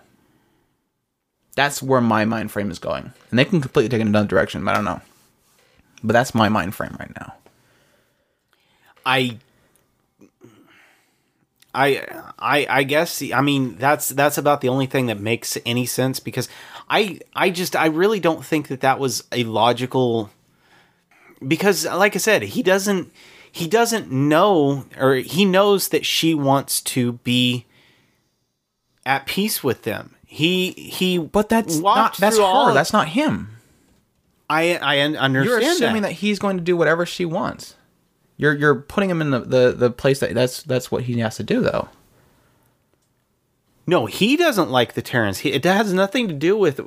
[1.56, 4.28] That's where my mind frame is going, and they can completely take it in another
[4.28, 4.64] direction.
[4.64, 5.02] But I don't know.
[6.04, 7.34] But that's my mind frame right now.
[9.06, 9.38] I
[11.74, 12.06] I
[12.38, 16.20] I I guess I mean that's that's about the only thing that makes any sense
[16.20, 16.48] because
[16.96, 20.30] I I just I really don't think that that was a logical
[21.46, 23.12] because like I said he doesn't
[23.52, 27.66] he doesn't know or he knows that she wants to be
[29.06, 30.16] at peace with them.
[30.26, 32.44] He he But that's not that's her.
[32.44, 33.50] all- That's not him.
[34.50, 36.12] I I understand You're assuming that.
[36.14, 37.76] he's going to do whatever she wants.
[38.38, 41.38] You're you're putting him in the, the, the place that that's that's what he has
[41.38, 41.90] to do though.
[43.86, 45.40] No, he doesn't like the Terrans.
[45.40, 46.80] He, it has nothing to do with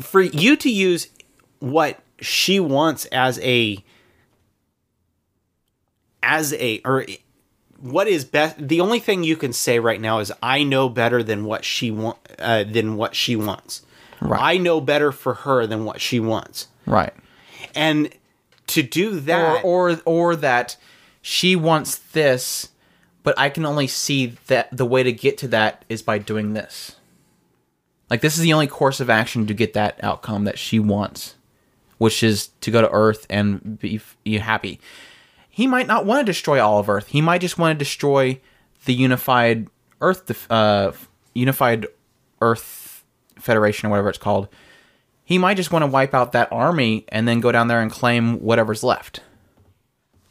[0.00, 1.08] for you to use
[1.60, 3.82] what she wants as a
[6.22, 7.06] as a or
[7.80, 8.56] what is best.
[8.58, 11.90] The only thing you can say right now is I know better than what she
[11.90, 13.82] want uh, than what she wants.
[14.20, 14.40] Right.
[14.40, 17.12] I know better for her than what she wants, Right.
[17.74, 18.10] and
[18.68, 20.76] to do Or that, or or that
[21.22, 22.68] she wants this,
[23.22, 26.54] but I can only see that the way to get to that is by doing
[26.54, 26.96] this.
[28.10, 31.36] Like this is the only course of action to get that outcome that she wants,
[31.98, 34.00] which is to go to Earth and be,
[34.38, 34.80] happy.
[35.48, 37.08] He might not want to destroy all of Earth.
[37.08, 38.40] He might just want to destroy
[38.84, 39.68] the unified
[40.00, 40.92] Earth, uh,
[41.34, 41.86] unified
[42.40, 43.04] Earth
[43.38, 44.48] Federation or whatever it's called.
[45.24, 47.90] He might just want to wipe out that army and then go down there and
[47.90, 49.20] claim whatever's left.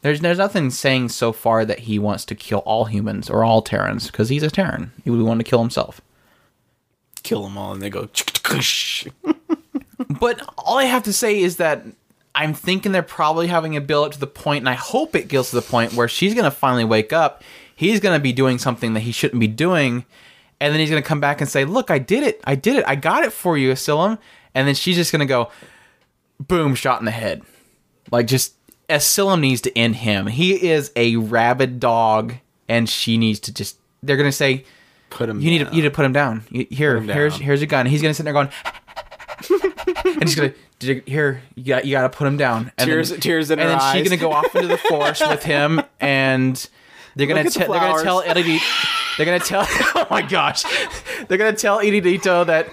[0.02, 3.62] There's there's nothing saying so far that he wants to kill all humans or all
[3.62, 4.92] Terrans because he's a Terran.
[5.04, 6.00] He would want to kill himself.
[7.22, 8.08] kill them all, and they go.
[10.08, 11.84] But all I have to say is that
[12.34, 15.28] I'm thinking they're probably having a build up to the point, and I hope it
[15.28, 17.42] gets to the point where she's gonna finally wake up.
[17.74, 20.04] He's gonna be doing something that he shouldn't be doing,
[20.60, 22.40] and then he's gonna come back and say, "Look, I did it!
[22.44, 22.84] I did it!
[22.86, 24.18] I got it for you, Asseylum."
[24.54, 25.50] And then she's just gonna go,
[26.48, 27.42] boom, shot in the head.
[28.10, 28.54] Like just
[28.92, 30.26] Asseylum needs to end him.
[30.26, 32.34] He is a rabid dog,
[32.68, 33.78] and she needs to just.
[34.02, 34.64] They're gonna say,
[35.10, 35.40] Put him.
[35.40, 36.44] you need to you need to put him down.
[36.50, 37.42] You- Here, him here's down.
[37.42, 37.86] here's your gun.
[37.86, 38.48] He's gonna sit there going,
[40.04, 41.42] and he's gonna here.
[41.54, 42.72] You got you got to put him down.
[42.78, 45.22] And Tears- then, tears in and her then she's gonna go off into the forest
[45.28, 46.68] with him, and
[47.14, 48.60] they're gonna at the they're gonna tell flowers.
[49.18, 49.66] They're gonna tell.
[49.94, 50.64] Oh my gosh,
[51.28, 52.68] they're gonna tell Eddelrittuo that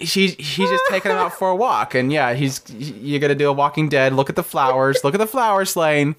[0.00, 3.48] she's she's just taking him out for a walk, and yeah, he's you're gonna do
[3.48, 4.12] a Walking Dead.
[4.12, 5.02] Look at the flowers.
[5.04, 6.14] Look at the flowers, Lane.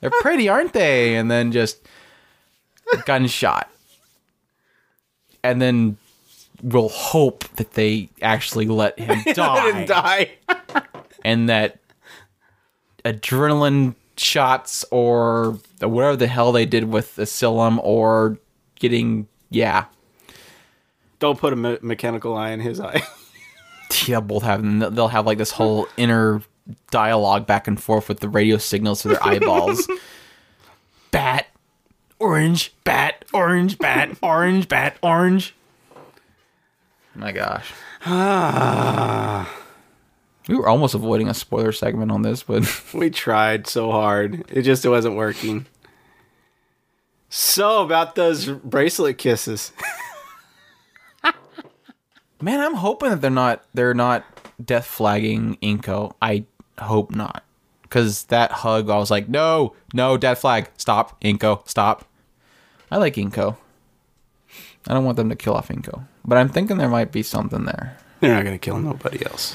[0.00, 1.16] They're pretty, aren't they?
[1.16, 1.80] And then just
[3.06, 3.70] gunshot,
[5.42, 5.96] and then
[6.62, 10.30] we'll hope that they actually let him die, Let him die.
[11.24, 11.78] and that
[13.04, 18.38] adrenaline shots or whatever the hell they did with Asseylum or
[18.78, 19.84] getting yeah
[21.18, 23.02] Don't put a me- mechanical eye in his eye.
[24.06, 24.62] yeah, both have
[24.94, 26.42] they'll have like this whole inner
[26.90, 29.88] dialogue back and forth with the radio signals to their eyeballs.
[31.10, 31.46] bat,
[32.18, 35.54] orange, bat, orange, bat, orange, bat, orange.
[37.14, 37.72] My gosh.
[40.48, 42.64] we were almost avoiding a spoiler segment on this, but
[42.94, 44.44] we tried so hard.
[44.50, 45.66] It just wasn't working.
[47.28, 49.72] So about those bracelet kisses.
[52.40, 54.24] Man, I'm hoping that they're not they're not
[54.62, 56.14] death flagging Inko.
[56.20, 56.44] I
[56.78, 57.42] hope not.
[57.88, 60.68] Cause that hug, I was like, no, no, death flag.
[60.76, 62.04] Stop, Inko, stop.
[62.90, 63.56] I like Inko.
[64.88, 66.04] I don't want them to kill off Inko.
[66.24, 67.96] But I'm thinking there might be something there.
[68.20, 69.54] They're not gonna kill nobody else.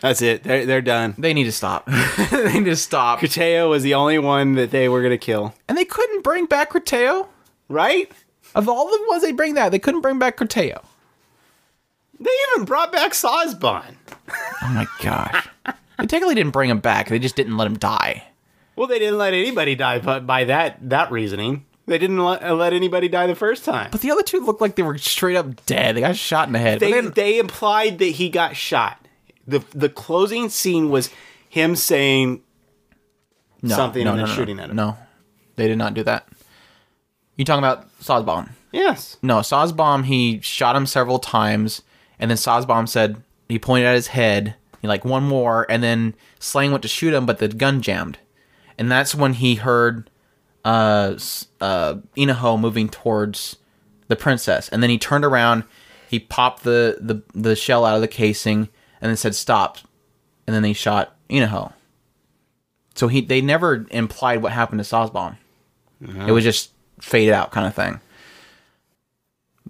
[0.00, 0.42] That's it.
[0.42, 1.14] They're they're done.
[1.18, 1.86] They need to stop.
[2.30, 3.20] they need to stop.
[3.20, 5.54] Cruhteo was the only one that they were gonna kill.
[5.68, 7.28] And they couldn't bring back Cruhteo.
[7.68, 8.12] Right?
[8.54, 10.84] Of all the ones they bring that, they couldn't bring back Cruhteo.
[12.22, 13.94] They even brought back Saazbaum.
[14.62, 15.48] Oh my gosh.
[15.66, 17.08] they technically didn't bring him back.
[17.08, 18.24] They just didn't let him die.
[18.76, 22.72] Well, they didn't let anybody die, but by that that reasoning, they didn't let, let
[22.72, 23.90] anybody die the first time.
[23.90, 25.96] But the other two looked like they were straight up dead.
[25.96, 26.80] They got shot in the head.
[26.80, 28.98] But They they implied that he got shot.
[29.46, 31.10] the The closing scene was
[31.48, 32.42] him saying,
[33.60, 34.76] no, something no, and no, then shooting at him.
[34.76, 34.96] No,
[35.56, 36.26] they did not do that.
[37.36, 38.50] You talking about Saazbaum?
[38.72, 40.04] "Yes, No, Saazbaum.
[40.04, 41.82] He shot him several times,
[42.22, 44.54] and then Saazbaum said he pointed at his head.
[44.80, 48.18] He like one more, and then Slaine went to shoot him, but the gun jammed,
[48.78, 50.08] and that's when he heard
[50.64, 51.14] uh,
[51.60, 53.56] uh, Inaho moving towards
[54.08, 55.64] the princess, and then he turned around.
[56.08, 58.68] He popped the, the the shell out of the casing,
[59.00, 59.78] and then said stop,
[60.46, 61.72] and then they shot Inaho.
[62.94, 65.36] So he they never implied what happened to Saazbaum.
[66.28, 68.00] It was just faded out kind of thing.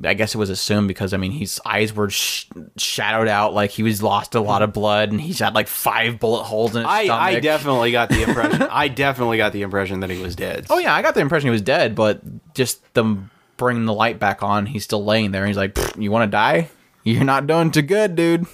[0.05, 2.47] I guess it was assumed because I mean his eyes were sh-
[2.77, 6.19] shadowed out like he was lost a lot of blood and he's had like five
[6.19, 7.23] bullet holes in his I, stomach.
[7.23, 8.63] I definitely got the impression.
[8.63, 10.67] I definitely got the impression that he was dead.
[10.71, 12.23] Oh yeah, I got the impression he was dead, but
[12.55, 15.43] just them bringing the light back on, he's still laying there.
[15.43, 16.69] and He's like, "You want to die?
[17.05, 18.47] You're not doing too good, dude."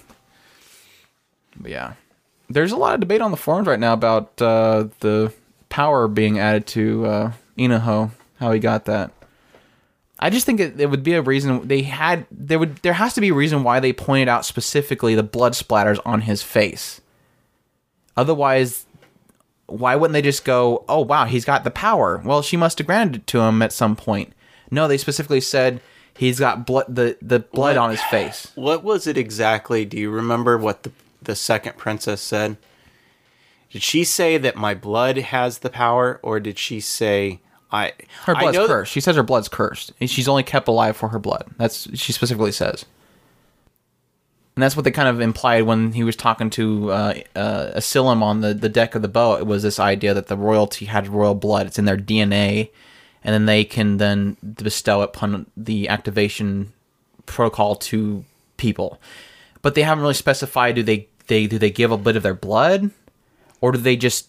[1.56, 1.92] But yeah,
[2.50, 5.32] there's a lot of debate on the forums right now about uh, the
[5.68, 9.12] power being added to uh, Inaho, how he got that.
[10.20, 13.14] I just think it, it would be a reason they had there would there has
[13.14, 17.00] to be a reason why they pointed out specifically the blood splatters on his face.
[18.16, 18.86] Otherwise,
[19.66, 22.20] why wouldn't they just go, "Oh wow, he's got the power"?
[22.24, 24.32] Well, she must have granted it to him at some point.
[24.70, 25.80] No, they specifically said
[26.16, 27.84] he's got blood the the blood What?
[27.84, 28.50] on his face.
[28.56, 29.84] What was it exactly?
[29.84, 30.90] Do you remember what the
[31.22, 32.56] the second princess said?
[33.70, 37.40] Did she say that my blood has the power, or did she say
[37.70, 37.92] I?
[38.24, 38.92] Her I blood's that- cursed.
[38.92, 39.92] She says her blood's cursed.
[40.06, 41.46] She's only kept alive for her blood.
[41.58, 42.84] That's she specifically says.
[44.56, 48.22] And that's what they kind of implied when he was talking to uh, uh, Asseylum
[48.22, 49.38] on the, the deck of the boat.
[49.38, 51.68] It was this idea that the royalty had royal blood.
[51.68, 52.70] It's in their DNA,
[53.22, 56.72] and then they can then bestow it upon the activation
[57.26, 58.24] protocol to
[58.56, 59.00] people.
[59.62, 62.34] But they haven't really specified do they, they do they give a bit of their
[62.34, 62.90] blood,
[63.60, 64.27] or do they just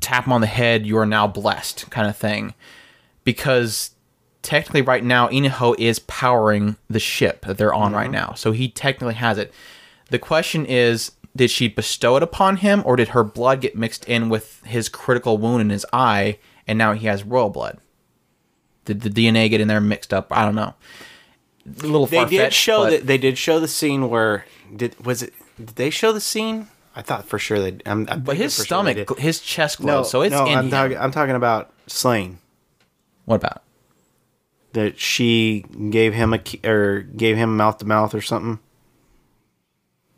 [0.00, 0.86] tap them on the head?
[0.86, 2.54] You are now blessed, kind of thing
[3.24, 3.92] because
[4.42, 8.12] technically right now Inaho is powering the ship that they're on right mm-hmm.
[8.12, 8.34] now.
[8.34, 9.52] So he technically has it.
[10.10, 14.04] The question is did she bestow it upon him or did her blood get mixed
[14.04, 17.78] in with his critical wound in his eye and now he has royal blood?
[18.84, 20.26] Did the DNA get in there mixed up?
[20.30, 20.74] I don't know.
[21.66, 24.44] A little They did show that they did show the scene where
[24.74, 25.32] did was it?
[25.56, 26.68] Did they show the scene?
[26.94, 27.78] I thought for sure they.
[27.86, 30.58] I'm, I'm but his for sure stomach, his chest No, glows, so it's no, in
[30.58, 30.98] I'm talking.
[30.98, 32.38] I'm talking about Slaine.
[33.24, 33.62] What about?
[34.72, 38.58] That she gave him a key, or gave him mouth to mouth or something.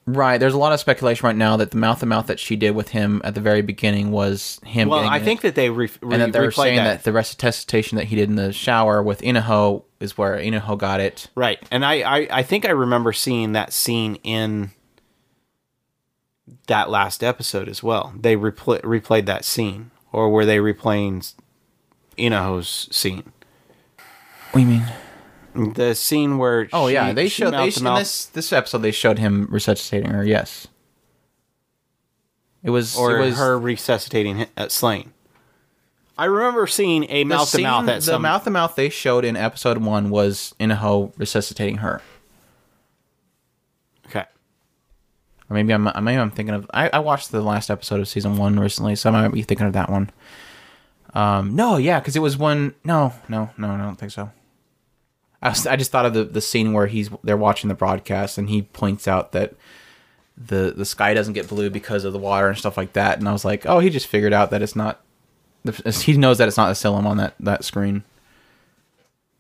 [0.07, 0.37] Right.
[0.39, 2.73] There's a lot of speculation right now that the mouth to mouth that she did
[2.73, 4.89] with him at the very beginning was him.
[4.89, 5.23] Well, I it.
[5.25, 6.99] think that they re- re- and that they're saying that.
[6.99, 7.05] that.
[7.05, 11.29] the resuscitation that he did in the shower with Inaho is where Inaho got it.
[11.35, 11.59] Right.
[11.71, 14.73] And I, I, I think I remember seeing that scene in
[16.67, 18.13] that last episode as well.
[18.19, 19.91] They repl- replayed that scene.
[20.13, 21.35] Or were they replaying
[22.17, 23.33] Inaho's scene?
[24.53, 24.67] What do you
[25.55, 25.73] mean?
[25.75, 28.53] The scene where Oh she- yeah, they she showed they mouth sh- in this this
[28.53, 30.25] episode they showed him resuscitating her.
[30.25, 30.67] Yes,
[32.63, 35.13] it was or it was her resuscitating hi- at Slaine.
[36.17, 39.37] I remember seeing a mouth to mouth at the mouth to mouth they showed in
[39.37, 42.01] episode one was Inaho resuscitating her.
[44.07, 44.25] Okay.
[45.55, 48.37] Or maybe I'm maybe I'm thinking of I, I watched the last episode of season
[48.37, 50.11] one recently, so I might be thinking of that one.
[51.15, 52.75] Um, no, yeah, because it was one.
[52.83, 54.33] No, no, no, I don't think so.
[55.41, 58.37] I, was, I just thought of the, the scene where he's they're watching the broadcast
[58.37, 59.55] and he points out that
[60.37, 63.29] the the sky doesn't get blue because of the water and stuff like that, and
[63.29, 65.01] I was like, oh, he just figured out that it's not.
[66.03, 68.03] He knows that it's not Asseylum on that that screen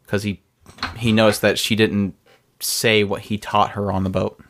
[0.06, 0.40] because he
[0.96, 2.14] he noticed that she didn't
[2.60, 4.40] say what he taught her on the boat.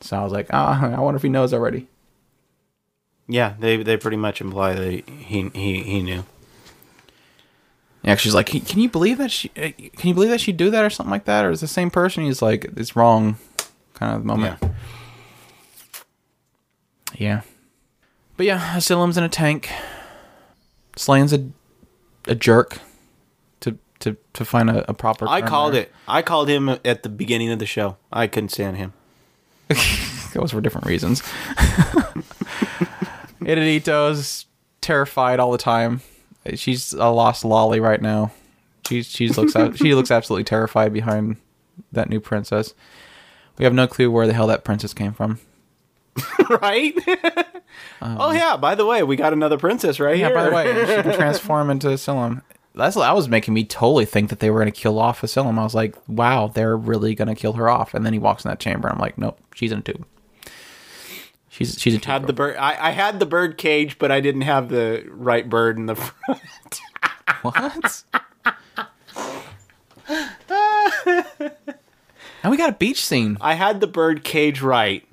[0.00, 1.86] So I was like, ah, I wonder if he knows already.
[3.28, 6.24] Yeah, they they pretty much imply that he he he knew.
[8.02, 9.50] Yeah, she's like, can you believe that she?
[9.56, 11.44] uh, Can you believe that she'd do that or something like that?
[11.44, 12.24] Or is the same person?
[12.24, 13.36] He's like, it's wrong,
[13.94, 14.58] kind of moment.
[14.62, 14.68] Yeah.
[17.16, 17.40] Yeah.
[18.36, 19.68] But yeah, Asseylum's in a tank.
[20.96, 21.46] Slaine's a
[22.26, 22.78] a jerk
[23.60, 25.28] to to to find a, a proper.
[25.28, 25.82] I called there.
[25.82, 25.92] it.
[26.08, 27.96] I called him at the beginning of the show.
[28.12, 28.94] I couldn't stand him.
[30.34, 31.22] Was for different reasons.
[33.40, 34.46] Eddelrittuo's
[34.80, 36.00] terrified all the time.
[36.54, 38.32] She's a lost lolly right now.
[38.88, 41.36] She's she's looks out, she looks absolutely terrified behind
[41.92, 42.74] that new princess.
[43.58, 45.38] We have no clue where the hell that princess came from.
[46.60, 46.94] right?
[48.02, 48.56] oh yeah.
[48.56, 50.34] By the way, we got another princess right Um, Yeah, here.
[50.36, 52.42] by the way, she can transform into Asseylum.
[52.74, 55.58] That's that was making me totally think that they were going to kill off Asseylum.
[55.58, 57.94] I was like, wow, they're really going to kill her off.
[57.94, 58.88] And then he walks in that chamber.
[58.88, 60.06] I'm like, nope, she's in a tube.
[61.48, 62.06] She's she's a tube.
[62.06, 62.56] had the bird.
[62.56, 65.96] I, I had the bird cage, but I didn't have the right bird in the
[65.96, 66.40] front.
[67.42, 68.04] What?
[72.44, 73.38] now we got a beach scene.
[73.40, 75.06] I had the bird cage right.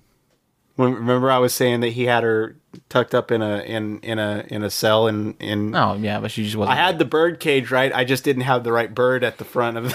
[0.75, 2.57] Remember, I was saying that he had her
[2.89, 5.75] tucked up in a in in a in a cell in in.
[5.75, 6.77] Oh yeah, but she just wasn't.
[6.77, 7.93] I had the bird cage right.
[7.93, 9.93] I just didn't have the right bird at the front of.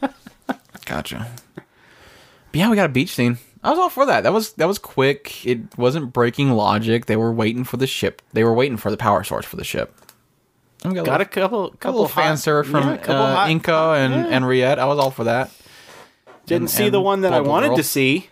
[0.86, 1.30] gotcha.
[1.54, 1.64] But
[2.58, 3.38] yeah, we got a beach scene.
[3.62, 4.22] I was all for that.
[4.22, 5.44] That was that was quick.
[5.46, 7.06] It wasn't breaking logic.
[7.06, 8.22] They were waiting for the ship.
[8.32, 9.94] They were waiting for the power source for the ship.
[10.82, 13.96] And got, Got a a couple, couple, couple of fan from yeah, uh, hot- Inko
[13.96, 14.78] and and Rayet.
[14.78, 15.50] I was all for that.
[16.46, 17.76] Didn't and- see the one that I wanted Girl.
[17.76, 18.30] to see.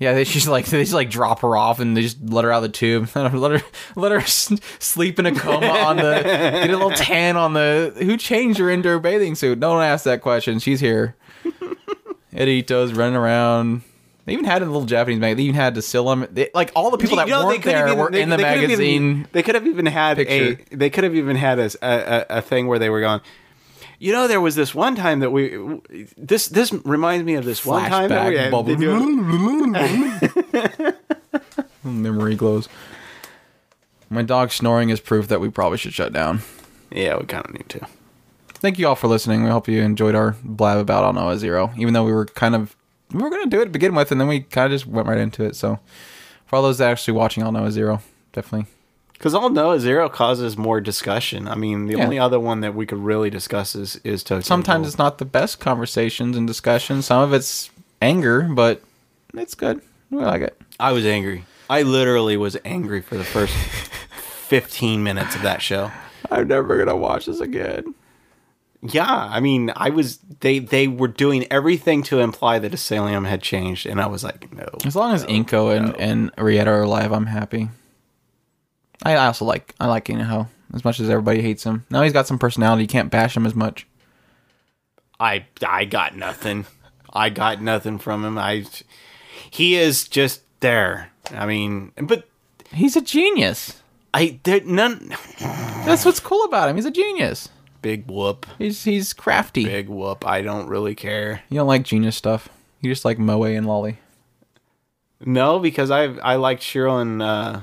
[0.00, 2.52] Yeah, they just like they just like drop her off and they just let her
[2.52, 3.08] out of the tube.
[3.16, 3.62] let her
[3.96, 7.92] let her sleep in a coma on the get a little tan on the.
[7.96, 9.58] Who changed her into her bathing suit?
[9.58, 10.60] Don't ask that question.
[10.60, 11.16] She's here.
[12.32, 13.82] Eddelrittuo's running around.
[14.26, 15.36] They even had a little Japanese mag.
[15.36, 16.28] They even had Decilum.
[16.32, 18.36] They, like all the people that You know, weren't there even- were they- in the
[18.36, 19.28] they could have even- magazine.
[19.32, 20.60] they could have even had picture.
[20.70, 20.76] a.
[20.76, 23.20] They could have even had a a thing where they were going.
[24.00, 25.58] You know, there was this one time that we.
[26.16, 28.50] This this reminds me of this one time that we Flashback had.
[30.84, 30.92] bubble.
[31.84, 32.68] Memory glows.
[34.10, 36.40] My dog snoring is proof that we probably should shut down.
[36.90, 37.86] yeah, we kind of need to.
[38.54, 39.44] Thank you all for listening.
[39.44, 42.76] We hope you enjoyed our blab about Aldnoah Zero, even though we were kind of
[43.12, 44.86] we were going to do it to begin with, and then we kind of just
[44.86, 45.56] went right into it.
[45.56, 45.78] So,
[46.46, 48.00] for all those that are actually watching Aldnoah Zero,
[48.32, 48.70] definitely
[49.18, 51.48] Because Aldnoah Zero causes more discussion.
[51.48, 52.04] I mean, the Yeah.
[52.04, 54.42] only other one that we could really discuss is is Tokyo.
[54.42, 57.06] sometimes it's not the best conversations and discussions.
[57.06, 57.70] Some of it's
[58.00, 58.80] anger, but
[59.34, 59.80] it's good.
[60.10, 60.56] We like it.
[60.78, 61.44] I was angry.
[61.68, 63.52] I literally was angry for the first
[64.48, 65.90] fifteen minutes of that show.
[66.30, 67.94] I'm never gonna watch this again.
[68.80, 73.42] Yeah, I mean, I was they they were doing everything to imply that Asseylum had
[73.42, 74.68] changed, and I was like, no.
[74.84, 77.70] As long as Inko and and Rayet are alive, I'm happy.
[79.02, 81.84] I also like I like Inaho as much as everybody hates him.
[81.90, 82.82] Now he's got some personality.
[82.82, 83.86] You can't bash him as much.
[85.20, 86.66] I I got nothing.
[87.12, 88.38] I got nothing from him.
[88.38, 88.66] I
[89.50, 91.10] he is just there.
[91.30, 92.28] I mean, but
[92.72, 93.82] He's a genius.
[94.12, 95.14] I there none.
[95.38, 96.76] That's what's cool about him.
[96.76, 97.48] He's a genius.
[97.80, 99.64] Big whoop, He's he's crafty.
[99.64, 100.26] big whoop.
[100.26, 101.42] I don't really care.
[101.48, 102.48] You don't like genius stuff.
[102.80, 103.98] You just like Moe and Lolly.
[105.24, 107.60] No, because I I liked Shiro and uh,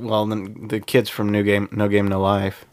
[0.00, 2.64] well, the, the kids from New Game No Game No Life.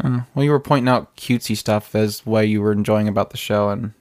[0.00, 0.20] Hmm.
[0.34, 3.70] Well, you were pointing out cutesy stuff as why you were enjoying about the show,
[3.70, 3.92] and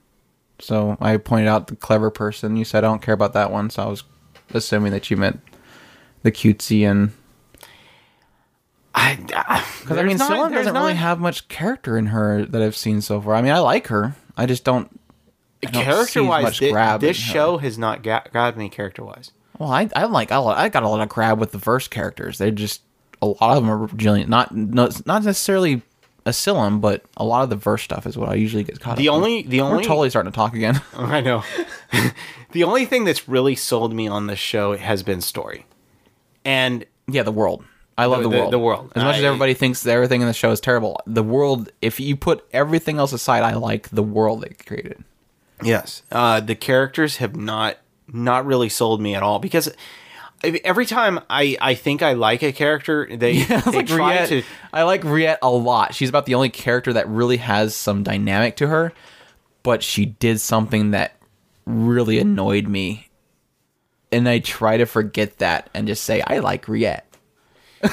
[0.59, 2.57] so I pointed out the clever person.
[2.57, 4.03] You said I don't care about that one, so I was
[4.53, 5.41] assuming that you meant
[6.23, 7.11] the cutesy and
[8.95, 12.75] I uh, because I mean, Scylla doesn't really have much character in her that I've
[12.75, 13.35] seen so far.
[13.35, 14.15] I mean, I like her.
[14.37, 14.99] I just don't.
[15.65, 16.57] I character wise.
[16.57, 19.31] This, grab this show has not ga- grabbed me character wise.
[19.59, 22.37] Well, I I like I, I got a lot of crab with the Vers characters.
[22.37, 22.81] They're just
[23.21, 24.29] a lot of them are brilliant.
[24.29, 25.81] Not no, not necessarily
[26.25, 29.09] Asseylum, but a lot of the Vers stuff is what I usually get caught The
[29.09, 29.15] up.
[29.15, 30.81] only the We're only totally starting to talk again.
[30.95, 31.43] I know.
[32.51, 35.65] the only thing that's really sold me on this show has been story,
[36.43, 37.63] and yeah, the world.
[37.97, 38.51] I love The- the, world.
[38.53, 38.91] the world.
[38.95, 41.69] As much as everybody thinks that everything in the show is terrible, the world.
[41.81, 45.03] If you put everything else aside, I like the world they created.
[45.63, 47.77] yes, uh, the characters have not
[48.11, 49.71] not really sold me at all because
[50.63, 54.27] every time I I think I like a character, they I they like try Rayet.
[54.29, 54.43] to.
[54.73, 55.95] I like Rayet a lot.
[55.95, 58.93] She's about the only character that really has some dynamic to her,
[59.63, 61.15] but she did something that
[61.65, 63.09] really annoyed me.
[64.11, 67.01] And I try to forget that and just say I like Riette.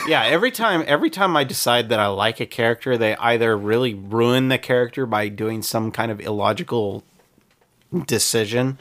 [0.07, 3.95] yeah, every time every time I decide that I like a character, they either really
[3.95, 7.03] ruin the character by doing some kind of illogical
[8.07, 8.79] decision,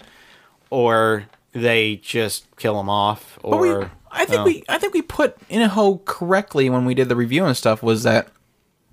[0.71, 3.37] or they just kill him off.
[3.43, 3.71] Or But we,
[4.11, 4.43] I think oh.
[4.45, 7.83] we, I think we put Inaho correctly when we did the review and stuff.
[7.83, 8.29] Was that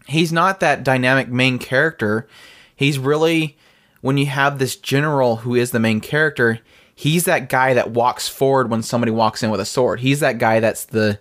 [0.07, 2.29] he's not that dynamic main character.
[2.77, 3.57] He's really
[4.01, 6.61] when you have this general who is the main character.
[6.95, 10.01] He's that guy that walks forward when somebody walks in with a sword.
[10.01, 11.21] He's that guy that's the,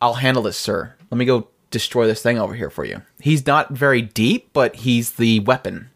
[0.00, 0.94] I'll handle this, sir.
[1.10, 3.02] Let me go destroy this thing over here for you.
[3.20, 5.90] He's not very deep, but he's the weapon.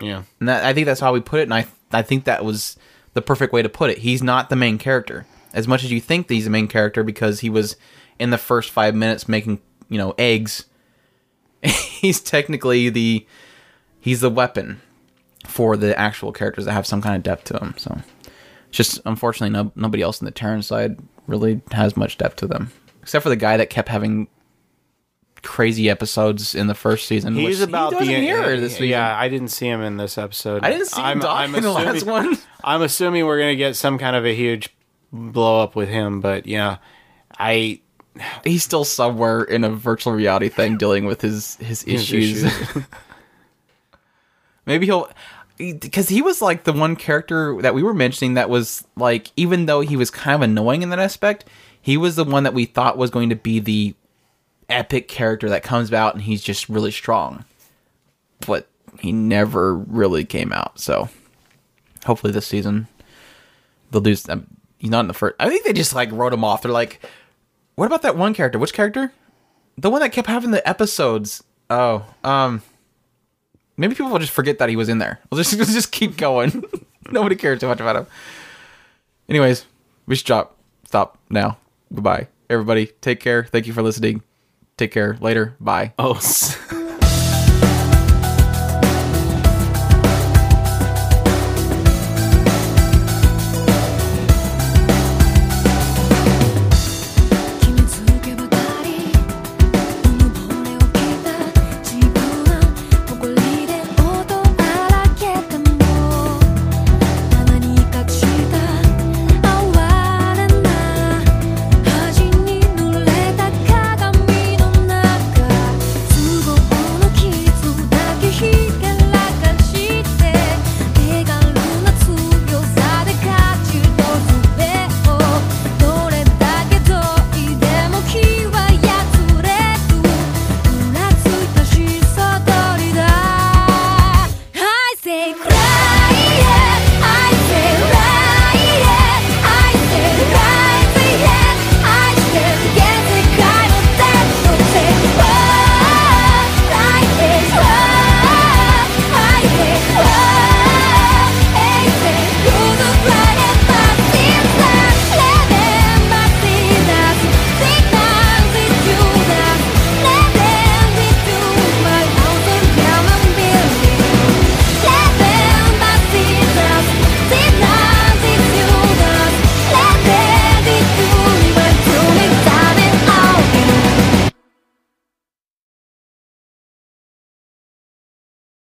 [0.00, 0.22] yeah.
[0.38, 2.76] And that, I think that's how we put it, and I I think that was
[3.16, 3.98] the perfect way to put it.
[3.98, 7.40] He's not the main character as much as you think he's the main character because
[7.40, 7.76] he was
[8.18, 10.66] in the first five minutes making you know eggs.
[11.62, 13.26] he's technically the
[13.98, 14.82] he's the weapon
[15.46, 17.74] for the actual characters that have some kind of depth to them.
[17.78, 17.98] So
[18.68, 22.46] it's just unfortunately no, nobody else in the Terran side really has much depth to
[22.46, 22.70] them
[23.00, 24.28] except for the guy that kept having
[25.46, 27.34] crazy episodes in the first season.
[27.34, 28.88] He's about he the hear this season.
[28.88, 30.64] Yeah, I didn't see him in this episode.
[30.64, 32.36] I didn't see him die in the last one.
[32.64, 34.68] I'm assuming we're gonna get some kind of a huge
[35.12, 36.78] blow up with him, but yeah,
[37.38, 37.80] I
[38.44, 42.44] He's still somewhere in a virtual reality thing dealing with his his issues.
[44.66, 45.10] Maybe he'll
[45.58, 49.66] because he was like the one character that we were mentioning that was like even
[49.66, 51.44] though he was kind of annoying in that aspect,
[51.80, 53.94] he was the one that we thought was going to be the
[54.68, 57.44] epic character that comes out and he's just really strong.
[58.46, 58.68] But
[59.00, 61.08] he never really came out, so
[62.04, 62.88] hopefully this season
[63.90, 64.16] they'll do.
[64.28, 64.46] Um,
[64.78, 65.36] he's not in the first.
[65.38, 66.62] I think they just like wrote him off.
[66.62, 67.00] They're like,
[67.74, 68.58] what about that one character?
[68.58, 69.12] Which character?
[69.78, 71.42] The one that kept having the episodes.
[71.68, 72.62] Oh, um,
[73.76, 75.20] maybe people will just forget that he was in there.
[75.30, 76.64] We'll just we'll just keep going.
[77.10, 78.06] Nobody cares too much about him.
[79.28, 79.64] Anyways,
[80.06, 80.56] we should drop.
[80.84, 81.58] Stop now.
[81.92, 82.86] Goodbye, everybody.
[83.00, 83.44] Take care.
[83.44, 84.22] Thank you for listening.
[84.76, 85.16] Take care.
[85.20, 85.56] Later.
[85.60, 85.92] Bye.
[85.98, 86.14] Oh,